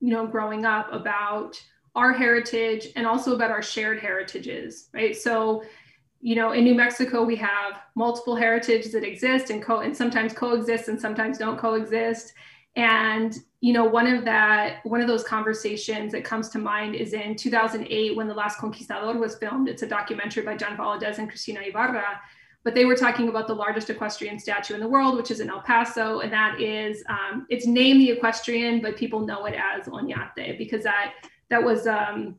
you 0.00 0.10
know, 0.10 0.26
growing 0.26 0.64
up 0.64 0.92
about 0.92 1.60
our 1.94 2.12
heritage 2.12 2.88
and 2.94 3.06
also 3.06 3.34
about 3.34 3.50
our 3.50 3.62
shared 3.62 3.98
heritages, 3.98 4.88
right? 4.92 5.16
So, 5.16 5.64
you 6.20 6.34
know, 6.34 6.52
in 6.52 6.64
New 6.64 6.74
Mexico, 6.74 7.24
we 7.24 7.36
have 7.36 7.80
multiple 7.94 8.36
heritages 8.36 8.92
that 8.92 9.04
exist 9.04 9.50
and 9.50 9.62
co 9.62 9.80
and 9.80 9.96
sometimes 9.96 10.32
coexist 10.32 10.88
and 10.88 11.00
sometimes 11.00 11.38
don't 11.38 11.58
coexist. 11.58 12.32
And 12.76 13.34
you 13.60 13.72
know, 13.72 13.84
one 13.84 14.06
of 14.06 14.24
that 14.26 14.84
one 14.84 15.00
of 15.00 15.08
those 15.08 15.24
conversations 15.24 16.12
that 16.12 16.24
comes 16.24 16.50
to 16.50 16.58
mind 16.58 16.94
is 16.94 17.14
in 17.14 17.34
2008 17.34 18.14
when 18.14 18.28
The 18.28 18.34
Last 18.34 18.58
Conquistador 18.58 19.18
was 19.18 19.36
filmed. 19.36 19.68
It's 19.68 19.82
a 19.82 19.86
documentary 19.86 20.42
by 20.42 20.56
John 20.56 20.76
Valadez 20.76 21.18
and 21.18 21.28
Cristina 21.28 21.60
Ibarra 21.60 22.20
but 22.66 22.74
they 22.74 22.84
were 22.84 22.96
talking 22.96 23.28
about 23.28 23.46
the 23.46 23.54
largest 23.54 23.90
equestrian 23.90 24.40
statue 24.40 24.74
in 24.74 24.80
the 24.80 24.88
world, 24.88 25.16
which 25.16 25.30
is 25.30 25.38
in 25.38 25.48
El 25.48 25.60
Paso, 25.60 26.18
and 26.18 26.32
that 26.32 26.60
is 26.60 27.04
um, 27.08 27.46
it's 27.48 27.64
named 27.64 28.00
the 28.00 28.10
equestrian, 28.10 28.82
but 28.82 28.96
people 28.96 29.20
know 29.20 29.46
it 29.46 29.54
as 29.54 29.86
Oñate 29.86 30.58
because 30.58 30.82
that 30.82 31.12
that 31.48 31.62
was 31.62 31.86
um, 31.86 32.34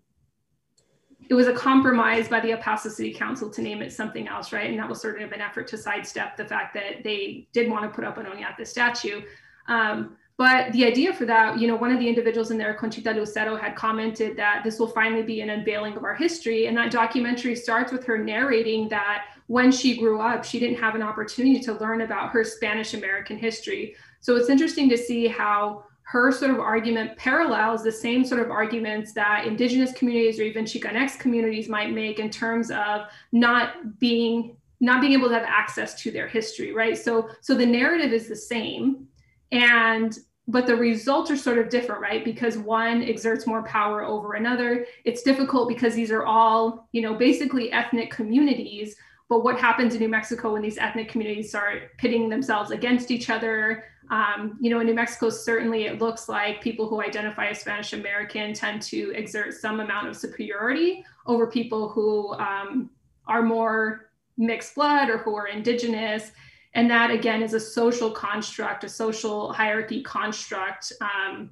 it 1.29 1.33
was 1.33 1.47
a 1.47 1.53
compromise 1.53 2.27
by 2.27 2.41
the 2.41 2.51
El 2.51 2.57
Paso 2.57 2.89
City 2.89 3.13
Council 3.13 3.49
to 3.49 3.61
name 3.61 3.81
it 3.81 3.93
something 3.93 4.27
else, 4.27 4.51
right? 4.51 4.69
And 4.69 4.77
that 4.79 4.89
was 4.89 5.01
sort 5.01 5.21
of 5.21 5.31
an 5.31 5.39
effort 5.39 5.65
to 5.69 5.77
sidestep 5.77 6.35
the 6.35 6.43
fact 6.43 6.73
that 6.73 7.05
they 7.05 7.47
did 7.53 7.71
want 7.71 7.83
to 7.85 7.89
put 7.89 8.03
up 8.03 8.17
an 8.17 8.25
Oñate 8.25 8.67
statue. 8.67 9.21
Um, 9.69 10.17
but 10.35 10.73
the 10.73 10.85
idea 10.85 11.13
for 11.13 11.23
that, 11.25 11.57
you 11.57 11.69
know, 11.69 11.77
one 11.77 11.91
of 11.91 11.99
the 11.99 12.07
individuals 12.07 12.51
in 12.51 12.57
there, 12.57 12.73
Conchita 12.73 13.11
Lucero, 13.11 13.55
had 13.55 13.77
commented 13.77 14.35
that 14.35 14.61
this 14.65 14.77
will 14.77 14.89
finally 14.89 15.23
be 15.23 15.39
an 15.39 15.51
unveiling 15.51 15.95
of 15.95 16.03
our 16.03 16.13
history. 16.13 16.67
And 16.67 16.75
that 16.75 16.91
documentary 16.91 17.55
starts 17.55 17.93
with 17.93 18.03
her 18.05 18.17
narrating 18.17 18.89
that 18.89 19.23
when 19.47 19.71
she 19.71 19.97
grew 19.97 20.21
up, 20.21 20.43
she 20.43 20.59
didn't 20.59 20.79
have 20.79 20.95
an 20.95 21.01
opportunity 21.01 21.59
to 21.61 21.73
learn 21.73 22.01
about 22.01 22.29
her 22.29 22.43
Spanish 22.43 22.93
American 22.93 23.37
history. 23.37 23.95
So 24.19 24.35
it's 24.35 24.49
interesting 24.49 24.89
to 24.89 24.97
see 24.97 25.27
how 25.27 25.85
her 26.03 26.31
sort 26.31 26.51
of 26.51 26.59
argument 26.59 27.17
parallels 27.17 27.83
the 27.83 27.91
same 27.91 28.23
sort 28.23 28.41
of 28.41 28.51
arguments 28.51 29.13
that 29.13 29.45
indigenous 29.45 29.91
communities 29.93 30.39
or 30.39 30.43
even 30.43 30.63
Chicanx 30.63 31.19
communities 31.19 31.67
might 31.67 31.91
make 31.91 32.19
in 32.19 32.29
terms 32.29 32.71
of 32.71 33.07
not 33.31 33.99
being 33.99 34.55
not 34.79 35.01
being 35.01 35.13
able 35.13 35.27
to 35.27 35.33
have 35.33 35.43
access 35.43 35.99
to 36.01 36.11
their 36.11 36.27
history, 36.27 36.71
right? 36.73 36.97
So 36.97 37.29
so 37.41 37.55
the 37.55 37.65
narrative 37.65 38.13
is 38.13 38.27
the 38.27 38.35
same 38.35 39.07
and 39.51 40.17
but 40.49 40.65
the 40.65 40.75
results 40.75 41.29
are 41.29 41.37
sort 41.37 41.57
of 41.57 41.69
different 41.69 42.01
right 42.01 42.23
because 42.23 42.57
one 42.57 43.03
exerts 43.03 43.45
more 43.45 43.63
power 43.63 44.03
over 44.03 44.33
another 44.33 44.85
it's 45.03 45.21
difficult 45.23 45.67
because 45.67 45.93
these 45.93 46.11
are 46.11 46.25
all 46.25 46.87
you 46.91 47.01
know 47.01 47.13
basically 47.13 47.71
ethnic 47.71 48.11
communities 48.11 48.95
but 49.29 49.43
what 49.43 49.59
happens 49.59 49.93
in 49.93 49.99
new 49.99 50.09
mexico 50.09 50.53
when 50.53 50.61
these 50.61 50.77
ethnic 50.77 51.09
communities 51.09 51.49
start 51.49 51.97
pitting 51.97 52.29
themselves 52.29 52.71
against 52.71 53.11
each 53.11 53.29
other? 53.29 53.85
Um, 54.09 54.57
you 54.61 54.69
know 54.69 54.79
in 54.79 54.87
new 54.87 54.93
mexico 54.93 55.29
certainly 55.29 55.85
it 55.85 55.99
looks 55.99 56.29
like 56.29 56.61
people 56.61 56.87
who 56.87 57.01
identify 57.01 57.47
as 57.47 57.59
spanish 57.59 57.91
american 57.91 58.53
tend 58.53 58.81
to 58.83 59.11
exert 59.11 59.53
some 59.53 59.81
amount 59.81 60.07
of 60.07 60.15
superiority 60.15 61.03
over 61.25 61.45
people 61.45 61.89
who 61.89 62.33
um, 62.35 62.89
are 63.27 63.41
more 63.41 64.07
mixed 64.37 64.75
blood 64.75 65.09
or 65.09 65.17
who 65.17 65.35
are 65.35 65.47
indigenous. 65.47 66.31
And 66.73 66.89
that 66.91 67.11
again 67.11 67.41
is 67.41 67.53
a 67.53 67.59
social 67.59 68.11
construct, 68.11 68.83
a 68.83 68.89
social 68.89 69.51
hierarchy 69.51 70.03
construct, 70.03 70.93
um, 71.01 71.51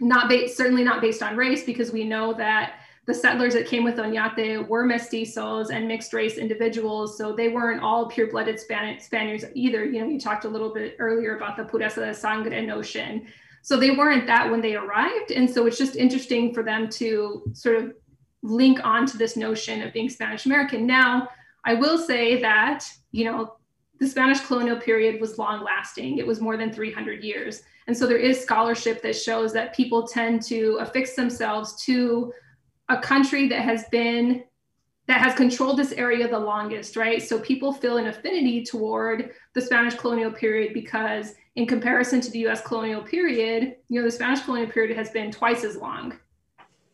not 0.00 0.28
based, 0.28 0.56
certainly 0.56 0.84
not 0.84 1.00
based 1.00 1.22
on 1.22 1.36
race, 1.36 1.64
because 1.64 1.92
we 1.92 2.04
know 2.04 2.32
that 2.34 2.74
the 3.06 3.14
settlers 3.14 3.54
that 3.54 3.66
came 3.66 3.82
with 3.82 3.96
Oñate 3.96 4.68
were 4.68 4.84
mestizos 4.84 5.70
and 5.70 5.88
mixed 5.88 6.12
race 6.12 6.38
individuals. 6.38 7.18
So 7.18 7.34
they 7.34 7.48
weren't 7.48 7.82
all 7.82 8.06
pure 8.06 8.30
blooded 8.30 8.60
Spanish, 8.60 9.02
Spaniards 9.02 9.44
either. 9.54 9.84
You 9.84 10.00
know, 10.00 10.06
you 10.06 10.20
talked 10.20 10.44
a 10.44 10.48
little 10.48 10.72
bit 10.72 10.96
earlier 11.00 11.36
about 11.36 11.56
the 11.56 11.64
pureza 11.64 11.96
de 11.96 12.14
sangre 12.14 12.62
notion. 12.62 13.26
So 13.62 13.76
they 13.76 13.90
weren't 13.90 14.26
that 14.26 14.48
when 14.48 14.60
they 14.60 14.76
arrived. 14.76 15.32
And 15.32 15.50
so 15.50 15.66
it's 15.66 15.78
just 15.78 15.96
interesting 15.96 16.54
for 16.54 16.62
them 16.62 16.88
to 16.90 17.42
sort 17.54 17.76
of 17.76 17.92
link 18.42 18.80
onto 18.84 19.18
this 19.18 19.36
notion 19.36 19.82
of 19.82 19.92
being 19.92 20.08
Spanish 20.08 20.46
American. 20.46 20.86
Now, 20.86 21.28
I 21.64 21.74
will 21.74 21.98
say 21.98 22.40
that, 22.40 22.84
you 23.10 23.24
know, 23.24 23.56
the 23.98 24.06
Spanish 24.08 24.40
colonial 24.40 24.80
period 24.80 25.20
was 25.20 25.38
long 25.38 25.62
lasting. 25.62 26.18
It 26.18 26.26
was 26.26 26.40
more 26.40 26.56
than 26.56 26.72
300 26.72 27.22
years. 27.22 27.62
And 27.86 27.96
so 27.96 28.06
there 28.06 28.16
is 28.16 28.40
scholarship 28.40 29.00
that 29.02 29.14
shows 29.16 29.52
that 29.52 29.74
people 29.74 30.06
tend 30.06 30.42
to 30.42 30.78
affix 30.80 31.14
themselves 31.14 31.80
to 31.84 32.32
a 32.88 32.98
country 32.98 33.48
that 33.48 33.60
has 33.60 33.84
been 33.90 34.44
that 35.08 35.20
has 35.20 35.34
controlled 35.34 35.78
this 35.78 35.92
area 35.92 36.28
the 36.28 36.38
longest, 36.38 36.96
right? 36.96 37.20
So 37.20 37.38
people 37.40 37.72
feel 37.72 37.96
an 37.96 38.06
affinity 38.06 38.64
toward 38.64 39.32
the 39.52 39.60
Spanish 39.60 39.94
colonial 39.94 40.30
period 40.30 40.72
because 40.72 41.34
in 41.56 41.66
comparison 41.66 42.20
to 42.20 42.30
the 42.30 42.46
US 42.46 42.62
colonial 42.62 43.02
period, 43.02 43.76
you 43.88 44.00
know, 44.00 44.06
the 44.06 44.12
Spanish 44.12 44.42
colonial 44.42 44.70
period 44.70 44.96
has 44.96 45.10
been 45.10 45.32
twice 45.32 45.64
as 45.64 45.76
long. 45.76 46.18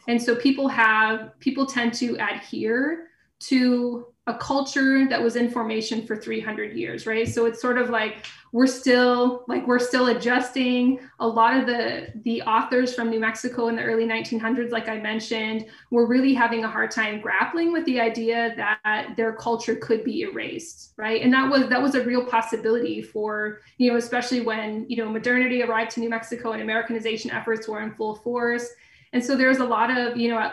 And 0.09 0.21
so 0.21 0.35
people 0.35 0.69
have 0.69 1.39
people 1.39 1.67
tend 1.67 1.93
to 1.95 2.17
adhere 2.17 3.09
to 3.41 4.07
a 4.29 4.35
culture 4.35 5.09
that 5.09 5.21
was 5.21 5.37
in 5.37 5.51
formation 5.51 6.07
for 6.07 6.15
300 6.17 6.77
years 6.77 7.07
right? 7.07 7.27
So 7.27 7.47
it's 7.47 7.61
sort 7.61 7.79
of 7.79 7.91
like 7.91 8.27
we're 8.53 8.67
still 8.67 9.45
like 9.49 9.67
we're 9.67 9.79
still 9.79 10.09
adjusting. 10.09 11.01
A 11.21 11.27
lot 11.27 11.57
of 11.57 11.67
the 11.67 12.09
the 12.25 12.43
authors 12.43 12.95
from 12.95 13.11
new 13.11 13.21
mexico 13.21 13.69
in 13.69 13.77
the 13.77 13.83
early 13.83 14.05
1900s 14.05 14.71
like 14.71 14.89
i 14.89 14.99
mentioned 14.99 15.67
were 15.91 16.07
really 16.07 16.33
having 16.35 16.65
a 16.65 16.69
hard 16.69 16.91
time 16.91 17.21
grappling 17.21 17.73
with 17.73 17.85
the 17.87 18.01
idea 18.01 18.55
that 18.57 19.15
their 19.17 19.33
culture 19.33 19.77
could 19.77 20.05
be 20.05 20.23
erased 20.23 20.93
right? 20.97 21.23
And 21.23 21.33
that 21.33 21.49
was 21.51 21.69
that 21.69 21.81
was 21.81 21.95
a 21.95 22.05
real 22.05 22.25
possibility 22.25 23.01
for 23.01 23.61
you 23.79 23.91
know 23.91 23.97
especially 23.97 24.41
when 24.41 24.85
you 24.89 24.97
know 24.97 25.09
modernity 25.11 25.63
arrived 25.63 25.93
to 25.93 26.01
new 26.01 26.11
mexico 26.11 26.53
and 26.53 26.63
americanization 26.63 27.31
efforts 27.31 27.69
were 27.69 27.81
in 27.83 27.95
full 27.95 28.17
force. 28.17 28.69
And 29.15 29.25
so 29.25 29.37
there's 29.37 29.59
a 29.59 29.65
lot 29.65 29.97
of 29.97 30.17
you 30.17 30.29
know 30.31 30.53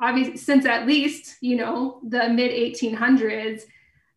obviously 0.00 0.36
since 0.36 0.64
at 0.64 0.86
least 0.86 1.36
you 1.40 1.56
know 1.56 2.00
the 2.08 2.28
mid 2.28 2.50
1800s 2.50 3.62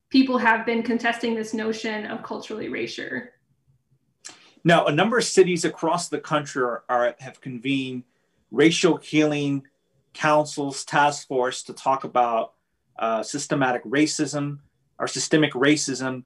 people 0.10 0.38
have 0.38 0.66
been 0.66 0.84
contesting 0.84 1.36
this 1.36 1.54
notion 1.54 2.06
of 2.06 2.22
cultural 2.22 2.62
erasure. 2.62 3.32
Now 4.64 4.86
a 4.86 4.92
number 4.92 5.18
of 5.18 5.24
cities 5.24 5.66
across 5.66 6.10
the 6.10 6.20
country 6.20 6.64
are, 6.64 6.84
are 6.90 7.16
have 7.20 7.42
convened 7.42 8.04
racial 8.52 8.98
healing 8.98 9.64
councils 10.14 10.84
task 10.84 11.28
force 11.28 11.64
to 11.64 11.74
talk 11.74 12.04
about 12.04 12.54
uh, 13.00 13.24
systematic 13.24 13.84
racism 13.86 14.60
or 15.00 15.08
systemic 15.08 15.54
racism 15.54 16.26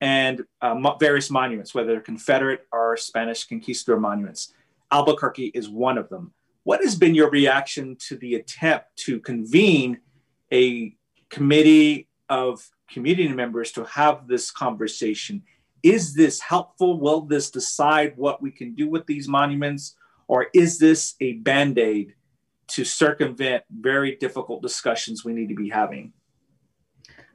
and 0.00 0.44
uh, 0.60 0.96
various 0.98 1.30
monuments 1.30 1.74
whether 1.74 2.00
confederate 2.00 2.66
or 2.72 2.96
spanish 2.96 3.46
conquistador 3.46 4.00
monuments. 4.00 4.52
Albuquerque 4.90 5.46
is 5.54 5.68
one 5.68 5.98
of 5.98 6.08
them 6.08 6.32
what 6.66 6.82
has 6.82 6.96
been 6.96 7.14
your 7.14 7.30
reaction 7.30 7.96
to 7.96 8.16
the 8.16 8.34
attempt 8.34 8.86
to 8.96 9.20
convene 9.20 10.00
a 10.52 10.96
committee 11.30 12.08
of 12.28 12.60
community 12.90 13.28
members 13.28 13.70
to 13.70 13.84
have 13.84 14.26
this 14.26 14.50
conversation? 14.50 15.44
Is 15.84 16.12
this 16.14 16.40
helpful? 16.40 16.98
Will 16.98 17.20
this 17.20 17.52
decide 17.52 18.14
what 18.16 18.42
we 18.42 18.50
can 18.50 18.74
do 18.74 18.88
with 18.88 19.06
these 19.06 19.28
monuments? 19.28 19.94
Or 20.26 20.48
is 20.54 20.80
this 20.80 21.14
a 21.20 21.34
band 21.34 21.78
aid 21.78 22.16
to 22.72 22.84
circumvent 22.84 23.62
very 23.70 24.16
difficult 24.16 24.60
discussions 24.60 25.24
we 25.24 25.34
need 25.34 25.50
to 25.50 25.54
be 25.54 25.68
having? 25.68 26.14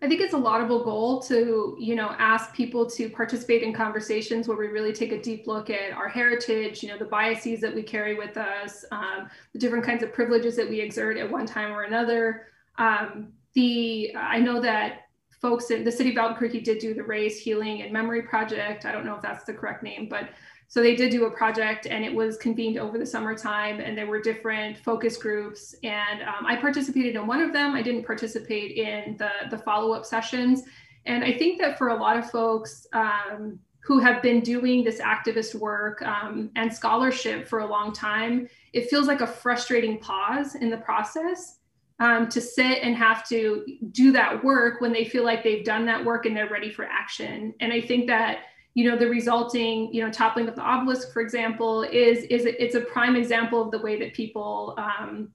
I 0.03 0.07
think 0.07 0.19
it's 0.19 0.33
a 0.33 0.37
laudable 0.37 0.83
goal 0.83 1.21
to, 1.23 1.75
you 1.79 1.95
know, 1.95 2.15
ask 2.17 2.55
people 2.55 2.89
to 2.89 3.07
participate 3.07 3.61
in 3.61 3.71
conversations 3.71 4.47
where 4.47 4.57
we 4.57 4.67
really 4.67 4.93
take 4.93 5.11
a 5.11 5.21
deep 5.21 5.45
look 5.45 5.69
at 5.69 5.91
our 5.91 6.09
heritage, 6.09 6.81
you 6.81 6.89
know, 6.89 6.97
the 6.97 7.05
biases 7.05 7.61
that 7.61 7.73
we 7.73 7.83
carry 7.83 8.15
with 8.15 8.35
us, 8.35 8.83
um, 8.91 9.29
the 9.53 9.59
different 9.59 9.85
kinds 9.85 10.01
of 10.01 10.11
privileges 10.11 10.55
that 10.55 10.67
we 10.67 10.81
exert 10.81 11.17
at 11.17 11.29
one 11.29 11.45
time 11.45 11.71
or 11.71 11.83
another. 11.83 12.47
Um, 12.79 13.33
the 13.53 14.15
I 14.15 14.39
know 14.39 14.59
that 14.61 15.01
folks 15.39 15.69
in 15.69 15.83
the 15.83 15.91
city 15.91 16.11
of 16.11 16.17
Albuquerque 16.17 16.61
did 16.61 16.79
do 16.79 16.95
the 16.95 17.03
Race 17.03 17.39
Healing 17.39 17.83
and 17.83 17.93
Memory 17.93 18.23
Project. 18.23 18.85
I 18.85 18.91
don't 18.91 19.05
know 19.05 19.15
if 19.15 19.21
that's 19.21 19.43
the 19.43 19.53
correct 19.53 19.83
name, 19.83 20.07
but 20.09 20.29
so 20.71 20.81
they 20.81 20.95
did 20.95 21.11
do 21.11 21.25
a 21.25 21.29
project 21.29 21.85
and 21.85 22.05
it 22.05 22.15
was 22.15 22.37
convened 22.37 22.77
over 22.77 22.97
the 22.97 23.05
summertime 23.05 23.81
and 23.81 23.97
there 23.97 24.07
were 24.07 24.21
different 24.21 24.77
focus 24.77 25.17
groups. 25.17 25.75
And 25.83 26.21
um, 26.21 26.45
i 26.45 26.55
participated 26.55 27.17
in 27.17 27.27
one 27.27 27.41
of 27.41 27.51
them. 27.51 27.75
I 27.75 27.81
didn't 27.81 28.05
participate 28.05 28.77
in 28.77 29.17
the, 29.17 29.31
the 29.49 29.57
follow-up 29.57 30.05
sessions. 30.05 30.63
And 31.05 31.25
i 31.25 31.33
think 31.33 31.59
that 31.59 31.77
for 31.77 31.89
a 31.89 31.95
lot 31.95 32.15
of 32.15 32.31
folks 32.31 32.87
um, 32.93 33.59
who 33.81 33.99
have 33.99 34.21
been 34.21 34.39
doing 34.39 34.81
this 34.85 35.01
activist 35.01 35.55
work 35.55 36.01
um, 36.03 36.49
and 36.55 36.73
scholarship 36.73 37.49
for 37.49 37.59
a 37.59 37.67
long 37.67 37.91
time, 37.91 38.47
it 38.71 38.89
feels 38.89 39.07
like 39.07 39.19
a 39.19 39.27
frustrating 39.27 39.99
pause 39.99 40.55
in 40.55 40.69
the 40.69 40.77
process 40.77 41.57
um, 41.99 42.29
to 42.29 42.39
sit 42.39 42.77
and 42.81 42.95
have 42.95 43.27
to 43.27 43.65
do 43.91 44.13
that 44.13 44.41
work 44.41 44.79
when 44.79 44.93
they 44.93 45.03
feel 45.03 45.25
like 45.25 45.43
they've 45.43 45.65
done 45.65 45.85
that 45.87 46.05
work 46.05 46.25
and 46.25 46.37
they're 46.37 46.47
ready 46.47 46.71
for 46.71 46.85
action. 46.85 47.53
And 47.59 47.73
I 47.73 47.81
think 47.81 48.07
that 48.07 48.37
you 48.73 48.89
know 48.89 48.97
the 48.97 49.07
resulting 49.07 49.93
you 49.93 50.03
know 50.03 50.11
toppling 50.11 50.47
of 50.47 50.55
the 50.55 50.61
obelisk 50.61 51.11
for 51.11 51.21
example 51.21 51.83
is 51.83 52.23
is 52.25 52.45
it's 52.45 52.75
a 52.75 52.81
prime 52.81 53.15
example 53.15 53.61
of 53.61 53.71
the 53.71 53.79
way 53.79 53.99
that 53.99 54.13
people 54.13 54.75
um, 54.77 55.33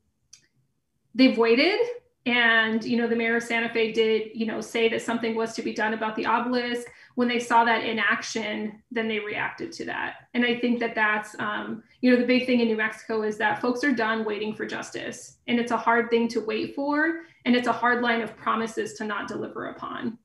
they've 1.15 1.39
waited 1.39 1.79
and 2.25 2.85
you 2.85 2.97
know 2.97 3.07
the 3.07 3.17
mayor 3.17 3.37
of 3.37 3.43
santa 3.43 3.69
fe 3.69 3.93
did 3.93 4.31
you 4.35 4.47
know 4.47 4.61
say 4.61 4.89
that 4.89 5.03
something 5.03 5.35
was 5.35 5.55
to 5.55 5.63
be 5.63 5.73
done 5.73 5.95
about 5.95 6.17
the 6.17 6.25
obelisk 6.27 6.87
when 7.17 7.29
they 7.29 7.41
saw 7.41 7.65
that 7.65 7.83
in 7.83 7.99
action, 7.99 8.83
then 8.91 9.09
they 9.09 9.19
reacted 9.19 9.73
to 9.73 9.87
that. 9.87 10.29
And 10.35 10.45
I 10.45 10.61
think 10.61 10.79
that 10.81 10.95
that's, 10.95 11.35
um, 11.39 11.83
you 12.03 12.11
know, 12.11 12.19
the 12.19 12.27
big 12.27 12.45
thing 12.45 12.61
in 12.61 12.69
New 12.69 12.77
Mexico 12.77 13.23
is 13.23 13.39
that 13.39 13.61
folks 13.61 13.83
are 13.85 13.93
done 13.93 14.23
waiting 14.25 14.55
for 14.55 14.67
justice. 14.67 15.39
And 15.49 15.59
it's 15.59 15.73
a 15.73 15.79
hard 15.79 16.11
thing 16.11 16.29
to 16.29 16.41
wait 16.41 16.75
for. 16.75 17.23
And 17.47 17.57
it's 17.57 17.69
a 17.69 17.73
hard 17.73 18.03
line 18.03 18.21
of 18.21 18.37
promises 18.37 18.93
to 18.95 19.05
not 19.05 19.29
deliver 19.29 19.69
upon. 19.69 20.19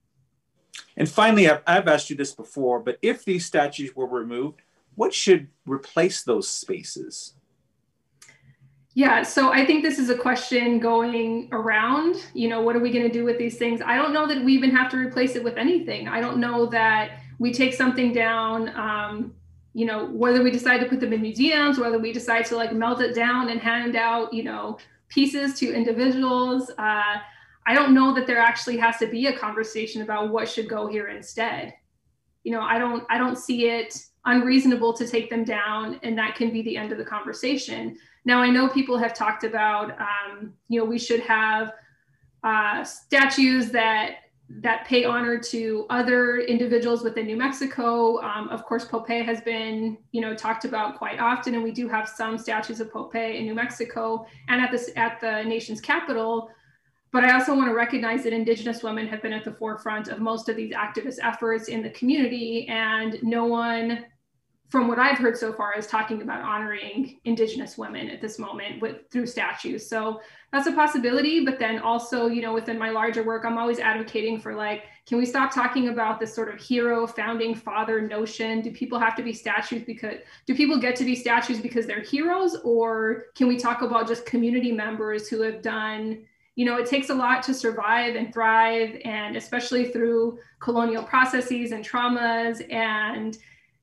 And 0.98 1.10
finally, 1.10 1.50
I've, 1.50 1.88
asked 1.88 2.10
you 2.10 2.16
this 2.16 2.34
before, 2.34 2.80
but 2.80 2.98
if 3.02 3.26
these 3.26 3.46
statues 3.46 3.96
were 3.96 4.08
removed, 4.08 4.62
what 4.96 5.14
should 5.14 5.48
replace 5.66 6.24
those 6.24 6.48
spaces? 6.48 7.34
Yeah, 8.94 9.24
so 9.24 9.54
I 9.54 9.66
think 9.66 9.84
this 9.84 10.00
is 10.00 10.10
a 10.10 10.18
question 10.18 10.80
going 10.80 11.48
around. 11.54 12.26
You 12.34 12.50
know, 12.50 12.62
what 12.62 12.76
are 12.76 12.80
we 12.80 12.92
going 12.92 13.08
to 13.08 13.12
do 13.12 13.24
with 13.24 13.38
these 13.38 13.58
things? 13.58 13.82
I 13.82 13.96
don't 13.96 14.12
know 14.12 14.28
that 14.28 14.44
we 14.44 14.54
even 14.54 14.70
have 14.72 14.92
to 14.92 14.98
replace 14.98 15.36
it 15.36 15.44
with 15.44 15.56
anything. 15.56 16.10
I 16.10 16.20
don't 16.20 16.40
know 16.40 16.66
that 16.68 17.20
we 17.40 17.54
take 17.54 17.74
something 17.74 18.12
down, 18.12 18.70
um, 18.78 19.34
you 19.74 19.86
know, 19.86 20.08
whether 20.08 20.44
we 20.44 20.52
decide 20.52 20.80
to 20.80 20.88
put 20.88 21.00
them 21.00 21.14
in 21.14 21.22
museums, 21.22 21.80
whether 21.80 21.98
we 21.98 22.12
decide 22.12 22.46
to 22.48 22.58
like 22.58 22.74
melt 22.74 23.00
it 23.00 23.16
down 23.16 23.50
and 23.50 23.62
hand 23.62 23.96
out, 23.96 24.34
you 24.34 24.44
know, 24.44 24.78
pieces 25.08 25.58
to 25.60 25.74
individuals. 25.74 26.70
Uh, 26.78 27.16
I 27.68 27.74
don't 27.74 27.94
know 27.94 28.14
that 28.16 28.28
there 28.28 28.40
actually 28.40 28.78
has 28.78 28.98
to 28.98 29.08
be 29.08 29.28
a 29.28 29.38
conversation 29.38 30.02
about 30.02 30.30
what 30.30 30.50
should 30.50 30.68
go 30.68 30.88
here 30.88 31.10
instead. 31.10 31.74
You 32.44 32.52
know, 32.52 32.62
I 32.62 32.80
don't, 32.80 33.04
I 33.10 33.18
don't 33.18 33.38
see 33.38 33.68
it 33.68 33.96
unreasonable 34.26 34.94
to 34.94 35.08
take 35.08 35.30
them 35.30 35.44
down, 35.44 36.00
and 36.04 36.18
that 36.18 36.36
can 36.36 36.52
be 36.52 36.62
the 36.64 36.78
end 36.78 36.92
of 36.92 36.98
the 36.98 37.06
conversation. 37.06 37.98
Now, 38.26 38.42
I 38.42 38.50
know 38.50 38.68
people 38.68 38.98
have 38.98 39.14
talked 39.14 39.44
about, 39.44 39.92
um, 40.00 40.54
you 40.68 40.80
know, 40.80 40.86
we 40.86 41.00
should 41.00 41.22
have 41.22 41.74
uh, 42.44 42.84
statues 42.84 43.72
that 43.72 44.16
that 44.60 44.86
pay 44.86 45.06
honor 45.06 45.40
to 45.40 45.86
other 45.90 46.40
individuals 46.40 47.04
within 47.04 47.26
New 47.26 47.38
Mexico. 47.38 48.22
Um, 48.22 48.50
of 48.50 48.66
course, 48.66 48.86
Po'pay 48.86 49.24
has 49.24 49.40
been, 49.40 49.98
you 50.12 50.20
know, 50.20 50.36
talked 50.36 50.66
about 50.66 50.98
quite 50.98 51.20
often, 51.20 51.56
and 51.56 51.64
we 51.64 51.72
do 51.72 51.88
have 51.88 52.10
some 52.10 52.38
statues 52.38 52.82
of 52.82 52.92
Po'pay 52.92 53.40
in 53.40 53.46
New 53.46 53.56
Mexico 53.56 54.26
and 54.50 54.62
at 54.62 54.70
this 54.70 54.92
at 54.98 55.22
the 55.22 55.44
nation's 55.44 55.80
capital. 55.80 56.50
But 57.12 57.26
I 57.26 57.34
also 57.34 57.56
want 57.56 57.68
to 57.68 57.76
recognize 57.76 58.24
that 58.24 58.34
Indigenous 58.34 58.84
women 58.84 59.08
have 59.08 59.22
been 59.22 59.34
at 59.34 59.44
the 59.44 59.52
forefront 59.52 60.08
of 60.08 60.20
most 60.20 60.48
of 60.48 60.56
these 60.56 60.74
activist 60.74 61.18
efforts 61.22 61.68
in 61.68 61.84
the 61.84 61.90
community, 61.90 62.68
and 62.70 63.22
no 63.22 63.46
one 63.46 64.06
from 64.72 64.88
what 64.88 65.00
I've 65.00 65.18
heard 65.18 65.38
so 65.38 65.52
far, 65.52 65.78
is 65.78 65.86
talking 65.86 66.22
about 66.22 66.42
honoring 66.42 67.20
Indigenous 67.26 67.78
women 67.78 68.10
at 68.10 68.22
this 68.22 68.40
moment 68.40 68.82
with 68.82 69.00
through 69.12 69.26
statues. 69.26 69.86
So 69.86 70.22
that's 70.54 70.66
a 70.66 70.72
possibility. 70.72 71.44
But 71.44 71.60
then 71.60 71.80
also, 71.80 72.28
you 72.28 72.42
know, 72.42 72.54
within 72.54 72.80
my 72.80 72.90
larger 72.90 73.22
work, 73.22 73.44
I'm 73.44 73.58
always 73.58 73.80
advocating 73.80 74.40
for 74.40 74.56
like, 74.56 74.84
can 75.06 75.18
we 75.18 75.26
stop 75.26 75.54
talking 75.54 75.90
about 75.90 76.22
this 76.22 76.34
sort 76.34 76.54
of 76.54 76.58
hero, 76.58 77.06
founding 77.06 77.54
father 77.54 78.00
notion? 78.00 78.62
Do 78.62 78.72
people 78.72 78.98
have 78.98 79.14
to 79.18 79.24
be 79.24 79.34
statues 79.34 79.84
because 79.84 80.20
do 80.46 80.56
people 80.56 80.80
get 80.80 80.96
to 80.96 81.04
be 81.04 81.16
statues 81.16 81.60
because 81.60 81.86
they're 81.86 82.00
heroes, 82.00 82.56
or 82.64 83.26
can 83.36 83.50
we 83.50 83.58
talk 83.58 83.82
about 83.82 84.08
just 84.08 84.26
community 84.26 84.72
members 84.72 85.28
who 85.28 85.42
have 85.42 85.62
done 85.62 86.26
you 86.56 86.66
know, 86.66 86.78
it 86.78 86.86
takes 86.86 87.10
a 87.10 87.14
lot 87.16 87.44
to 87.44 87.54
survive 87.54 88.16
and 88.16 88.34
thrive, 88.34 89.00
and 89.06 89.36
especially 89.36 89.86
through 89.92 90.38
colonial 90.60 91.04
processes 91.04 91.72
and 91.72 91.86
traumas 91.86 92.62
and 92.72 93.38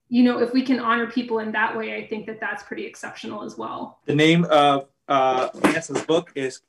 you 0.09 0.23
know, 0.23 0.39
if 0.39 0.53
we 0.53 0.63
can 0.63 0.81
honor 0.81 1.07
people 1.07 1.39
in 1.41 1.53
that 1.53 1.77
way, 1.77 1.95
I 1.97 2.07
think 2.07 2.27
that 2.27 2.41
that's 2.41 2.63
pretty 2.63 2.87
exceptional 2.87 3.43
as 3.45 3.59
well. 3.59 3.99
The 4.07 4.15
name 4.15 4.45
of 4.47 4.89
uh, 5.07 5.51
Vanessa's 5.55 6.03
book 6.03 6.33
is 6.35 6.63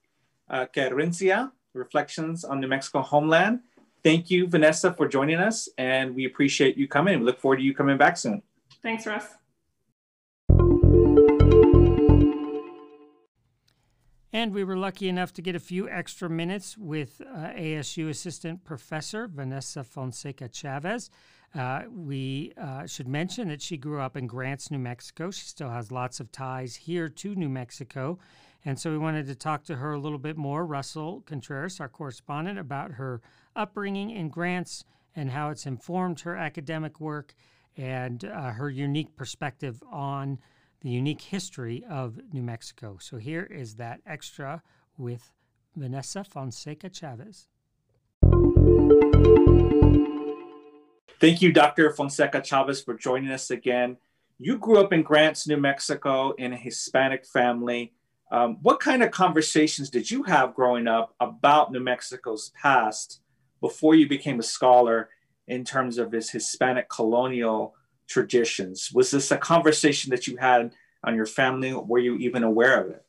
uh, 0.49 0.65
Querencia, 0.75 1.51
Reflections 1.73 2.43
on 2.43 2.59
New 2.59 2.67
Mexico 2.67 3.01
Homeland. 3.01 3.61
Thank 4.03 4.29
you, 4.29 4.47
Vanessa, 4.47 4.93
for 4.93 5.07
joining 5.07 5.37
us, 5.37 5.69
and 5.77 6.15
we 6.15 6.25
appreciate 6.25 6.77
you 6.77 6.87
coming. 6.87 7.19
We 7.19 7.25
look 7.25 7.39
forward 7.39 7.57
to 7.57 7.63
you 7.63 7.73
coming 7.73 7.97
back 7.97 8.17
soon. 8.17 8.41
Thanks, 8.81 9.05
Russ. 9.05 9.38
And 14.31 14.53
we 14.53 14.63
were 14.63 14.77
lucky 14.77 15.09
enough 15.09 15.33
to 15.33 15.41
get 15.41 15.55
a 15.55 15.59
few 15.59 15.89
extra 15.89 16.29
minutes 16.29 16.77
with 16.77 17.19
uh, 17.21 17.49
ASU 17.49 18.09
Assistant 18.09 18.63
Professor 18.63 19.27
Vanessa 19.27 19.83
Fonseca 19.83 20.47
Chavez. 20.49 21.09
Uh, 21.55 21.81
we 21.89 22.53
uh, 22.55 22.85
should 22.85 23.07
mention 23.07 23.47
that 23.47 23.59
she 23.59 23.75
grew 23.75 23.99
up 23.99 24.15
in 24.15 24.27
Grants, 24.27 24.69
New 24.69 24.77
Mexico. 24.77 25.31
She 25.31 25.45
still 25.45 25.71
has 25.71 25.91
lots 25.91 26.19
of 26.19 26.31
ties 26.31 26.75
here 26.75 27.09
to 27.09 27.33
New 27.33 27.49
Mexico. 27.49 28.19
And 28.65 28.79
so 28.79 28.91
we 28.91 28.99
wanted 28.99 29.25
to 29.27 29.35
talk 29.35 29.63
to 29.63 29.77
her 29.77 29.93
a 29.93 29.99
little 29.99 30.19
bit 30.19 30.37
more, 30.37 30.63
Russell 30.63 31.23
Contreras, 31.25 31.79
our 31.79 31.89
correspondent, 31.89 32.59
about 32.59 32.91
her 32.91 33.21
upbringing 33.55 34.11
in 34.11 34.29
Grants 34.29 34.83
and 35.15 35.31
how 35.31 35.49
it's 35.49 35.65
informed 35.65 36.19
her 36.19 36.35
academic 36.35 36.99
work 36.99 37.33
and 37.77 38.23
uh, 38.25 38.51
her 38.51 38.69
unique 38.69 39.15
perspective 39.15 39.81
on 39.91 40.37
the 40.81 40.89
unique 40.89 41.21
history 41.21 41.83
of 41.89 42.19
New 42.31 42.41
Mexico. 42.41 42.97
So 42.99 43.17
here 43.17 43.43
is 43.43 43.75
that 43.75 44.01
extra 44.05 44.63
with 44.97 45.31
Vanessa 45.75 46.23
Fonseca 46.23 46.89
Chavez. 46.89 47.47
Thank 51.19 51.41
you, 51.41 51.51
Dr. 51.51 51.91
Fonseca 51.91 52.41
Chavez, 52.41 52.81
for 52.81 52.93
joining 52.93 53.31
us 53.31 53.51
again. 53.51 53.97
You 54.37 54.57
grew 54.57 54.79
up 54.79 54.93
in 54.93 55.03
Grants, 55.03 55.47
New 55.47 55.57
Mexico, 55.57 56.31
in 56.31 56.53
a 56.53 56.57
Hispanic 56.57 57.25
family. 57.25 57.93
Um, 58.31 58.57
what 58.61 58.79
kind 58.79 59.03
of 59.03 59.11
conversations 59.11 59.89
did 59.89 60.09
you 60.09 60.23
have 60.23 60.55
growing 60.55 60.87
up 60.87 61.13
about 61.19 61.73
New 61.73 61.81
Mexico's 61.81 62.51
past 62.61 63.21
before 63.59 63.95
you 63.95 64.07
became 64.07 64.39
a 64.39 64.43
scholar 64.43 65.09
in 65.47 65.65
terms 65.65 65.97
of 65.97 66.13
its 66.13 66.29
Hispanic 66.29 66.87
colonial 66.89 67.75
traditions? 68.09 68.91
Was 68.93 69.11
this 69.11 69.31
a 69.31 69.37
conversation 69.37 70.09
that 70.11 70.27
you 70.27 70.35
had 70.37 70.73
on 71.03 71.15
your 71.15 71.25
family? 71.25 71.73
Were 71.73 71.99
you 71.99 72.17
even 72.17 72.43
aware 72.43 72.83
of 72.83 72.91
it? 72.91 73.05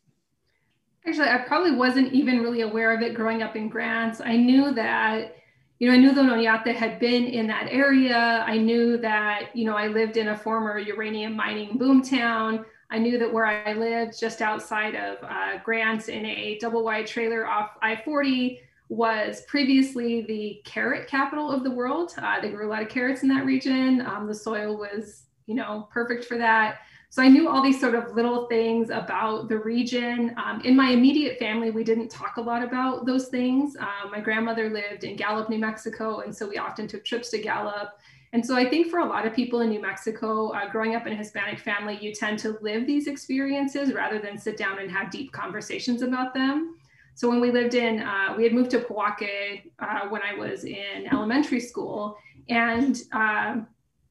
Actually, 1.06 1.28
I 1.28 1.38
probably 1.38 1.72
wasn't 1.72 2.12
even 2.12 2.40
really 2.40 2.60
aware 2.60 2.94
of 2.94 3.02
it 3.02 3.14
growing 3.14 3.42
up 3.42 3.56
in 3.56 3.68
Grants. 3.68 4.20
I 4.20 4.36
knew 4.36 4.72
that 4.74 5.36
you 5.80 5.88
know, 5.88 5.94
I 5.94 5.96
knew 5.96 6.12
the 6.12 6.20
Oñate 6.20 6.74
had 6.74 7.00
been 7.00 7.24
in 7.24 7.46
that 7.46 7.68
area. 7.70 8.44
I 8.46 8.58
knew 8.58 8.98
that, 8.98 9.48
you 9.54 9.64
know, 9.64 9.76
I 9.76 9.86
lived 9.86 10.18
in 10.18 10.28
a 10.28 10.36
former 10.36 10.78
uranium 10.78 11.34
mining 11.34 11.78
boomtown. 11.78 12.66
I 12.90 12.98
knew 12.98 13.18
that 13.18 13.32
where 13.32 13.46
I 13.46 13.72
lived, 13.72 14.20
just 14.20 14.42
outside 14.42 14.94
of 14.94 15.16
uh, 15.22 15.58
Grants 15.64 16.08
in 16.08 16.26
a 16.26 16.58
double 16.60 16.84
wide 16.84 17.06
trailer 17.06 17.46
off 17.46 17.70
I 17.80 17.96
40, 17.96 18.60
was 18.90 19.42
previously 19.42 20.22
the 20.22 20.60
carrot 20.64 21.06
capital 21.06 21.50
of 21.50 21.62
the 21.62 21.70
world. 21.70 22.12
Uh, 22.18 22.40
they 22.40 22.50
grew 22.50 22.68
a 22.68 22.70
lot 22.70 22.82
of 22.82 22.88
carrots 22.88 23.22
in 23.22 23.28
that 23.28 23.46
region. 23.46 24.04
Um, 24.04 24.26
the 24.26 24.34
soil 24.34 24.76
was, 24.76 25.22
you 25.46 25.54
know, 25.54 25.88
perfect 25.92 26.24
for 26.24 26.36
that. 26.36 26.80
So 27.08 27.22
I 27.22 27.28
knew 27.28 27.48
all 27.48 27.62
these 27.62 27.80
sort 27.80 27.94
of 27.94 28.14
little 28.16 28.46
things 28.46 28.90
about 28.90 29.48
the 29.48 29.58
region. 29.58 30.34
Um, 30.44 30.60
in 30.62 30.76
my 30.76 30.90
immediate 30.90 31.38
family, 31.38 31.70
we 31.70 31.84
didn't 31.84 32.08
talk 32.08 32.36
a 32.36 32.40
lot 32.40 32.64
about 32.64 33.06
those 33.06 33.28
things. 33.28 33.76
Um, 33.76 34.10
my 34.10 34.20
grandmother 34.20 34.68
lived 34.68 35.04
in 35.04 35.14
Gallup, 35.14 35.48
New 35.48 35.58
Mexico, 35.58 36.20
and 36.20 36.34
so 36.34 36.48
we 36.48 36.58
often 36.58 36.88
took 36.88 37.04
trips 37.04 37.30
to 37.30 37.38
Gallup. 37.38 37.98
And 38.32 38.44
so 38.44 38.56
I 38.56 38.68
think 38.68 38.88
for 38.88 39.00
a 39.00 39.04
lot 39.04 39.24
of 39.24 39.34
people 39.34 39.60
in 39.60 39.70
New 39.70 39.82
Mexico, 39.82 40.50
uh, 40.50 40.68
growing 40.68 40.96
up 40.96 41.06
in 41.06 41.12
a 41.12 41.16
Hispanic 41.16 41.60
family, 41.60 41.96
you 42.00 42.12
tend 42.12 42.40
to 42.40 42.58
live 42.60 42.86
these 42.86 43.06
experiences 43.06 43.92
rather 43.92 44.18
than 44.18 44.36
sit 44.36 44.56
down 44.56 44.80
and 44.80 44.90
have 44.90 45.10
deep 45.10 45.32
conversations 45.32 46.02
about 46.02 46.34
them. 46.34 46.76
So 47.20 47.28
when 47.28 47.38
we 47.38 47.50
lived 47.50 47.74
in, 47.74 48.00
uh, 48.00 48.32
we 48.34 48.44
had 48.44 48.54
moved 48.54 48.70
to 48.70 48.78
Pojoaque 48.78 49.70
uh, 49.78 50.08
when 50.08 50.22
I 50.22 50.32
was 50.32 50.64
in 50.64 51.06
elementary 51.12 51.60
school, 51.60 52.16
and 52.48 52.96
um, 53.12 53.66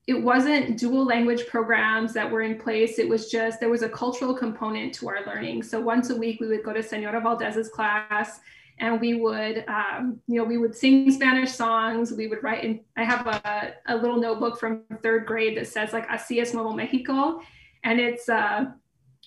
it 0.05 0.13
wasn't 0.13 0.77
dual 0.77 1.05
language 1.05 1.47
programs 1.47 2.13
that 2.13 2.29
were 2.29 2.43
in 2.43 2.59
place. 2.59 2.99
It 2.99 3.09
was 3.09 3.31
just, 3.31 3.59
there 3.59 3.69
was 3.71 3.81
a 3.81 3.89
cultural 3.89 4.35
component 4.35 4.93
to 4.93 5.09
our 5.09 5.25
learning. 5.25 5.63
So 5.63 5.79
once 5.79 6.11
a 6.11 6.15
week, 6.15 6.39
we 6.39 6.45
would 6.49 6.63
go 6.63 6.71
to 6.71 6.83
Senora 6.83 7.19
Valdez's 7.19 7.69
class 7.69 8.41
and 8.77 9.01
we 9.01 9.15
would, 9.15 9.65
um, 9.67 10.19
you 10.27 10.35
know, 10.35 10.43
we 10.43 10.59
would 10.59 10.75
sing 10.75 11.11
Spanish 11.11 11.51
songs. 11.51 12.13
We 12.13 12.27
would 12.27 12.43
write, 12.43 12.63
and 12.63 12.79
I 12.95 13.05
have 13.05 13.25
a, 13.25 13.73
a 13.87 13.95
little 13.95 14.17
notebook 14.17 14.59
from 14.59 14.83
third 15.01 15.25
grade 15.25 15.57
that 15.57 15.67
says 15.67 15.93
like, 15.93 16.07
Así 16.09 16.39
es 16.39 16.53
Nuevo 16.53 16.73
Mexico. 16.73 17.41
And 17.83 17.99
it's 17.99 18.29
uh, 18.29 18.65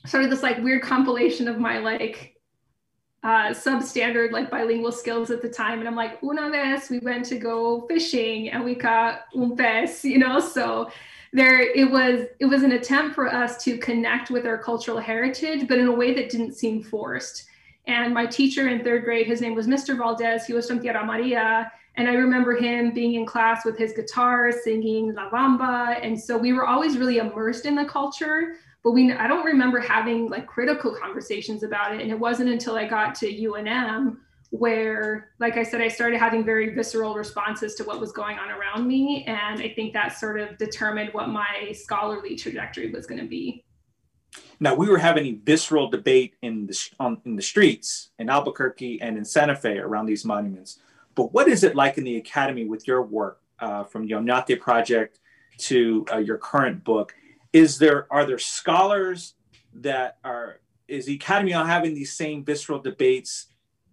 sort 0.06 0.22
of 0.22 0.30
this 0.30 0.44
like 0.44 0.58
weird 0.58 0.82
compilation 0.82 1.48
of 1.48 1.58
my 1.58 1.78
like 1.78 2.31
uh, 3.22 3.50
substandard 3.50 4.32
like 4.32 4.50
bilingual 4.50 4.92
skills 4.92 5.30
at 5.30 5.42
the 5.42 5.48
time. 5.48 5.78
And 5.78 5.88
i'm 5.88 5.94
like 5.94 6.22
una 6.22 6.50
vez 6.50 6.90
we 6.90 6.98
went 6.98 7.24
to 7.26 7.38
go 7.38 7.86
fishing 7.86 8.50
and 8.50 8.64
we 8.64 8.74
caught 8.74 9.26
un 9.34 9.56
pez 9.56 10.04
you 10.04 10.18
know? 10.18 10.40
So 10.40 10.90
there 11.32 11.60
it 11.60 11.90
was 11.90 12.26
it 12.40 12.46
was 12.46 12.62
an 12.62 12.72
attempt 12.72 13.14
for 13.14 13.32
us 13.32 13.62
to 13.64 13.78
connect 13.78 14.30
with 14.30 14.44
our 14.44 14.58
cultural 14.58 14.98
heritage 14.98 15.68
but 15.68 15.78
in 15.78 15.86
a 15.86 15.92
way 15.92 16.14
that 16.14 16.30
didn't 16.30 16.54
seem 16.54 16.82
forced. 16.82 17.46
And 17.86 18.14
my 18.14 18.26
teacher 18.26 18.68
in 18.68 18.82
third 18.82 19.04
grade 19.04 19.26
his 19.26 19.40
name 19.40 19.54
was 19.54 19.68
mr 19.68 19.96
valdez 19.96 20.44
he 20.46 20.52
was 20.52 20.66
from 20.66 20.80
Tierra 20.80 21.04
Amarilla. 21.04 21.70
And 21.96 22.08
i 22.08 22.14
remember 22.14 22.56
him 22.56 22.92
being 22.92 23.14
in 23.14 23.24
class 23.24 23.64
with 23.64 23.78
his 23.78 23.92
guitar 23.92 24.50
singing 24.50 25.14
la 25.14 25.30
bamba. 25.30 26.04
And 26.04 26.20
so 26.20 26.36
we 26.36 26.52
were 26.52 26.66
always 26.66 26.98
really 26.98 27.18
immersed 27.18 27.66
in 27.66 27.76
the 27.76 27.84
culture 27.84 28.56
but 28.84 28.92
we 28.92 29.12
I 29.12 29.26
don't 29.26 29.44
remember 29.44 29.78
having 29.78 30.28
like 30.28 30.46
critical 30.46 30.94
conversations 30.94 31.62
about 31.62 31.94
it. 31.94 32.00
And 32.00 32.10
it 32.10 32.18
wasn't 32.18 32.50
until 32.50 32.76
I 32.76 32.86
got 32.86 33.14
to 33.16 33.26
UNM 33.26 34.16
where, 34.50 35.30
like 35.38 35.56
I 35.56 35.62
said, 35.62 35.80
I 35.80 35.88
started 35.88 36.18
having 36.18 36.44
very 36.44 36.74
visceral 36.74 37.14
responses 37.14 37.74
to 37.76 37.84
what 37.84 37.98
was 37.98 38.12
going 38.12 38.38
on 38.38 38.50
around 38.50 38.86
me. 38.86 39.24
And 39.26 39.62
I 39.62 39.72
think 39.74 39.94
that 39.94 40.18
sort 40.18 40.38
of 40.38 40.58
determined 40.58 41.08
what 41.14 41.30
my 41.30 41.72
scholarly 41.72 42.36
trajectory 42.36 42.90
was 42.90 43.06
going 43.06 43.20
to 43.20 43.26
be. 43.26 43.64
Now 44.60 44.74
we 44.74 44.90
were 44.90 44.98
having 44.98 45.26
a 45.26 45.32
visceral 45.32 45.88
debate 45.88 46.34
in 46.42 46.66
the 46.66 46.90
on, 47.00 47.20
in 47.24 47.34
the 47.34 47.42
streets 47.42 48.10
in 48.18 48.28
Albuquerque 48.28 49.00
and 49.00 49.16
in 49.16 49.24
Santa 49.24 49.56
Fe 49.56 49.78
around 49.78 50.04
these 50.04 50.24
monuments. 50.24 50.80
But 51.14 51.32
what 51.32 51.48
is 51.48 51.64
it 51.64 51.74
like 51.74 51.96
in 51.96 52.04
the 52.04 52.16
academy 52.16 52.66
with 52.66 52.86
your 52.86 53.02
work 53.02 53.40
uh, 53.58 53.84
from 53.84 54.06
Oñate 54.06 54.60
Project 54.60 55.20
to 55.58 56.04
uh, 56.12 56.18
your 56.18 56.36
current 56.36 56.84
book? 56.84 57.14
Is 57.52 57.78
there 57.78 58.06
are 58.10 58.24
there 58.24 58.38
scholars 58.38 59.34
that 59.74 60.18
are 60.24 60.60
is 60.88 61.06
the 61.06 61.14
academy 61.14 61.54
on 61.54 61.66
having 61.66 61.94
these 61.94 62.16
same 62.16 62.44
visceral 62.44 62.78
debates 62.78 63.46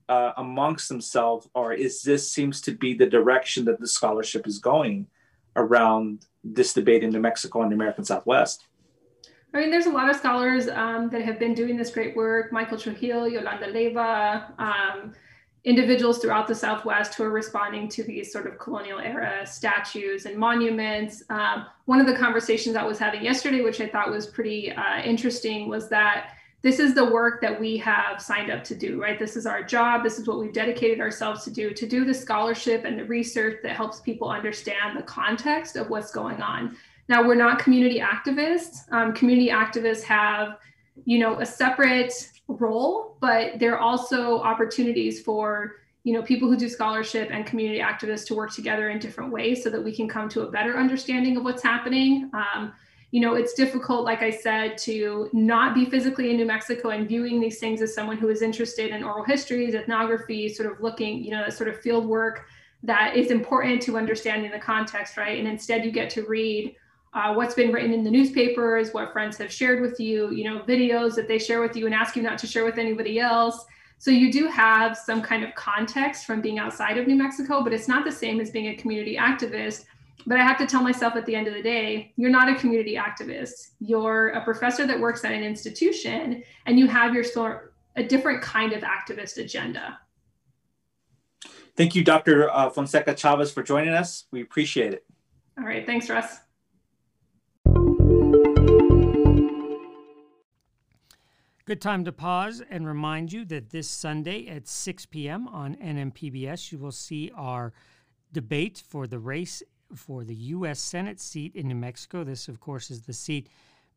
uh, 0.10 0.34
amongst 0.38 0.90
themselves 0.90 1.48
or 1.54 1.72
is 1.72 2.02
this 2.02 2.32
seems 2.32 2.62
to 2.62 2.72
be 2.72 2.94
the 2.94 3.06
direction 3.06 3.64
that 3.66 3.80
the 3.80 3.88
scholarship 3.88 4.48
is 4.48 4.60
going 4.60 5.08
around 5.56 6.26
this 6.44 6.74
debate 6.74 7.04
in 7.04 7.12
new 7.12 7.20
mexico 7.20 7.62
and 7.62 7.72
the 7.72 7.76
american 7.76 8.04
southwest 8.04 8.66
I 9.54 9.58
mean, 9.58 9.72
there's 9.72 9.88
a 9.88 9.92
lot 9.92 10.10
of 10.10 10.16
scholars 10.16 10.68
um, 10.68 11.10
that 11.10 11.24
have 11.24 11.40
been 11.40 11.56
doing 11.56 11.76
this 11.76 11.90
great 11.90 12.16
work. 12.16 12.52
Michael 12.52 12.78
Trujillo, 12.78 13.26
Yolanda 13.26 13.74
Leyva, 13.74 14.60
um, 14.60 15.14
individuals 15.66 16.20
throughout 16.20 16.48
the 16.48 16.56
Southwest 16.56 17.16
who 17.16 17.24
are 17.24 17.32
responding 17.32 17.90
to 17.90 18.04
these 18.04 18.32
sort 18.32 18.48
of 18.48 18.58
colonial 18.58 19.00
era 19.00 19.46
statues 19.46 20.26
and 20.26 20.38
monuments. 20.38 21.24
Um, 21.30 21.66
one 21.86 22.00
of 22.00 22.08
the 22.08 22.16
conversations 22.16 22.76
I 22.76 22.84
was 22.84 22.98
having 22.98 23.24
yesterday, 23.24 23.62
which 23.62 23.82
I 23.82 23.88
thought 23.88 24.10
was 24.10 24.26
pretty 24.26 24.72
uh, 24.72 25.02
interesting, 25.04 25.68
was 25.68 25.90
that 25.90 26.32
this 26.62 26.80
is 26.80 26.94
the 26.94 27.06
work 27.06 27.42
that 27.42 27.58
we 27.58 27.78
have 27.78 28.22
signed 28.22 28.52
up 28.52 28.64
to 28.66 28.76
do, 28.76 29.02
right? 29.02 29.18
This 29.18 29.38
is 29.38 29.46
our 29.46 29.64
job. 29.64 30.04
This 30.04 30.20
is 30.20 30.28
what 30.28 30.40
we've 30.40 30.54
dedicated 30.54 31.00
ourselves 31.00 31.44
to 31.46 31.52
do, 31.52 31.72
to 31.72 31.88
do 31.88 32.04
the 32.04 32.14
scholarship 32.14 32.84
and 32.84 33.00
the 33.00 33.06
research 33.06 33.60
that 33.64 33.76
helps 33.76 34.02
people 34.02 34.30
understand 34.30 34.98
the 34.98 35.04
context 35.04 35.78
of 35.78 35.90
what's 35.90 36.12
going 36.12 36.42
on. 36.42 36.76
Now, 37.08 37.26
we're 37.26 37.36
not 37.36 37.60
community 37.60 38.00
activists. 38.00 38.92
Um, 38.92 39.14
community 39.14 39.50
activists 39.50 40.04
have, 40.04 40.58
you 41.06 41.18
know, 41.20 41.40
a 41.40 41.46
separate 41.46 42.30
role, 42.50 43.16
but 43.22 43.60
there 43.60 43.76
are 43.76 43.80
also 43.80 44.40
opportunities 44.40 45.22
for 45.22 45.76
you 46.04 46.14
know 46.14 46.22
people 46.22 46.50
who 46.50 46.58
do 46.58 46.70
scholarship 46.70 47.30
and 47.32 47.46
community 47.46 47.80
activists 47.80 48.26
to 48.28 48.36
work 48.36 48.54
together 48.54 48.90
in 48.90 49.00
different 49.00 49.32
ways 49.32 49.64
so 49.64 49.70
that 49.70 49.84
we 49.84 49.96
can 49.96 50.08
come 50.08 50.28
to 50.30 50.42
a 50.42 50.52
better 50.52 50.78
understanding 50.78 51.38
of 51.38 51.44
what's 51.44 51.64
happening. 51.64 52.30
Um, 52.34 52.74
you 53.12 53.22
know, 53.22 53.34
it's 53.34 53.54
difficult, 53.54 54.06
like 54.06 54.22
I 54.22 54.30
said, 54.30 54.78
to 54.80 55.30
not 55.34 55.74
be 55.74 55.86
physically 55.86 56.30
in 56.30 56.38
New 56.38 56.46
Mexico 56.46 56.90
and 56.90 57.08
viewing 57.08 57.42
these 57.42 57.60
things 57.60 57.82
as 57.82 57.94
someone 57.94 58.18
who 58.18 58.30
is 58.30 58.44
interested 58.44 58.92
in 58.92 59.04
oral 59.04 59.24
histories, 59.24 59.74
ethnography, 59.74 60.48
sort 60.48 60.72
of 60.72 60.80
looking, 60.80 61.24
you 61.24 61.32
know, 61.32 61.40
that 61.40 61.54
sort 61.54 61.70
of 61.70 61.80
field 61.82 62.06
work 62.06 62.46
that 62.84 63.16
is 63.16 63.32
important 63.32 63.82
to 63.82 63.98
understanding 63.98 64.52
the 64.52 64.60
context, 64.60 65.18
right? 65.18 65.40
And 65.40 65.48
instead, 65.48 65.84
you 65.84 65.92
get 65.92 66.10
to 66.12 66.24
read 66.24 66.76
uh, 67.14 67.34
what's 67.34 67.56
been 67.56 67.72
written 67.72 67.94
in 67.94 68.04
the 68.04 68.12
newspapers, 68.12 68.94
what 68.94 69.12
friends 69.12 69.38
have 69.38 69.52
shared 69.52 69.82
with 69.82 70.00
you, 70.00 70.32
you 70.32 70.44
know, 70.44 70.60
videos 70.60 71.16
that 71.16 71.28
they 71.28 71.40
share 71.40 71.62
with 71.62 71.76
you 71.76 71.86
and 71.86 71.96
ask 71.96 72.16
you 72.16 72.22
not 72.22 72.38
to 72.38 72.48
share 72.48 72.64
with 72.64 72.78
anybody 72.78 73.20
else. 73.20 73.66
So 73.98 74.12
you 74.12 74.32
do 74.32 74.48
have 74.48 74.98
some 74.98 75.22
kind 75.22 75.44
of 75.44 75.54
context 75.56 76.26
from 76.26 76.40
being 76.40 76.60
outside 76.60 76.98
of 76.98 77.08
New 77.08 77.16
Mexico, 77.16 77.64
but 77.64 77.74
it's 77.74 77.88
not 77.88 78.06
the 78.06 78.12
same 78.12 78.40
as 78.40 78.52
being 78.52 78.68
a 78.68 78.76
community 78.76 79.18
activist. 79.18 79.86
But 80.26 80.40
I 80.40 80.44
have 80.44 80.58
to 80.60 80.68
tell 80.68 80.84
myself 80.84 81.16
at 81.16 81.26
the 81.26 81.36
end 81.36 81.48
of 81.48 81.54
the 81.54 81.62
day, 81.62 82.14
you're 82.16 82.30
not 82.30 82.50
a 82.50 82.56
community 82.56 82.96
activist. 82.96 83.72
You're 83.80 84.30
a 84.30 84.44
professor 84.44 84.86
that 84.86 85.00
works 85.00 85.26
at 85.26 85.32
an 85.32 85.44
institution 85.44 86.44
and 86.66 86.78
you 86.78 86.88
have 86.88 87.14
your 87.14 87.24
sort 87.24 87.74
a 87.96 88.04
different 88.04 88.42
kind 88.42 88.72
of 88.72 88.84
activist 88.84 89.38
agenda. 89.38 90.00
Thank 91.76 91.96
you, 91.96 92.04
Dr. 92.04 92.50
Uh, 92.50 92.70
Fonseca 92.70 93.16
Chavez, 93.16 93.52
for 93.52 93.64
joining 93.64 93.94
us. 93.94 94.26
We 94.32 94.42
appreciate 94.42 94.94
it. 94.94 95.06
All 95.58 95.66
right. 95.66 95.86
Thanks, 95.86 96.10
Russ. 96.10 96.40
Good 101.70 101.82
time 101.82 102.04
to 102.06 102.12
pause 102.12 102.64
and 102.68 102.88
remind 102.88 103.32
you 103.32 103.46
that 103.46 103.70
this 103.70 103.88
Sunday 103.88 104.48
at 104.48 104.68
6 104.68 105.06
p.m. 105.06 105.48
on 105.48 105.76
NMPBS, 105.76 106.72
you 106.72 106.80
will 106.80 106.92
see 106.92 107.32
our 107.36 107.74
debate 108.34 108.82
for 108.90 109.06
the 109.06 109.20
race 109.20 109.62
for 109.94 110.24
the 110.24 110.34
U.S. 110.34 110.80
Senate 110.80 111.20
seat 111.20 111.54
in 111.54 111.68
New 111.68 111.76
Mexico. 111.76 112.24
This, 112.24 112.48
of 112.48 112.60
course, 112.60 112.90
is 112.90 113.04
the 113.04 113.14
seat 113.14 113.50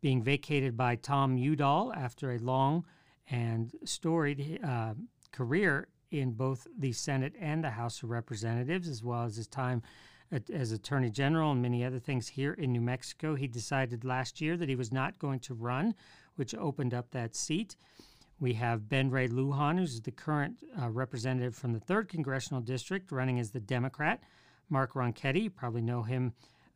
being 0.03 0.23
vacated 0.23 0.77
by 0.77 0.97
Tom 0.97 1.39
Udall 1.39 1.95
after 1.95 2.33
a 2.33 2.39
long 2.41 2.85
and 3.31 3.73
storied 3.87 4.61
uh, 4.63 4.93
career 5.31 5.89
in 6.11 6.33
both 6.33 6.67
the 6.79 6.93
Senate 6.93 7.33
and 7.41 7.65
the 7.65 7.71
House 7.71 8.03
of 8.03 8.11
Representatives, 8.11 8.87
as 8.87 9.03
well 9.03 9.23
as 9.23 9.37
his 9.37 9.47
time 9.47 9.81
as 10.53 10.73
Attorney 10.73 11.09
General 11.09 11.53
and 11.53 11.63
many 11.63 11.87
other 11.87 11.99
things 11.99 12.29
here 12.29 12.53
in 12.53 12.71
New 12.71 12.83
Mexico. 12.83 13.35
He 13.35 13.47
decided 13.47 14.05
last 14.05 14.43
year 14.43 14.59
that 14.59 14.69
he 14.69 14.77
was 14.77 14.93
not 14.93 15.19
going 15.19 15.41
to 15.41 15.55
run 15.55 15.95
which 16.37 16.55
opened 16.55 16.95
up 16.95 17.11
that 17.11 17.35
seat. 17.35 17.77
We 18.41 18.55
have 18.55 18.89
Ben 18.89 19.11
Ray 19.11 19.29
Lujan, 19.29 19.79
who's 19.79 20.01
the 20.01 20.11
current 20.11 20.57
uh, 20.81 20.91
representative 20.91 21.55
from 21.55 21.73
the 21.73 21.81
3rd 21.81 22.09
Congressional 22.09 22.61
District, 22.61 23.13
running 23.13 23.39
as 23.39 23.51
the 23.51 23.61
Democrat. 23.61 24.21
Mark 24.69 24.95
Ronchetti, 24.95 25.43
you 25.43 25.51
probably 25.51 25.83
know 25.83 26.03
him 26.03 26.33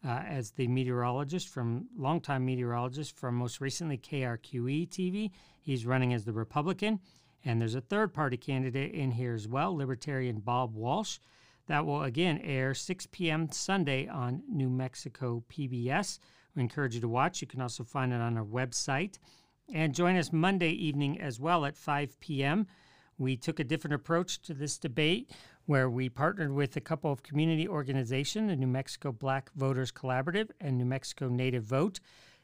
uh, 0.07 0.23
as 0.29 0.53
the 0.53 0.69
meteorologist 0.69 1.49
from 1.49 1.89
longtime 1.97 2.45
meteorologist 2.45 3.17
from 3.19 3.35
most 3.35 3.61
recently 3.61 3.99
KRQE 3.99 4.89
TV. 4.89 5.31
He's 5.61 5.87
running 5.87 6.13
as 6.13 6.25
the 6.25 6.33
Republican. 6.33 7.01
And 7.45 7.61
there's 7.61 7.75
a 7.75 7.81
third 7.81 8.13
party 8.13 8.37
candidate 8.37 8.93
in 8.93 9.13
here 9.13 9.35
as 9.35 9.47
well, 9.47 9.75
Libertarian 9.75 10.41
Bob 10.41 10.75
Walsh. 10.75 11.19
That 11.69 11.87
will 11.87 12.03
again 12.03 12.41
air 12.45 12.75
6 12.75 13.09
p.m. 13.11 13.51
Sunday 13.51 14.07
on 14.07 14.43
New 14.49 14.69
Mexico 14.69 15.43
PBS. 15.49 16.19
We 16.55 16.63
encourage 16.63 16.95
you 16.95 17.01
to 17.01 17.09
watch. 17.09 17.41
You 17.41 17.47
can 17.47 17.61
also 17.61 17.85
find 17.85 18.13
it 18.13 18.21
on 18.21 18.37
our 18.37 18.45
website. 18.45 19.19
And 19.73 19.95
join 19.95 20.17
us 20.17 20.33
Monday 20.33 20.71
evening 20.71 21.21
as 21.21 21.41
well 21.41 21.65
at 21.65 21.77
5 21.77 22.21
p.m. 22.21 22.67
We 23.19 23.37
took 23.37 23.59
a 23.59 23.65
different 23.65 23.95
approach 23.95 24.41
to 24.43 24.55
this 24.55 24.79
debate 24.79 25.31
where 25.65 25.91
we 25.91 26.09
partnered 26.09 26.53
with 26.53 26.77
a 26.77 26.81
couple 26.81 27.11
of 27.11 27.25
community 27.25 27.67
organizations, 27.67 28.51
the 28.51 28.57
New 28.57 28.69
Mexico 28.69 29.11
Black 29.11 29.51
Voters 29.55 29.91
Collaborative 29.91 30.51
and 30.61 30.79
New 30.79 30.85
Mexico 30.85 31.29
Native 31.29 31.65
Vote. 31.65 31.99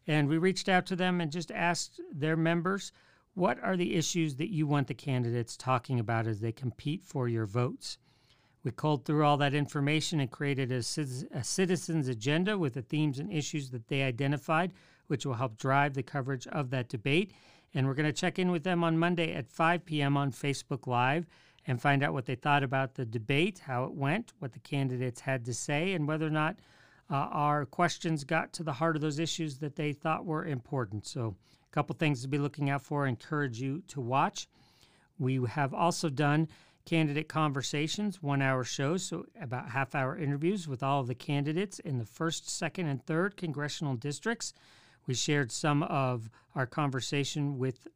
And 0.06 0.28
we 0.28 0.38
reached 0.38 0.68
out 0.68 0.84
to 0.86 0.96
them 0.96 1.20
and 1.20 1.30
just 1.30 1.52
asked 1.52 2.00
their 2.12 2.36
members, 2.36 2.90
what 3.34 3.62
are 3.62 3.76
the 3.76 3.94
issues 3.94 4.36
that 4.36 4.52
you 4.52 4.66
want 4.66 4.88
the 4.88 4.94
candidates 4.94 5.56
talking 5.56 6.00
about 6.00 6.26
as 6.26 6.40
they 6.40 6.52
compete 6.52 7.04
for 7.04 7.28
your 7.28 7.46
votes? 7.46 7.98
We 8.64 8.72
culled 8.72 9.04
through 9.04 9.24
all 9.24 9.36
that 9.38 9.54
information 9.54 10.20
and 10.20 10.30
created 10.30 10.70
a, 10.72 10.76
a 10.76 11.44
citizens 11.44 12.08
agenda 12.08 12.58
with 12.58 12.74
the 12.74 12.82
themes 12.82 13.18
and 13.18 13.32
issues 13.32 13.70
that 13.70 13.88
they 13.88 14.02
identified 14.02 14.72
which 15.12 15.26
will 15.26 15.34
help 15.34 15.58
drive 15.58 15.92
the 15.92 16.02
coverage 16.02 16.46
of 16.46 16.70
that 16.70 16.88
debate. 16.88 17.32
And 17.74 17.86
we're 17.86 17.92
going 17.92 18.06
to 18.06 18.14
check 18.14 18.38
in 18.38 18.50
with 18.50 18.64
them 18.64 18.82
on 18.82 18.96
Monday 18.96 19.34
at 19.34 19.46
5 19.46 19.84
p.m. 19.84 20.16
on 20.16 20.32
Facebook 20.32 20.86
Live 20.86 21.26
and 21.66 21.78
find 21.78 22.02
out 22.02 22.14
what 22.14 22.24
they 22.24 22.34
thought 22.34 22.62
about 22.62 22.94
the 22.94 23.04
debate, 23.04 23.58
how 23.58 23.84
it 23.84 23.92
went, 23.92 24.32
what 24.38 24.54
the 24.54 24.58
candidates 24.60 25.20
had 25.20 25.44
to 25.44 25.52
say, 25.52 25.92
and 25.92 26.08
whether 26.08 26.26
or 26.26 26.30
not 26.30 26.60
uh, 27.10 27.28
our 27.30 27.66
questions 27.66 28.24
got 28.24 28.54
to 28.54 28.62
the 28.62 28.72
heart 28.72 28.96
of 28.96 29.02
those 29.02 29.18
issues 29.18 29.58
that 29.58 29.76
they 29.76 29.92
thought 29.92 30.24
were 30.24 30.46
important. 30.46 31.06
So, 31.06 31.36
a 31.70 31.74
couple 31.74 31.94
things 31.94 32.22
to 32.22 32.28
be 32.28 32.38
looking 32.38 32.70
out 32.70 32.80
for. 32.80 33.04
I 33.04 33.10
encourage 33.10 33.60
you 33.60 33.82
to 33.88 34.00
watch. 34.00 34.48
We 35.18 35.44
have 35.46 35.74
also 35.74 36.08
done 36.08 36.48
candidate 36.86 37.28
conversations, 37.28 38.22
one 38.22 38.40
hour 38.40 38.64
shows, 38.64 39.04
so 39.04 39.26
about 39.38 39.68
half 39.68 39.94
hour 39.94 40.16
interviews 40.16 40.66
with 40.66 40.82
all 40.82 41.00
of 41.00 41.06
the 41.06 41.14
candidates 41.14 41.78
in 41.80 41.98
the 41.98 42.06
first, 42.06 42.48
second, 42.48 42.86
and 42.86 43.04
third 43.04 43.36
congressional 43.36 43.94
districts. 43.94 44.54
We 45.06 45.14
shared 45.14 45.50
some 45.50 45.82
of 45.82 46.30
our 46.54 46.66
conversation 46.66 47.58
with 47.58 47.88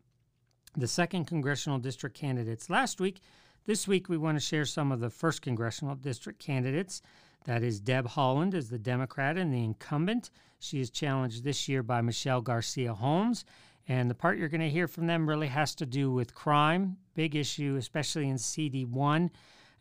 the 0.77 0.89
second 0.89 1.27
congressional 1.27 1.79
district 1.79 2.17
candidates 2.17 2.69
last 2.69 3.01
week. 3.01 3.21
This 3.67 3.89
week, 3.89 4.09
we 4.09 4.17
want 4.17 4.37
to 4.37 4.45
share 4.45 4.65
some 4.65 4.93
of 4.93 5.01
the 5.01 5.11
first 5.11 5.43
congressional 5.43 5.95
district 5.95 6.39
candidates. 6.39 7.03
That 7.45 7.63
is 7.63 7.81
Deb 7.81 8.09
Haaland 8.09 8.55
as 8.55 8.69
the 8.69 8.79
Democrat 8.79 9.37
and 9.37 9.53
the 9.53 9.65
incumbent. 9.65 10.31
She 10.59 10.81
is 10.81 10.91
challenged 10.91 11.45
this 11.45 11.69
year 11.69 11.83
by 11.83 12.01
Michelle 12.01 12.41
Garcia 12.41 12.93
Holmes. 12.95 13.45
And 13.89 14.11
the 14.11 14.15
part 14.15 14.39
you're 14.39 14.49
going 14.49 14.61
to 14.61 14.69
hear 14.69 14.89
from 14.89 15.07
them 15.07 15.29
really 15.29 15.47
has 15.47 15.75
to 15.77 15.87
do 15.87 16.11
with 16.11 16.35
crime, 16.35 16.97
big 17.15 17.37
issue, 17.37 17.77
especially 17.79 18.29
in 18.29 18.37
CD1. 18.37 19.31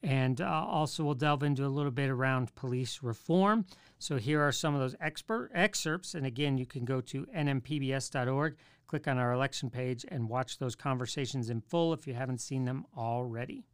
And 0.06 0.39
uh, 0.39 0.45
also, 0.45 1.03
we'll 1.03 1.16
delve 1.16 1.41
into 1.41 1.66
a 1.66 1.68
little 1.68 1.91
bit 1.91 2.12
around 2.12 2.53
police 2.53 2.99
reform. 3.01 3.66
So, 3.97 4.18
here 4.18 4.39
are 4.39 4.51
some 4.51 4.76
of 4.76 4.80
those 4.80 4.95
expert 5.01 5.49
excerpts. 5.51 6.14
And 6.14 6.28
again, 6.28 6.60
you 6.60 6.68
can 6.68 6.86
go 6.86 7.01
to 7.01 7.26
nmpbs.org, 7.36 8.56
click 8.86 9.08
on 9.08 9.18
our 9.18 9.34
election 9.34 9.72
page, 9.72 10.06
and 10.08 10.30
watch 10.30 10.60
those 10.60 10.76
conversations 10.76 11.49
in 11.49 11.60
full 11.60 11.91
if 11.91 12.06
you 12.06 12.14
haven't 12.14 12.39
seen 12.39 12.66
them 12.66 12.86
already. 12.95 13.66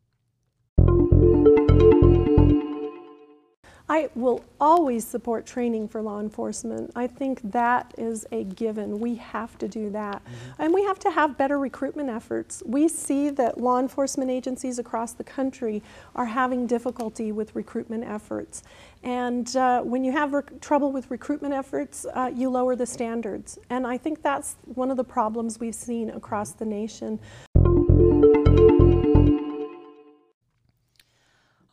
I 3.92 4.10
will 4.16 4.42
always 4.62 5.06
support 5.06 5.46
training 5.46 5.90
for 5.90 6.02
law 6.02 6.22
enforcement. 6.22 6.94
I 6.96 7.08
think 7.08 7.42
that 7.52 7.94
is 7.98 8.26
a 8.32 8.46
given. 8.46 9.02
We 9.02 9.16
have 9.16 9.58
to 9.58 9.68
do 9.68 9.90
that. 9.90 10.24
Mm-hmm. 10.24 10.62
And 10.62 10.74
we 10.74 10.86
have 10.86 10.98
to 11.00 11.12
have 11.12 11.38
better 11.38 11.60
recruitment 11.60 12.08
efforts. 12.08 12.64
We 12.66 12.88
see 12.88 13.30
that 13.32 13.60
law 13.60 13.80
enforcement 13.80 14.32
agencies 14.32 14.80
across 14.80 15.12
the 15.12 15.26
country 15.26 15.84
are 16.16 16.28
having 16.28 16.68
difficulty 16.68 17.34
with 17.34 17.54
recruitment 17.54 18.06
efforts. 18.06 18.64
And 19.04 19.54
uh, 19.58 19.82
when 19.82 20.06
you 20.06 20.14
have 20.14 20.32
rec- 20.32 20.62
trouble 20.62 20.94
with 20.94 21.12
recruitment 21.12 21.54
efforts, 21.54 22.06
uh, 22.14 22.32
you 22.34 22.50
lower 22.50 22.78
the 22.78 22.86
standards. 22.86 23.60
And 23.70 23.86
I 23.86 23.98
think 23.98 24.22
that's 24.22 24.56
one 24.74 24.90
of 24.90 24.96
the 24.96 25.04
problems 25.04 25.60
we've 25.60 25.76
seen 25.76 26.12
across 26.12 26.54
the 26.54 26.66
nation. 26.66 27.20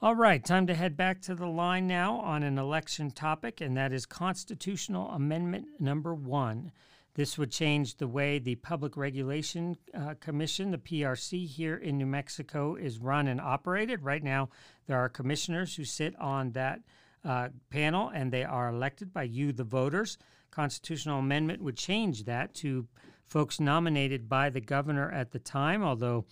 All 0.01 0.14
right, 0.14 0.44
time 0.44 0.68
to 0.68 0.76
head 0.76 0.96
back 0.96 1.20
to 1.22 1.34
the 1.34 1.49
line 1.49 1.88
now 1.88 2.20
on 2.20 2.44
an 2.44 2.57
election 2.57 3.11
topic, 3.11 3.61
and 3.61 3.76
that 3.76 3.92
is 3.92 4.07
Constitutional 4.07 5.11
Amendment 5.11 5.66
number 5.80 6.14
one. 6.14 6.70
This 7.14 7.36
would 7.36 7.51
change 7.51 7.96
the 7.96 8.07
way 8.07 8.38
the 8.38 8.55
Public 8.55 8.96
Regulation 8.96 9.76
uh, 9.92 10.14
Commission, 10.20 10.70
the 10.70 10.78
PRC, 10.78 11.49
here 11.49 11.74
in 11.74 11.99
New 11.99 12.07
Mexico 12.07 12.76
is 12.76 13.01
run 13.01 13.26
and 13.26 13.40
operated. 13.40 14.05
Right 14.05 14.22
now, 14.22 14.51
there 14.86 15.01
are 15.01 15.09
commissioners 15.09 15.74
who 15.74 15.84
sit 15.84 16.14
on 16.20 16.53
that 16.53 16.80
uh, 17.24 17.49
panel, 17.68 18.09
and 18.14 18.30
they 18.30 18.44
are 18.44 18.68
elected 18.68 19.12
by 19.12 19.24
you, 19.24 19.51
the 19.51 19.64
voters. 19.64 20.16
Constitutional 20.53 21.18
amendment 21.18 21.61
would 21.61 21.76
change 21.76 22.22
that 22.22 22.55
to 22.55 22.86
folks 23.26 23.59
nominated 23.59 24.28
by 24.28 24.49
the 24.49 24.61
governor 24.61 25.11
at 25.11 25.32
the 25.32 25.40
time, 25.40 25.82
although 25.82 26.24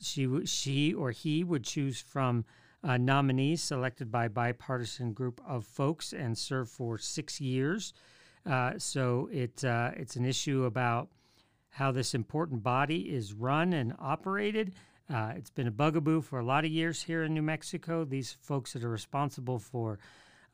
she, 0.00 0.46
she 0.46 0.94
or 0.94 1.10
he 1.10 1.42
would 1.42 1.64
choose 1.64 2.00
from 2.00 2.44
uh, 2.84 2.96
nominees 2.96 3.62
selected 3.62 4.10
by 4.10 4.28
bipartisan 4.28 5.12
group 5.12 5.40
of 5.46 5.64
folks 5.64 6.12
and 6.12 6.36
serve 6.36 6.68
for 6.68 6.98
six 6.98 7.40
years. 7.40 7.92
Uh, 8.46 8.72
so 8.78 9.28
it 9.32 9.64
uh, 9.64 9.90
it's 9.96 10.16
an 10.16 10.24
issue 10.24 10.64
about 10.64 11.08
how 11.70 11.92
this 11.92 12.14
important 12.14 12.62
body 12.62 13.00
is 13.12 13.34
run 13.34 13.72
and 13.72 13.94
operated. 13.98 14.74
Uh, 15.12 15.32
it's 15.36 15.50
been 15.50 15.66
a 15.66 15.70
bugaboo 15.70 16.20
for 16.20 16.38
a 16.38 16.44
lot 16.44 16.64
of 16.64 16.70
years 16.70 17.02
here 17.02 17.24
in 17.24 17.34
New 17.34 17.42
Mexico. 17.42 18.04
These 18.04 18.36
folks 18.40 18.72
that 18.72 18.84
are 18.84 18.90
responsible 18.90 19.58
for 19.58 19.98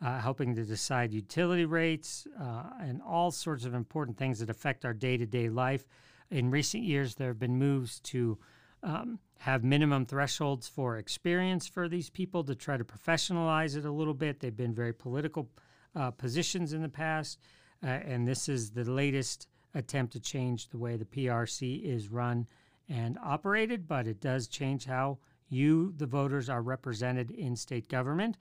uh, 0.05 0.21
helping 0.21 0.55
to 0.55 0.65
decide 0.65 1.13
utility 1.13 1.65
rates 1.65 2.27
uh, 2.41 2.65
and 2.81 3.01
all 3.03 3.31
sorts 3.31 3.65
of 3.65 3.75
important 3.75 4.17
things 4.17 4.39
that 4.39 4.51
affect 4.51 4.85
our 4.85 4.93
day 4.93 5.17
to 5.17 5.27
day 5.27 5.49
life. 5.49 5.87
In 6.31 6.51
recent 6.51 6.85
years, 6.85 7.15
there 7.15 7.29
have 7.29 7.39
been 7.39 7.57
moves 7.57 8.01
to 8.01 8.39
um, 8.85 9.19
have 9.39 9.65
minimum 9.65 10.07
thresholds 10.07 10.69
for 10.69 10.99
experience 10.99 11.67
for 11.67 11.89
these 11.89 12.11
people 12.11 12.45
to 12.45 12.55
try 12.55 12.77
to 12.77 12.85
professionalize 12.85 13.77
it 13.77 13.85
a 13.85 13.91
little 13.91 14.15
bit. 14.15 14.41
They've 14.41 14.57
been 14.57 14.75
very 14.75 14.93
political 14.93 15.49
uh, 15.97 16.11
positions 16.13 16.73
in 16.73 16.83
the 16.83 16.89
past, 16.89 17.41
uh, 17.83 17.87
and 17.87 18.29
this 18.29 18.49
is 18.49 18.71
the 18.71 18.85
latest 18.85 19.49
attempt 19.75 20.13
to 20.13 20.21
change 20.21 20.69
the 20.69 20.79
way 20.79 20.97
the 20.97 21.05
PRC 21.05 21.83
is 21.83 22.09
run 22.09 22.47
and 22.89 23.19
operated, 23.23 23.89
but 23.89 24.07
it 24.07 24.21
does 24.21 24.47
change 24.47 24.85
how 24.85 25.19
you, 25.49 25.93
the 25.97 26.07
voters, 26.07 26.49
are 26.49 26.63
represented 26.63 27.31
in 27.31 27.57
state 27.57 27.89
government. 27.89 28.37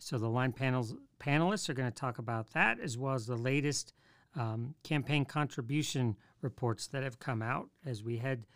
So 0.00 0.16
the 0.18 0.28
line 0.28 0.52
panels 0.52 0.94
panelists 1.20 1.68
are 1.68 1.74
going 1.74 1.90
to 1.90 1.94
talk 1.94 2.18
about 2.18 2.50
that 2.52 2.80
as 2.80 2.96
well 2.96 3.14
as 3.14 3.26
the 3.26 3.36
latest 3.36 3.92
um, 4.36 4.74
campaign 4.82 5.24
contribution 5.24 6.16
reports 6.40 6.86
that 6.88 7.02
have 7.02 7.18
come 7.18 7.42
out 7.42 7.68
as 7.84 8.02
we 8.02 8.16
head 8.16 8.46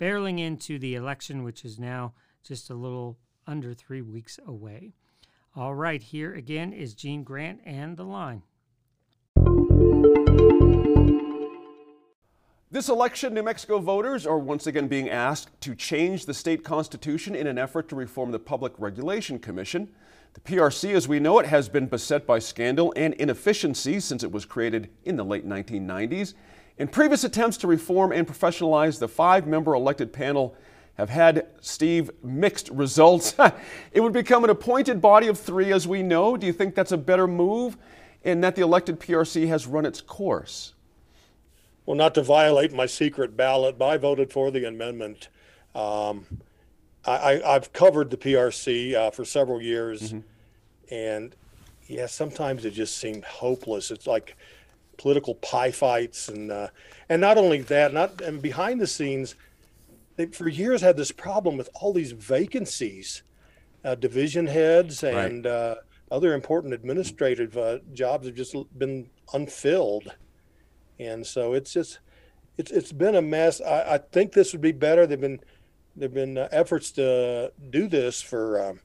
barreling 0.00 0.40
into 0.40 0.78
the 0.78 0.94
election, 0.94 1.42
which 1.42 1.64
is 1.64 1.78
now 1.78 2.12
just 2.42 2.70
a 2.70 2.74
little 2.74 3.18
under 3.46 3.74
three 3.74 4.02
weeks 4.02 4.38
away. 4.46 4.94
All 5.54 5.74
right, 5.74 6.02
here 6.02 6.34
again 6.34 6.72
is 6.72 6.94
Gene 6.94 7.24
Grant 7.24 7.60
and 7.64 7.96
the 7.96 8.04
line. 8.04 8.42
This 12.70 12.88
election, 12.88 13.34
New 13.34 13.42
Mexico 13.42 13.80
voters 13.80 14.26
are 14.26 14.38
once 14.38 14.66
again 14.66 14.88
being 14.88 15.10
asked 15.10 15.60
to 15.60 15.74
change 15.74 16.24
the 16.24 16.32
state 16.32 16.64
constitution 16.64 17.34
in 17.34 17.46
an 17.46 17.58
effort 17.58 17.86
to 17.90 17.96
reform 17.96 18.30
the 18.30 18.38
Public 18.38 18.72
Regulation 18.78 19.38
Commission. 19.38 19.90
The 20.32 20.40
PRC, 20.40 20.94
as 20.94 21.06
we 21.06 21.20
know 21.20 21.38
it, 21.38 21.44
has 21.44 21.68
been 21.68 21.86
beset 21.86 22.26
by 22.26 22.38
scandal 22.38 22.94
and 22.96 23.12
inefficiency 23.14 24.00
since 24.00 24.24
it 24.24 24.32
was 24.32 24.46
created 24.46 24.88
in 25.04 25.16
the 25.16 25.24
late 25.24 25.46
1990s. 25.46 26.32
In 26.78 26.88
previous 26.88 27.24
attempts 27.24 27.56
to 27.58 27.66
reform 27.66 28.12
and 28.12 28.26
professionalize, 28.26 28.98
the 28.98 29.08
five 29.08 29.46
member 29.46 29.74
elected 29.74 30.12
panel 30.12 30.56
have 30.94 31.10
had, 31.10 31.46
Steve, 31.60 32.10
mixed 32.22 32.68
results. 32.70 33.34
it 33.92 34.00
would 34.00 34.12
become 34.12 34.44
an 34.44 34.50
appointed 34.50 35.00
body 35.00 35.26
of 35.26 35.38
three, 35.38 35.72
as 35.72 35.86
we 35.86 36.02
know. 36.02 36.36
Do 36.36 36.46
you 36.46 36.52
think 36.52 36.74
that's 36.74 36.92
a 36.92 36.98
better 36.98 37.26
move 37.26 37.76
in 38.22 38.40
that 38.42 38.56
the 38.56 38.62
elected 38.62 39.00
PRC 39.00 39.48
has 39.48 39.66
run 39.66 39.86
its 39.86 40.00
course? 40.00 40.74
Well, 41.86 41.96
not 41.96 42.14
to 42.14 42.22
violate 42.22 42.72
my 42.72 42.86
secret 42.86 43.36
ballot, 43.36 43.78
but 43.78 43.88
I 43.88 43.96
voted 43.96 44.32
for 44.32 44.50
the 44.50 44.66
amendment. 44.66 45.28
Um, 45.74 46.26
I, 47.04 47.40
have 47.44 47.72
covered 47.72 48.10
the 48.10 48.16
PRC 48.16 48.94
uh, 48.94 49.10
for 49.10 49.24
several 49.24 49.60
years, 49.60 50.12
mm-hmm. 50.12 50.94
and 50.94 51.34
yeah, 51.88 52.06
sometimes 52.06 52.64
it 52.64 52.70
just 52.70 52.98
seemed 52.98 53.24
hopeless. 53.24 53.90
It's 53.90 54.06
like 54.06 54.36
political 55.02 55.34
pie 55.34 55.72
fights, 55.72 56.28
and 56.28 56.52
uh, 56.52 56.68
and 57.08 57.20
not 57.20 57.36
only 57.36 57.60
that, 57.62 57.92
not 57.92 58.20
and 58.20 58.40
behind 58.40 58.80
the 58.80 58.86
scenes, 58.86 59.34
they 60.14 60.26
for 60.26 60.48
years 60.48 60.80
had 60.80 60.96
this 60.96 61.10
problem 61.10 61.56
with 61.56 61.68
all 61.74 61.92
these 61.92 62.12
vacancies, 62.12 63.24
uh, 63.84 63.96
division 63.96 64.46
heads 64.46 65.02
and 65.02 65.44
right. 65.44 65.52
uh, 65.52 65.74
other 66.12 66.34
important 66.34 66.72
administrative 66.72 67.58
uh, 67.58 67.78
jobs 67.92 68.26
have 68.26 68.36
just 68.36 68.54
been 68.78 69.10
unfilled, 69.34 70.14
and 71.00 71.26
so 71.26 71.52
it's 71.52 71.72
just 71.72 71.98
it's 72.56 72.70
it's 72.70 72.92
been 72.92 73.16
a 73.16 73.22
mess. 73.22 73.60
I, 73.60 73.94
I 73.94 73.98
think 73.98 74.32
this 74.32 74.52
would 74.52 74.62
be 74.62 74.72
better. 74.72 75.04
They've 75.04 75.20
been 75.20 75.40
there've 75.96 76.14
been 76.14 76.38
uh, 76.38 76.48
efforts 76.52 76.92
to 76.92 77.52
do 77.70 77.88
this 77.88 78.22
for. 78.22 78.70
Um, 78.70 78.80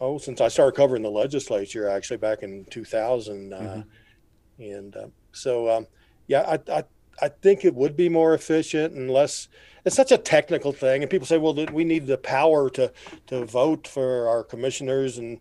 oh, 0.00 0.18
since 0.18 0.40
I 0.40 0.48
started 0.48 0.76
covering 0.76 1.04
the 1.04 1.10
legislature, 1.10 1.88
actually 1.88 2.16
back 2.16 2.42
in 2.42 2.64
2000, 2.64 3.52
uh, 3.52 3.56
mm-hmm. 3.56 4.62
and 4.62 4.96
uh, 4.96 5.06
so, 5.34 5.70
um, 5.70 5.86
yeah, 6.26 6.40
I, 6.40 6.72
I, 6.72 6.84
I 7.20 7.28
think 7.28 7.64
it 7.64 7.74
would 7.74 7.96
be 7.96 8.08
more 8.08 8.34
efficient 8.34 8.94
and 8.94 9.10
less. 9.10 9.48
It's 9.84 9.96
such 9.96 10.12
a 10.12 10.18
technical 10.18 10.72
thing, 10.72 11.02
and 11.02 11.10
people 11.10 11.26
say, 11.26 11.38
"Well, 11.38 11.54
we 11.72 11.84
need 11.84 12.06
the 12.06 12.18
power 12.18 12.70
to 12.70 12.92
to 13.26 13.44
vote 13.44 13.86
for 13.86 14.28
our 14.28 14.42
commissioners," 14.42 15.18
and 15.18 15.40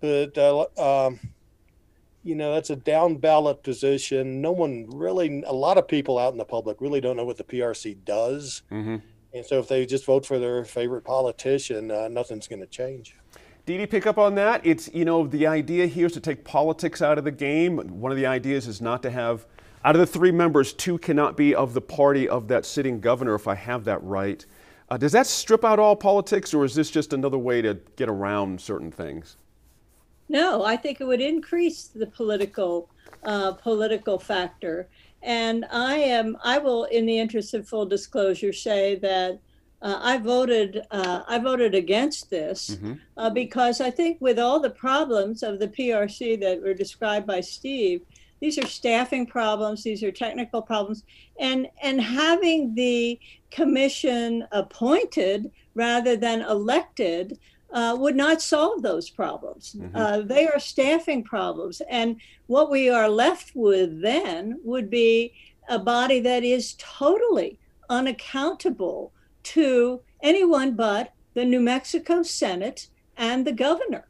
but 0.00 0.36
uh, 0.36 0.66
um, 1.06 1.20
you 2.22 2.34
know 2.34 2.54
that's 2.54 2.70
a 2.70 2.76
down 2.76 3.16
ballot 3.16 3.62
position. 3.62 4.40
No 4.40 4.52
one 4.52 4.86
really, 4.90 5.42
a 5.46 5.52
lot 5.52 5.78
of 5.78 5.88
people 5.88 6.18
out 6.18 6.32
in 6.32 6.38
the 6.38 6.44
public 6.44 6.80
really 6.80 7.00
don't 7.00 7.16
know 7.16 7.24
what 7.24 7.38
the 7.38 7.44
PRC 7.44 8.04
does, 8.04 8.62
mm-hmm. 8.70 8.96
and 9.32 9.46
so 9.46 9.58
if 9.58 9.68
they 9.68 9.86
just 9.86 10.04
vote 10.04 10.26
for 10.26 10.38
their 10.38 10.64
favorite 10.64 11.02
politician, 11.02 11.90
uh, 11.90 12.08
nothing's 12.08 12.48
going 12.48 12.60
to 12.60 12.66
change. 12.66 13.16
Dede, 13.64 13.88
pick 13.88 14.06
up 14.06 14.18
on 14.18 14.34
that. 14.34 14.60
It's, 14.66 14.92
you 14.92 15.04
know, 15.04 15.26
the 15.26 15.46
idea 15.46 15.86
here 15.86 16.06
is 16.06 16.12
to 16.12 16.20
take 16.20 16.44
politics 16.44 17.00
out 17.00 17.16
of 17.16 17.24
the 17.24 17.30
game. 17.30 17.76
One 18.00 18.10
of 18.10 18.18
the 18.18 18.26
ideas 18.26 18.66
is 18.66 18.80
not 18.80 19.02
to 19.04 19.10
have, 19.10 19.46
out 19.84 19.94
of 19.94 20.00
the 20.00 20.06
three 20.06 20.32
members, 20.32 20.72
two 20.72 20.98
cannot 20.98 21.36
be 21.36 21.54
of 21.54 21.72
the 21.72 21.80
party 21.80 22.28
of 22.28 22.48
that 22.48 22.66
sitting 22.66 23.00
governor, 23.00 23.36
if 23.36 23.46
I 23.46 23.54
have 23.54 23.84
that 23.84 24.02
right. 24.02 24.44
Uh, 24.90 24.96
does 24.96 25.12
that 25.12 25.28
strip 25.28 25.64
out 25.64 25.78
all 25.78 25.94
politics, 25.94 26.52
or 26.52 26.64
is 26.64 26.74
this 26.74 26.90
just 26.90 27.12
another 27.12 27.38
way 27.38 27.62
to 27.62 27.78
get 27.94 28.08
around 28.08 28.60
certain 28.60 28.90
things? 28.90 29.36
No, 30.28 30.64
I 30.64 30.76
think 30.76 31.00
it 31.00 31.04
would 31.04 31.20
increase 31.20 31.84
the 31.84 32.06
political 32.06 32.88
uh, 33.22 33.52
political 33.52 34.18
factor. 34.18 34.88
And 35.22 35.64
I 35.70 35.94
am, 35.94 36.36
I 36.42 36.58
will, 36.58 36.84
in 36.84 37.06
the 37.06 37.18
interest 37.18 37.54
of 37.54 37.68
full 37.68 37.86
disclosure, 37.86 38.52
say 38.52 38.96
that 38.96 39.38
uh, 39.82 39.98
I 40.00 40.18
voted 40.18 40.86
uh, 40.90 41.22
I 41.26 41.38
voted 41.38 41.74
against 41.74 42.30
this 42.30 42.70
mm-hmm. 42.70 42.94
uh, 43.16 43.30
because 43.30 43.80
I 43.80 43.90
think 43.90 44.18
with 44.20 44.38
all 44.38 44.60
the 44.60 44.70
problems 44.70 45.42
of 45.42 45.58
the 45.58 45.68
PRC 45.68 46.40
that 46.40 46.62
were 46.62 46.74
described 46.74 47.26
by 47.26 47.40
Steve, 47.40 48.02
these 48.40 48.58
are 48.58 48.66
staffing 48.66 49.26
problems, 49.26 49.82
these 49.82 50.02
are 50.04 50.12
technical 50.12 50.62
problems, 50.62 51.02
and 51.38 51.68
and 51.82 52.00
having 52.00 52.74
the 52.74 53.18
commission 53.50 54.46
appointed 54.52 55.50
rather 55.74 56.16
than 56.16 56.42
elected 56.42 57.38
uh, 57.72 57.96
would 57.98 58.14
not 58.14 58.40
solve 58.40 58.82
those 58.82 59.10
problems. 59.10 59.74
Mm-hmm. 59.76 59.96
Uh, 59.96 60.20
they 60.20 60.46
are 60.46 60.60
staffing 60.60 61.24
problems, 61.24 61.82
and 61.90 62.16
what 62.46 62.70
we 62.70 62.88
are 62.88 63.08
left 63.08 63.50
with 63.56 64.00
then 64.00 64.60
would 64.62 64.90
be 64.90 65.32
a 65.68 65.78
body 65.78 66.20
that 66.20 66.44
is 66.44 66.76
totally 66.78 67.58
unaccountable 67.90 69.12
to 69.42 70.00
anyone 70.22 70.74
but 70.74 71.12
the 71.34 71.44
New 71.44 71.60
Mexico 71.60 72.22
Senate 72.22 72.88
and 73.16 73.46
the 73.46 73.52
governor. 73.52 74.08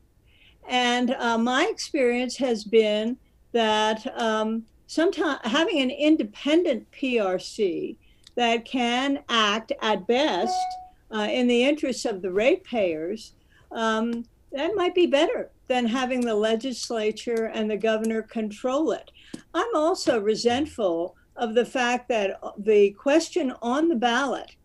And 0.69 1.11
uh, 1.11 1.39
my 1.39 1.67
experience 1.71 2.37
has 2.37 2.65
been 2.65 3.17
that 3.53 4.07
um, 4.19 4.65
sometimes 4.87 5.41
having 5.45 5.81
an 5.81 5.91
independent 5.91 6.91
PRC 6.93 7.97
that 8.35 8.65
can 8.65 9.23
act 9.29 9.73
at 9.83 10.07
best 10.07 10.59
uh, 11.15 11.29
in 11.31 11.47
the 11.47 11.65
interests 11.65 12.05
of 12.05 12.23
the 12.23 12.33
ratepayers, 12.33 13.35
um, 13.71 14.25
that 14.53 14.75
might 14.75 14.95
be 14.95 15.07
better 15.07 15.51
than 15.69 15.87
having 15.87 16.21
the 16.21 16.35
legislature 16.35 17.47
and 17.47 17.71
the 17.71 17.77
governor 17.77 18.23
control 18.23 18.93
it. 18.93 19.11
I'm 19.55 19.75
also 19.75 20.21
resentful 20.21 21.17
of 21.37 21.55
the 21.55 21.65
fact 21.65 22.09
that 22.09 22.39
the 22.59 22.91
question 22.91 23.53
on 23.63 23.89
the 23.89 23.97
ballot 23.97 24.57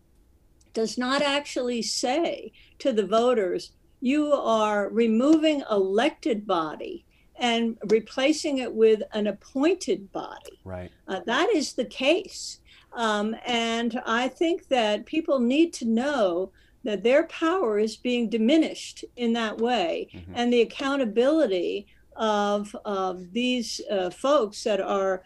does 0.78 0.96
not 0.96 1.22
actually 1.22 1.82
say 1.82 2.52
to 2.78 2.92
the 2.92 3.04
voters, 3.04 3.72
you 4.00 4.32
are 4.32 4.88
removing 4.90 5.64
elected 5.68 6.46
body 6.46 7.04
and 7.34 7.76
replacing 7.88 8.58
it 8.58 8.72
with 8.72 9.02
an 9.12 9.26
appointed 9.26 10.12
body. 10.12 10.60
Right. 10.64 10.92
Uh, 11.08 11.18
that 11.26 11.48
is 11.52 11.72
the 11.72 11.84
case. 11.84 12.60
Um, 12.92 13.34
and 13.44 14.00
I 14.06 14.28
think 14.28 14.68
that 14.68 15.04
people 15.04 15.40
need 15.40 15.72
to 15.74 15.84
know 15.84 16.52
that 16.84 17.02
their 17.02 17.24
power 17.24 17.80
is 17.80 17.96
being 17.96 18.30
diminished 18.30 19.04
in 19.16 19.32
that 19.32 19.58
way 19.58 20.08
mm-hmm. 20.14 20.32
and 20.36 20.52
the 20.52 20.62
accountability 20.62 21.88
of, 22.14 22.74
of 22.84 23.32
these 23.32 23.80
uh, 23.90 24.10
folks 24.10 24.62
that 24.62 24.80
are 24.80 25.24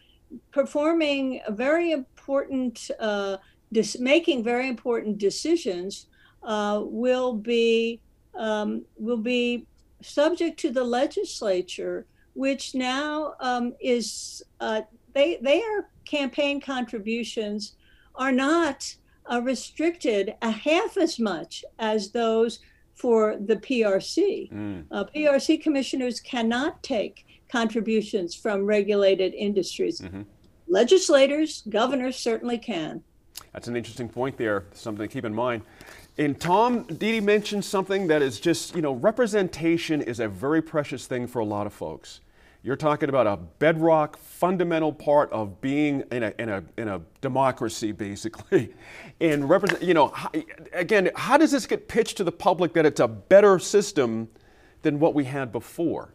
performing 0.50 1.42
a 1.46 1.52
very 1.52 1.92
important, 1.92 2.90
uh, 2.98 3.36
dis- 3.72 3.98
making 3.98 4.44
very 4.44 4.68
important 4.68 5.18
decisions 5.18 6.06
uh, 6.42 6.82
will 6.84 7.32
be 7.32 8.00
um, 8.34 8.84
will 8.96 9.18
be 9.18 9.66
subject 10.02 10.58
to 10.60 10.70
the 10.70 10.82
legislature, 10.82 12.06
which 12.34 12.74
now 12.74 13.34
um, 13.40 13.74
is 13.80 14.42
uh, 14.60 14.82
they 15.14 15.38
their 15.42 15.90
campaign 16.04 16.60
contributions 16.60 17.74
are 18.14 18.32
not 18.32 18.94
uh, 19.30 19.40
restricted 19.42 20.34
a 20.42 20.50
half 20.50 20.96
as 20.96 21.18
much 21.18 21.64
as 21.78 22.10
those 22.10 22.60
for 22.94 23.36
the 23.46 23.56
PRC. 23.56 24.52
Mm. 24.52 24.86
Uh, 24.90 25.04
PRC 25.04 25.62
commissioners 25.62 26.20
cannot 26.20 26.82
take 26.82 27.26
contributions 27.50 28.34
from 28.34 28.64
regulated 28.64 29.34
industries. 29.34 30.00
Mm-hmm. 30.00 30.22
Legislators, 30.68 31.62
governors 31.68 32.16
certainly 32.16 32.58
can. 32.58 33.02
That's 33.52 33.68
an 33.68 33.76
interesting 33.76 34.08
point 34.08 34.36
there, 34.36 34.64
something 34.72 35.06
to 35.06 35.12
keep 35.12 35.24
in 35.24 35.34
mind. 35.34 35.62
And 36.18 36.38
Tom, 36.38 36.84
Dee 36.84 37.20
mentioned 37.20 37.64
something 37.64 38.06
that 38.08 38.22
is 38.22 38.40
just, 38.40 38.74
you 38.74 38.82
know, 38.82 38.92
representation 38.92 40.02
is 40.02 40.20
a 40.20 40.28
very 40.28 40.62
precious 40.62 41.06
thing 41.06 41.26
for 41.26 41.38
a 41.38 41.44
lot 41.44 41.66
of 41.66 41.72
folks. 41.72 42.20
You're 42.64 42.76
talking 42.76 43.08
about 43.08 43.26
a 43.26 43.36
bedrock, 43.36 44.16
fundamental 44.16 44.92
part 44.92 45.32
of 45.32 45.60
being 45.60 46.04
in 46.12 46.22
a, 46.22 46.32
in 46.38 46.48
a, 46.48 46.62
in 46.76 46.88
a 46.88 47.00
democracy, 47.20 47.92
basically. 47.92 48.72
And 49.20 49.48
represent, 49.48 49.84
you 49.84 49.94
know, 49.94 50.12
again, 50.72 51.08
how 51.14 51.36
does 51.36 51.52
this 51.52 51.64
get 51.64 51.86
pitched 51.86 52.16
to 52.16 52.24
the 52.24 52.32
public 52.32 52.72
that 52.72 52.84
it's 52.84 52.98
a 52.98 53.06
better 53.06 53.60
system 53.60 54.28
than 54.82 54.98
what 54.98 55.14
we 55.14 55.22
had 55.22 55.52
before? 55.52 56.12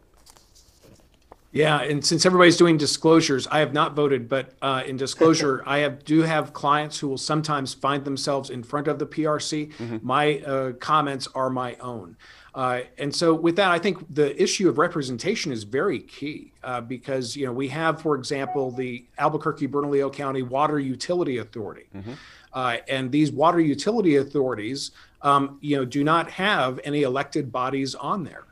Yeah, 1.50 1.80
and 1.80 2.04
since 2.04 2.26
everybody's 2.26 2.58
doing 2.58 2.76
disclosures, 2.76 3.46
I 3.46 3.60
have 3.60 3.72
not 3.72 3.94
voted, 3.94 4.28
but 4.28 4.52
uh, 4.60 4.82
in 4.86 4.98
disclosure, 4.98 5.62
I 5.66 5.78
have 5.78 6.04
do 6.04 6.22
have 6.22 6.52
clients 6.52 6.98
who 6.98 7.08
will 7.08 7.18
sometimes 7.18 7.72
find 7.72 8.04
themselves 8.04 8.50
in 8.50 8.62
front 8.62 8.86
of 8.86 8.98
the 8.98 9.06
PRC. 9.06 9.72
Mm-hmm. 9.72 9.98
My 10.02 10.40
uh, 10.40 10.72
comments 10.72 11.26
are 11.34 11.48
my 11.48 11.74
own. 11.76 12.16
Uh, 12.54 12.80
and 12.98 13.14
so, 13.14 13.32
with 13.32 13.56
that, 13.56 13.70
I 13.70 13.78
think 13.78 14.14
the 14.14 14.40
issue 14.40 14.68
of 14.68 14.78
representation 14.78 15.52
is 15.52 15.64
very 15.64 16.00
key 16.00 16.52
uh, 16.64 16.82
because 16.82 17.34
you 17.34 17.46
know 17.46 17.52
we 17.52 17.68
have, 17.68 18.02
for 18.02 18.14
example, 18.14 18.70
the 18.70 19.06
Albuquerque 19.16 19.68
Bernalillo 19.68 20.10
County 20.10 20.42
Water 20.42 20.78
Utility 20.78 21.38
Authority, 21.38 21.86
mm-hmm. 21.94 22.12
uh, 22.52 22.76
and 22.88 23.10
these 23.10 23.32
water 23.32 23.60
utility 23.60 24.16
authorities, 24.16 24.90
um, 25.22 25.58
you 25.62 25.76
know, 25.76 25.84
do 25.86 26.04
not 26.04 26.30
have 26.30 26.78
any 26.84 27.02
elected 27.02 27.50
bodies 27.50 27.94
on 27.94 28.24
there 28.24 28.47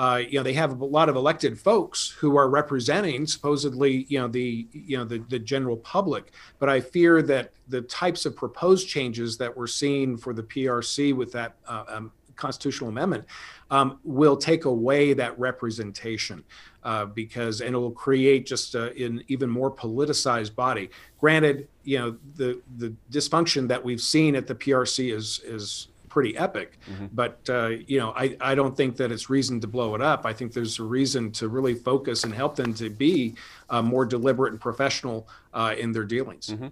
uh, 0.00 0.16
you 0.16 0.38
know 0.38 0.42
they 0.42 0.54
have 0.54 0.80
a 0.80 0.84
lot 0.84 1.10
of 1.10 1.16
elected 1.16 1.60
folks 1.60 2.08
who 2.08 2.34
are 2.34 2.48
representing 2.48 3.26
supposedly 3.26 4.06
you 4.08 4.18
know 4.18 4.28
the 4.28 4.66
you 4.72 4.96
know 4.96 5.04
the, 5.04 5.18
the 5.28 5.38
general 5.38 5.76
public. 5.76 6.32
But 6.58 6.70
i 6.70 6.80
fear 6.80 7.20
that 7.20 7.52
the 7.68 7.82
types 7.82 8.24
of 8.24 8.34
proposed 8.34 8.88
changes 8.88 9.36
that 9.36 9.54
we're 9.54 9.66
seeing 9.66 10.16
for 10.16 10.32
the 10.32 10.42
prc 10.42 11.14
with 11.14 11.32
that 11.32 11.56
uh, 11.68 11.84
um, 11.88 12.12
constitutional 12.34 12.88
amendment 12.88 13.26
um, 13.70 14.00
will 14.02 14.38
take 14.38 14.64
away 14.64 15.12
that 15.12 15.38
representation 15.38 16.42
uh, 16.82 17.04
because 17.04 17.60
and 17.60 17.74
it 17.74 17.78
will 17.78 17.90
create 17.90 18.46
just 18.46 18.74
a, 18.74 18.92
an 19.04 19.22
even 19.28 19.50
more 19.50 19.70
politicized 19.70 20.54
body. 20.54 20.88
Granted 21.20 21.68
you 21.84 21.98
know 21.98 22.16
the 22.36 22.60
the 22.78 22.94
dysfunction 23.12 23.68
that 23.68 23.84
we've 23.84 24.00
seen 24.00 24.34
at 24.34 24.46
the 24.46 24.54
prc 24.54 25.14
is 25.14 25.40
is 25.44 25.88
pretty 26.10 26.36
epic. 26.36 26.78
Mm-hmm. 26.90 27.06
But 27.12 27.40
uh, 27.48 27.68
you 27.86 27.98
know, 27.98 28.12
I, 28.14 28.36
I 28.40 28.54
don't 28.54 28.76
think 28.76 28.96
that 28.98 29.10
it's 29.10 29.30
reason 29.30 29.60
to 29.60 29.66
blow 29.66 29.94
it 29.94 30.02
up. 30.02 30.26
I 30.26 30.34
think 30.34 30.52
there's 30.52 30.78
a 30.78 30.82
reason 30.82 31.32
to 31.32 31.48
really 31.48 31.74
focus 31.74 32.24
and 32.24 32.34
help 32.34 32.56
them 32.56 32.74
to 32.74 32.90
be 32.90 33.34
uh, 33.70 33.80
more 33.80 34.04
deliberate 34.04 34.52
and 34.52 34.60
professional 34.60 35.26
uh, 35.54 35.74
in 35.78 35.92
their 35.92 36.04
dealings. 36.04 36.48
Mm-hmm. 36.48 36.66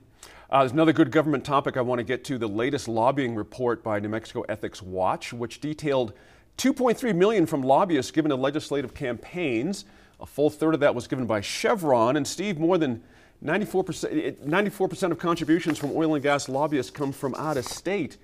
Uh, 0.51 0.61
there's 0.61 0.73
another 0.73 0.93
good 0.93 1.11
government 1.11 1.45
topic 1.45 1.77
I 1.77 1.81
want 1.81 2.01
to 2.01 2.05
get 2.05 2.25
to: 2.25 2.37
the 2.37 2.49
latest 2.49 2.89
lobbying 2.89 3.35
report 3.35 3.83
by 3.83 3.99
New 3.99 4.11
Mexico 4.11 4.45
Ethics 4.49 4.83
Watch, 4.83 5.33
which 5.33 5.61
detailed 5.61 6.13
2.3 6.59 7.15
million 7.15 7.47
from 7.47 7.63
lobbyists 7.63 8.11
given 8.11 8.29
to 8.29 8.37
legislative 8.37 8.93
campaigns. 8.93 9.87
A 10.21 10.27
full 10.27 10.51
third 10.51 10.75
of 10.75 10.81
that 10.81 10.95
was 10.95 11.07
given 11.07 11.27
by 11.27 11.41
Chevron, 11.41 12.17
and 12.17 12.27
Steve, 12.27 12.59
more 12.59 12.77
than 12.77 13.05
94%, 13.45 14.45
94% 14.45 15.13
of 15.13 15.19
contributions 15.19 15.79
from 15.79 15.93
oil 15.93 16.15
and 16.15 16.23
gas 16.23 16.49
lobbyists 16.49 16.91
come 16.91 17.13
from 17.13 17.37
out 17.37 17.57
of 17.57 17.65
state 17.65 18.17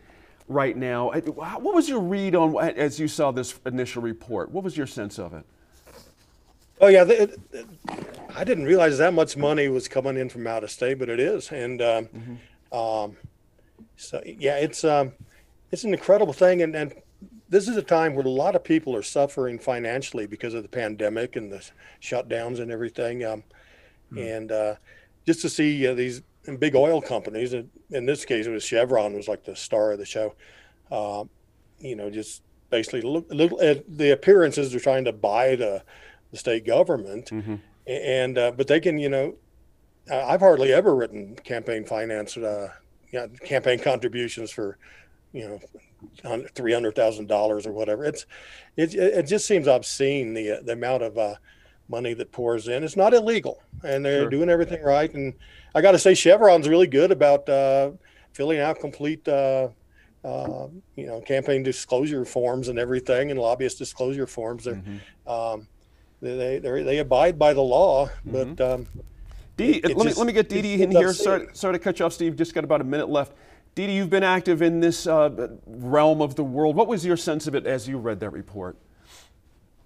right 0.48 0.76
now. 0.76 1.10
What 1.10 1.74
was 1.74 1.88
your 1.88 2.00
read 2.00 2.34
on 2.34 2.56
as 2.58 2.98
you 3.00 3.08
saw 3.08 3.30
this 3.30 3.58
initial 3.66 4.02
report? 4.02 4.50
What 4.50 4.64
was 4.64 4.76
your 4.76 4.86
sense 4.86 5.18
of 5.18 5.32
it? 5.32 5.44
Oh 6.80 6.88
yeah, 6.88 7.04
it, 7.04 7.38
it, 7.52 7.66
I 8.34 8.44
didn't 8.44 8.64
realize 8.64 8.98
that 8.98 9.14
much 9.14 9.36
money 9.36 9.68
was 9.68 9.86
coming 9.86 10.16
in 10.16 10.28
from 10.28 10.46
out 10.46 10.64
of 10.64 10.70
state, 10.70 10.98
but 10.98 11.08
it 11.08 11.20
is, 11.20 11.50
and 11.52 11.80
um, 11.80 12.06
mm-hmm. 12.06 12.76
um, 12.76 13.16
so 13.96 14.20
yeah, 14.24 14.56
it's 14.56 14.82
um, 14.84 15.12
it's 15.70 15.84
an 15.84 15.94
incredible 15.94 16.32
thing, 16.32 16.62
and, 16.62 16.74
and 16.74 16.94
this 17.48 17.68
is 17.68 17.76
a 17.76 17.82
time 17.82 18.14
where 18.14 18.26
a 18.26 18.28
lot 18.28 18.56
of 18.56 18.64
people 18.64 18.96
are 18.96 19.02
suffering 19.02 19.58
financially 19.58 20.26
because 20.26 20.52
of 20.52 20.62
the 20.62 20.68
pandemic 20.68 21.36
and 21.36 21.52
the 21.52 21.64
shutdowns 22.02 22.58
and 22.58 22.72
everything, 22.72 23.24
um, 23.24 23.44
mm-hmm. 24.12 24.18
and 24.18 24.52
uh, 24.52 24.74
just 25.24 25.42
to 25.42 25.48
see 25.48 25.86
uh, 25.86 25.94
these 25.94 26.22
and 26.46 26.60
big 26.60 26.74
oil 26.74 27.00
companies. 27.00 27.54
In 27.54 28.06
this 28.06 28.24
case, 28.24 28.46
it 28.46 28.50
was 28.50 28.64
Chevron 28.64 29.14
was 29.14 29.28
like 29.28 29.44
the 29.44 29.56
star 29.56 29.92
of 29.92 29.98
the 29.98 30.04
show. 30.04 30.34
Uh, 30.90 31.24
you 31.78 31.96
know, 31.96 32.10
just 32.10 32.42
basically 32.70 33.00
look, 33.02 33.26
look 33.30 33.52
at 33.62 33.84
the 33.88 34.10
appearances 34.10 34.70
they're 34.70 34.80
trying 34.80 35.04
to 35.04 35.12
buy 35.12 35.56
the, 35.56 35.82
the 36.30 36.36
state 36.36 36.66
government, 36.66 37.30
mm-hmm. 37.30 37.56
and 37.86 38.38
uh, 38.38 38.50
but 38.52 38.66
they 38.66 38.80
can, 38.80 38.98
you 38.98 39.08
know, 39.08 39.34
I've 40.12 40.40
hardly 40.40 40.72
ever 40.72 40.94
written 40.94 41.36
campaign 41.36 41.84
finance, 41.84 42.36
uh, 42.36 42.68
you 43.10 43.20
know, 43.20 43.28
campaign 43.44 43.78
contributions 43.78 44.50
for, 44.50 44.78
you 45.32 45.48
know, 45.48 46.46
three 46.54 46.72
hundred 46.72 46.94
thousand 46.94 47.28
dollars 47.28 47.66
or 47.66 47.72
whatever. 47.72 48.04
It's 48.04 48.26
it, 48.76 48.94
it 48.94 49.22
just 49.26 49.46
seems 49.46 49.66
obscene 49.66 50.34
the 50.34 50.60
the 50.62 50.72
amount 50.72 51.02
of 51.02 51.16
uh, 51.16 51.36
money 51.88 52.14
that 52.14 52.32
pours 52.32 52.68
in. 52.68 52.84
It's 52.84 52.96
not 52.96 53.14
illegal, 53.14 53.62
and 53.82 54.04
they're 54.04 54.22
sure. 54.22 54.30
doing 54.30 54.48
everything 54.48 54.82
right. 54.82 55.12
And 55.12 55.34
I 55.74 55.80
got 55.80 55.92
to 55.92 55.98
say, 55.98 56.14
Chevron's 56.14 56.68
really 56.68 56.86
good 56.86 57.10
about 57.10 57.48
uh, 57.48 57.92
filling 58.32 58.60
out 58.60 58.80
complete, 58.80 59.26
uh, 59.28 59.68
uh, 60.24 60.68
you 60.96 61.06
know, 61.06 61.20
campaign 61.20 61.62
disclosure 61.62 62.24
forms 62.24 62.68
and 62.68 62.78
everything, 62.78 63.30
and 63.30 63.38
lobbyist 63.38 63.78
disclosure 63.78 64.26
forms. 64.26 64.66
Mm-hmm. 64.66 65.28
um, 65.30 65.66
they 66.20 66.58
they 66.58 66.82
they 66.82 66.98
abide 66.98 67.38
by 67.38 67.52
the 67.52 67.62
law, 67.62 68.10
but. 68.24 68.56
Mm-hmm. 68.56 68.82
Um, 68.82 68.86
Dee, 69.56 69.80
let 69.84 69.92
just, 69.92 70.04
me 70.04 70.12
let 70.14 70.26
me 70.26 70.32
get 70.32 70.48
Dede 70.48 70.80
in 70.80 70.90
here. 70.90 71.12
Sorry, 71.12 71.46
sorry 71.52 71.74
to 71.74 71.78
cut 71.78 72.00
you 72.00 72.06
off, 72.06 72.12
Steve. 72.12 72.34
Just 72.34 72.54
got 72.54 72.64
about 72.64 72.80
a 72.80 72.84
minute 72.84 73.08
left. 73.08 73.34
Dede, 73.76 73.90
you've 73.90 74.10
been 74.10 74.24
active 74.24 74.62
in 74.62 74.80
this 74.80 75.06
uh, 75.06 75.48
realm 75.66 76.20
of 76.20 76.34
the 76.34 76.42
world. 76.42 76.74
What 76.74 76.88
was 76.88 77.06
your 77.06 77.16
sense 77.16 77.46
of 77.46 77.54
it 77.54 77.66
as 77.66 77.88
you 77.88 77.98
read 77.98 78.18
that 78.18 78.30
report? 78.30 78.76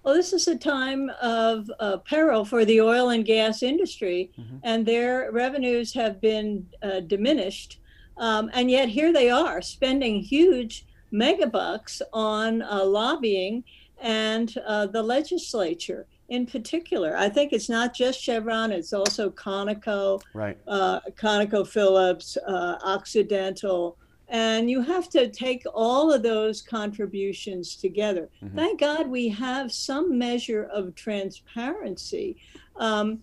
Well, 0.08 0.16
this 0.16 0.32
is 0.32 0.48
a 0.48 0.56
time 0.56 1.10
of 1.20 1.70
uh, 1.80 1.98
peril 1.98 2.42
for 2.42 2.64
the 2.64 2.80
oil 2.80 3.10
and 3.10 3.26
gas 3.26 3.62
industry, 3.62 4.30
mm-hmm. 4.40 4.56
and 4.62 4.86
their 4.86 5.30
revenues 5.32 5.92
have 5.92 6.18
been 6.18 6.66
uh, 6.82 7.00
diminished. 7.00 7.78
Um, 8.16 8.50
and 8.54 8.70
yet 8.70 8.88
here 8.88 9.12
they 9.12 9.28
are 9.28 9.60
spending 9.60 10.20
huge 10.20 10.86
megabucks 11.12 12.00
on 12.14 12.62
uh, 12.62 12.86
lobbying 12.86 13.64
and 14.00 14.56
uh, 14.66 14.86
the 14.86 15.02
legislature. 15.02 16.06
in 16.30 16.46
particular. 16.46 17.14
I 17.14 17.28
think 17.28 17.52
it's 17.52 17.68
not 17.68 17.94
just 17.94 18.18
Chevron; 18.18 18.72
it's 18.72 18.94
also 18.94 19.28
Conoco, 19.28 20.22
right? 20.32 20.56
Uh, 20.66 21.00
ConocoPhillips, 21.22 22.38
uh, 22.46 22.78
Occidental, 22.82 23.98
and 24.28 24.68
you 24.70 24.82
have 24.82 25.08
to 25.10 25.28
take 25.28 25.64
all 25.72 26.12
of 26.12 26.22
those 26.22 26.60
contributions 26.60 27.76
together. 27.76 28.28
Mm-hmm. 28.42 28.56
Thank 28.56 28.80
God 28.80 29.08
we 29.08 29.28
have 29.30 29.72
some 29.72 30.18
measure 30.18 30.64
of 30.64 30.94
transparency. 30.94 32.36
Um, 32.76 33.22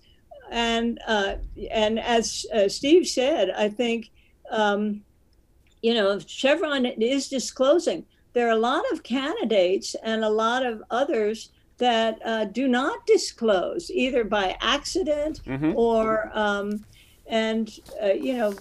and 0.52 1.00
uh, 1.08 1.36
and 1.72 2.00
as 2.00 2.46
uh, 2.54 2.68
Steve 2.68 3.08
said, 3.08 3.52
I 3.52 3.70
think 3.70 4.12
um, 4.52 5.02
you 5.82 5.94
know 5.94 6.20
Chevron 6.20 6.86
is 6.86 7.30
disclosing. 7.30 8.06
There 8.34 8.48
are 8.48 8.52
a 8.52 8.58
lot 8.58 8.84
of 8.92 9.04
candidates 9.04 9.96
and 10.04 10.24
a 10.24 10.30
lot 10.30 10.66
of 10.66 10.84
others 10.92 11.52
that 11.78 12.20
uh, 12.26 12.46
do 12.46 12.68
not 12.68 13.06
disclose 13.06 13.90
either 13.92 14.24
by 14.24 14.58
accident 14.62 15.42
mm-hmm. 15.46 15.74
or 15.76 16.32
um, 16.34 16.86
and 17.28 17.80
uh, 18.04 18.08
you 18.08 18.38
know 18.38 18.54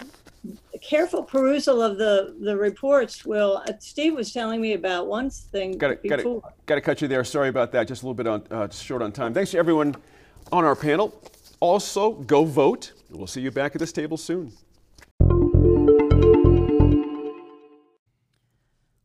careful 0.81 1.23
perusal 1.23 1.81
of 1.81 1.97
the 1.97 2.35
the 2.41 2.55
reports 2.55 3.25
will 3.25 3.63
uh, 3.67 3.73
steve 3.79 4.13
was 4.13 4.31
telling 4.31 4.61
me 4.61 4.73
about 4.73 5.07
one 5.07 5.29
thing 5.29 5.77
got 5.77 6.01
to 6.01 6.41
got 6.65 6.75
to 6.75 6.81
cut 6.81 7.01
you 7.01 7.07
there. 7.07 7.23
Sorry 7.23 7.49
about 7.49 7.71
that. 7.71 7.87
Just 7.87 8.03
a 8.03 8.05
little 8.05 8.15
bit 8.15 8.27
on 8.27 8.43
uh, 8.51 8.69
short 8.69 9.01
on 9.01 9.11
time. 9.11 9.33
Thanks 9.33 9.51
to 9.51 9.57
everyone 9.57 9.95
on 10.51 10.63
our 10.63 10.75
panel. 10.75 11.13
Also 11.59 12.11
go 12.11 12.43
vote. 12.45 12.93
We'll 13.09 13.27
see 13.27 13.41
you 13.41 13.51
back 13.51 13.75
at 13.75 13.79
this 13.79 13.91
table 13.91 14.17
soon. 14.17 14.51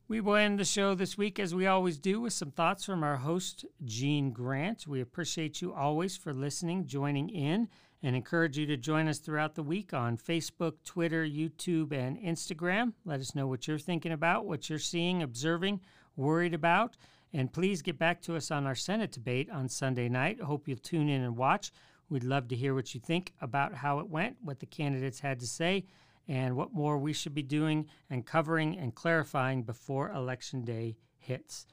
We 0.08 0.20
will 0.20 0.34
end 0.34 0.58
the 0.58 0.64
show 0.64 0.96
this 0.96 1.16
week 1.16 1.38
as 1.38 1.54
we 1.54 1.68
always 1.68 1.96
do 1.96 2.20
with 2.20 2.32
some 2.32 2.50
thoughts 2.50 2.84
from 2.84 3.04
our 3.04 3.18
host, 3.18 3.64
Gene 3.84 4.32
Grant. 4.32 4.84
We 4.86 5.00
appreciate 5.00 5.62
you 5.62 5.72
always 5.72 6.16
for 6.16 6.34
listening, 6.34 6.86
joining 6.86 7.28
in, 7.28 7.68
and 8.02 8.16
encourage 8.16 8.56
you 8.56 8.66
to 8.66 8.76
join 8.76 9.08
us 9.08 9.18
throughout 9.18 9.54
the 9.54 9.62
week 9.62 9.92
on 9.92 10.16
Facebook, 10.16 10.74
Twitter, 10.84 11.24
YouTube, 11.24 11.92
and 11.92 12.18
Instagram. 12.18 12.94
Let 13.04 13.20
us 13.20 13.34
know 13.34 13.46
what 13.46 13.68
you're 13.68 13.78
thinking 13.78 14.12
about, 14.12 14.46
what 14.46 14.70
you're 14.70 14.78
seeing, 14.78 15.22
observing, 15.22 15.80
worried 16.16 16.54
about. 16.54 16.96
And 17.32 17.52
please 17.52 17.82
get 17.82 17.98
back 17.98 18.22
to 18.22 18.36
us 18.36 18.50
on 18.50 18.66
our 18.66 18.74
Senate 18.74 19.12
debate 19.12 19.50
on 19.50 19.68
Sunday 19.68 20.08
night. 20.08 20.40
Hope 20.40 20.66
you'll 20.66 20.78
tune 20.78 21.08
in 21.08 21.22
and 21.22 21.36
watch. 21.36 21.72
We'd 22.08 22.24
love 22.24 22.48
to 22.48 22.56
hear 22.56 22.74
what 22.74 22.92
you 22.94 23.00
think 23.00 23.32
about 23.40 23.74
how 23.74 24.00
it 24.00 24.08
went, 24.08 24.36
what 24.42 24.58
the 24.58 24.66
candidates 24.66 25.20
had 25.20 25.38
to 25.40 25.46
say, 25.46 25.84
and 26.26 26.56
what 26.56 26.72
more 26.72 26.98
we 26.98 27.12
should 27.12 27.34
be 27.34 27.42
doing 27.42 27.86
and 28.08 28.26
covering 28.26 28.76
and 28.76 28.94
clarifying 28.94 29.62
before 29.62 30.10
Election 30.10 30.64
Day 30.64 30.96
hits. 31.18 31.66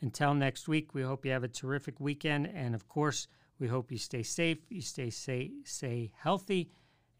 Until 0.00 0.34
next 0.34 0.66
week, 0.66 0.94
we 0.94 1.02
hope 1.02 1.24
you 1.24 1.30
have 1.30 1.44
a 1.44 1.48
terrific 1.48 2.00
weekend. 2.00 2.50
And 2.52 2.74
of 2.74 2.88
course, 2.88 3.28
we 3.58 3.68
hope 3.68 3.92
you 3.92 3.98
stay 3.98 4.22
safe, 4.22 4.58
you 4.68 4.80
stay, 4.80 5.10
stay, 5.10 5.50
stay 5.64 6.12
healthy, 6.16 6.70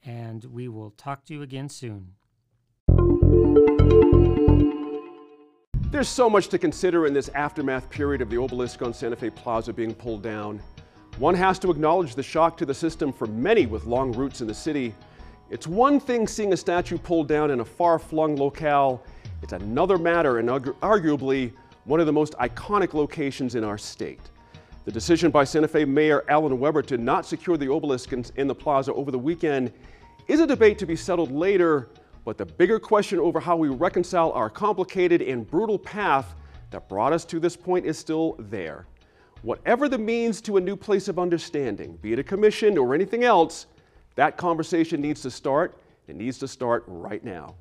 and 0.05 0.45
we 0.45 0.69
will 0.69 0.91
talk 0.91 1.25
to 1.27 1.35
you 1.35 1.43
again 1.43 1.69
soon. 1.69 2.13
There's 5.91 6.09
so 6.09 6.29
much 6.29 6.49
to 6.49 6.59
consider 6.59 7.07
in 7.07 7.15
this 7.15 7.29
aftermath 7.31 7.89
period 7.89 8.21
of 8.21 8.29
the 8.29 8.37
obelisk 8.37 8.83
on 8.83 8.93
Santa 8.93 9.15
Fe 9.15 9.31
Plaza 9.31 9.73
being 9.73 9.95
pulled 9.95 10.23
down. 10.23 10.61
One 11.19 11.37
has 11.37 11.61
to 11.61 11.71
acknowledge 11.71 12.17
the 12.17 12.23
shock 12.23 12.57
to 12.57 12.67
the 12.67 12.75
system 12.75 13.13
for 13.13 13.29
many 13.29 13.67
with 13.67 13.87
long 13.87 14.13
roots 14.13 14.41
in 14.41 14.49
the 14.49 14.55
city. 14.55 14.93
It's 15.51 15.69
one 15.69 16.01
thing 16.01 16.27
seeing 16.27 16.53
a 16.53 16.57
statue 16.57 16.99
pulled 16.99 17.29
down 17.29 17.53
in 17.53 17.61
a 17.61 17.65
far 17.65 18.01
flung 18.01 18.35
locale, 18.35 19.05
it's 19.41 19.53
another 19.53 19.99
matter 19.99 20.39
and 20.39 20.49
arguably 20.49 21.53
one 21.85 22.01
of 22.01 22.07
the 22.07 22.13
most 22.13 22.33
iconic 22.39 22.95
locations 22.95 23.55
in 23.55 23.63
our 23.63 23.79
state. 23.79 24.31
The 24.85 24.93
decision 24.93 25.31
by 25.31 25.45
Santa 25.45 25.67
Fe 25.67 25.87
Mayor 25.87 26.25
Alan 26.29 26.59
Webber 26.61 26.83
to 26.83 26.99
not 26.99 27.25
secure 27.25 27.57
the 27.57 27.73
obelisk 27.73 28.13
in, 28.13 28.23
in 28.37 28.47
the 28.47 28.55
plaza 28.55 28.93
over 28.93 29.11
the 29.11 29.19
weekend 29.19 29.73
is 30.29 30.41
a 30.41 30.47
debate 30.47 30.79
to 30.79 30.85
be 30.85 30.95
settled 30.95 31.33
later, 31.33 31.89
but 32.27 32.37
the 32.37 32.45
bigger 32.45 32.79
question 32.79 33.19
over 33.19 33.41
how 33.41 33.57
we 33.57 33.69
reconcile 33.69 34.31
our 34.33 34.51
complicated 34.51 35.23
and 35.23 35.51
brutal 35.51 35.79
path 35.79 36.35
that 36.71 36.87
brought 36.87 37.15
us 37.15 37.25
to 37.25 37.41
this 37.41 37.57
point 37.57 37.87
is 37.87 37.97
still 37.97 38.37
there. 38.39 38.87
Whatever 39.41 39.89
the 39.89 39.97
means 39.97 40.43
to 40.43 40.59
a 40.59 40.61
new 40.61 40.77
place 40.77 41.09
of 41.09 41.19
understanding, 41.19 41.97
be 42.03 42.13
it 42.13 42.19
a 42.19 42.23
commission 42.23 42.77
or 42.77 42.95
anything 42.95 43.25
else, 43.25 43.67
that 44.17 44.37
conversation 44.37 45.01
needs 45.01 45.23
to 45.23 45.31
start. 45.31 45.81
It 46.09 46.17
needs 46.17 46.39
to 46.41 46.49
start 46.49 46.85
right 46.87 47.25
now. 47.25 47.55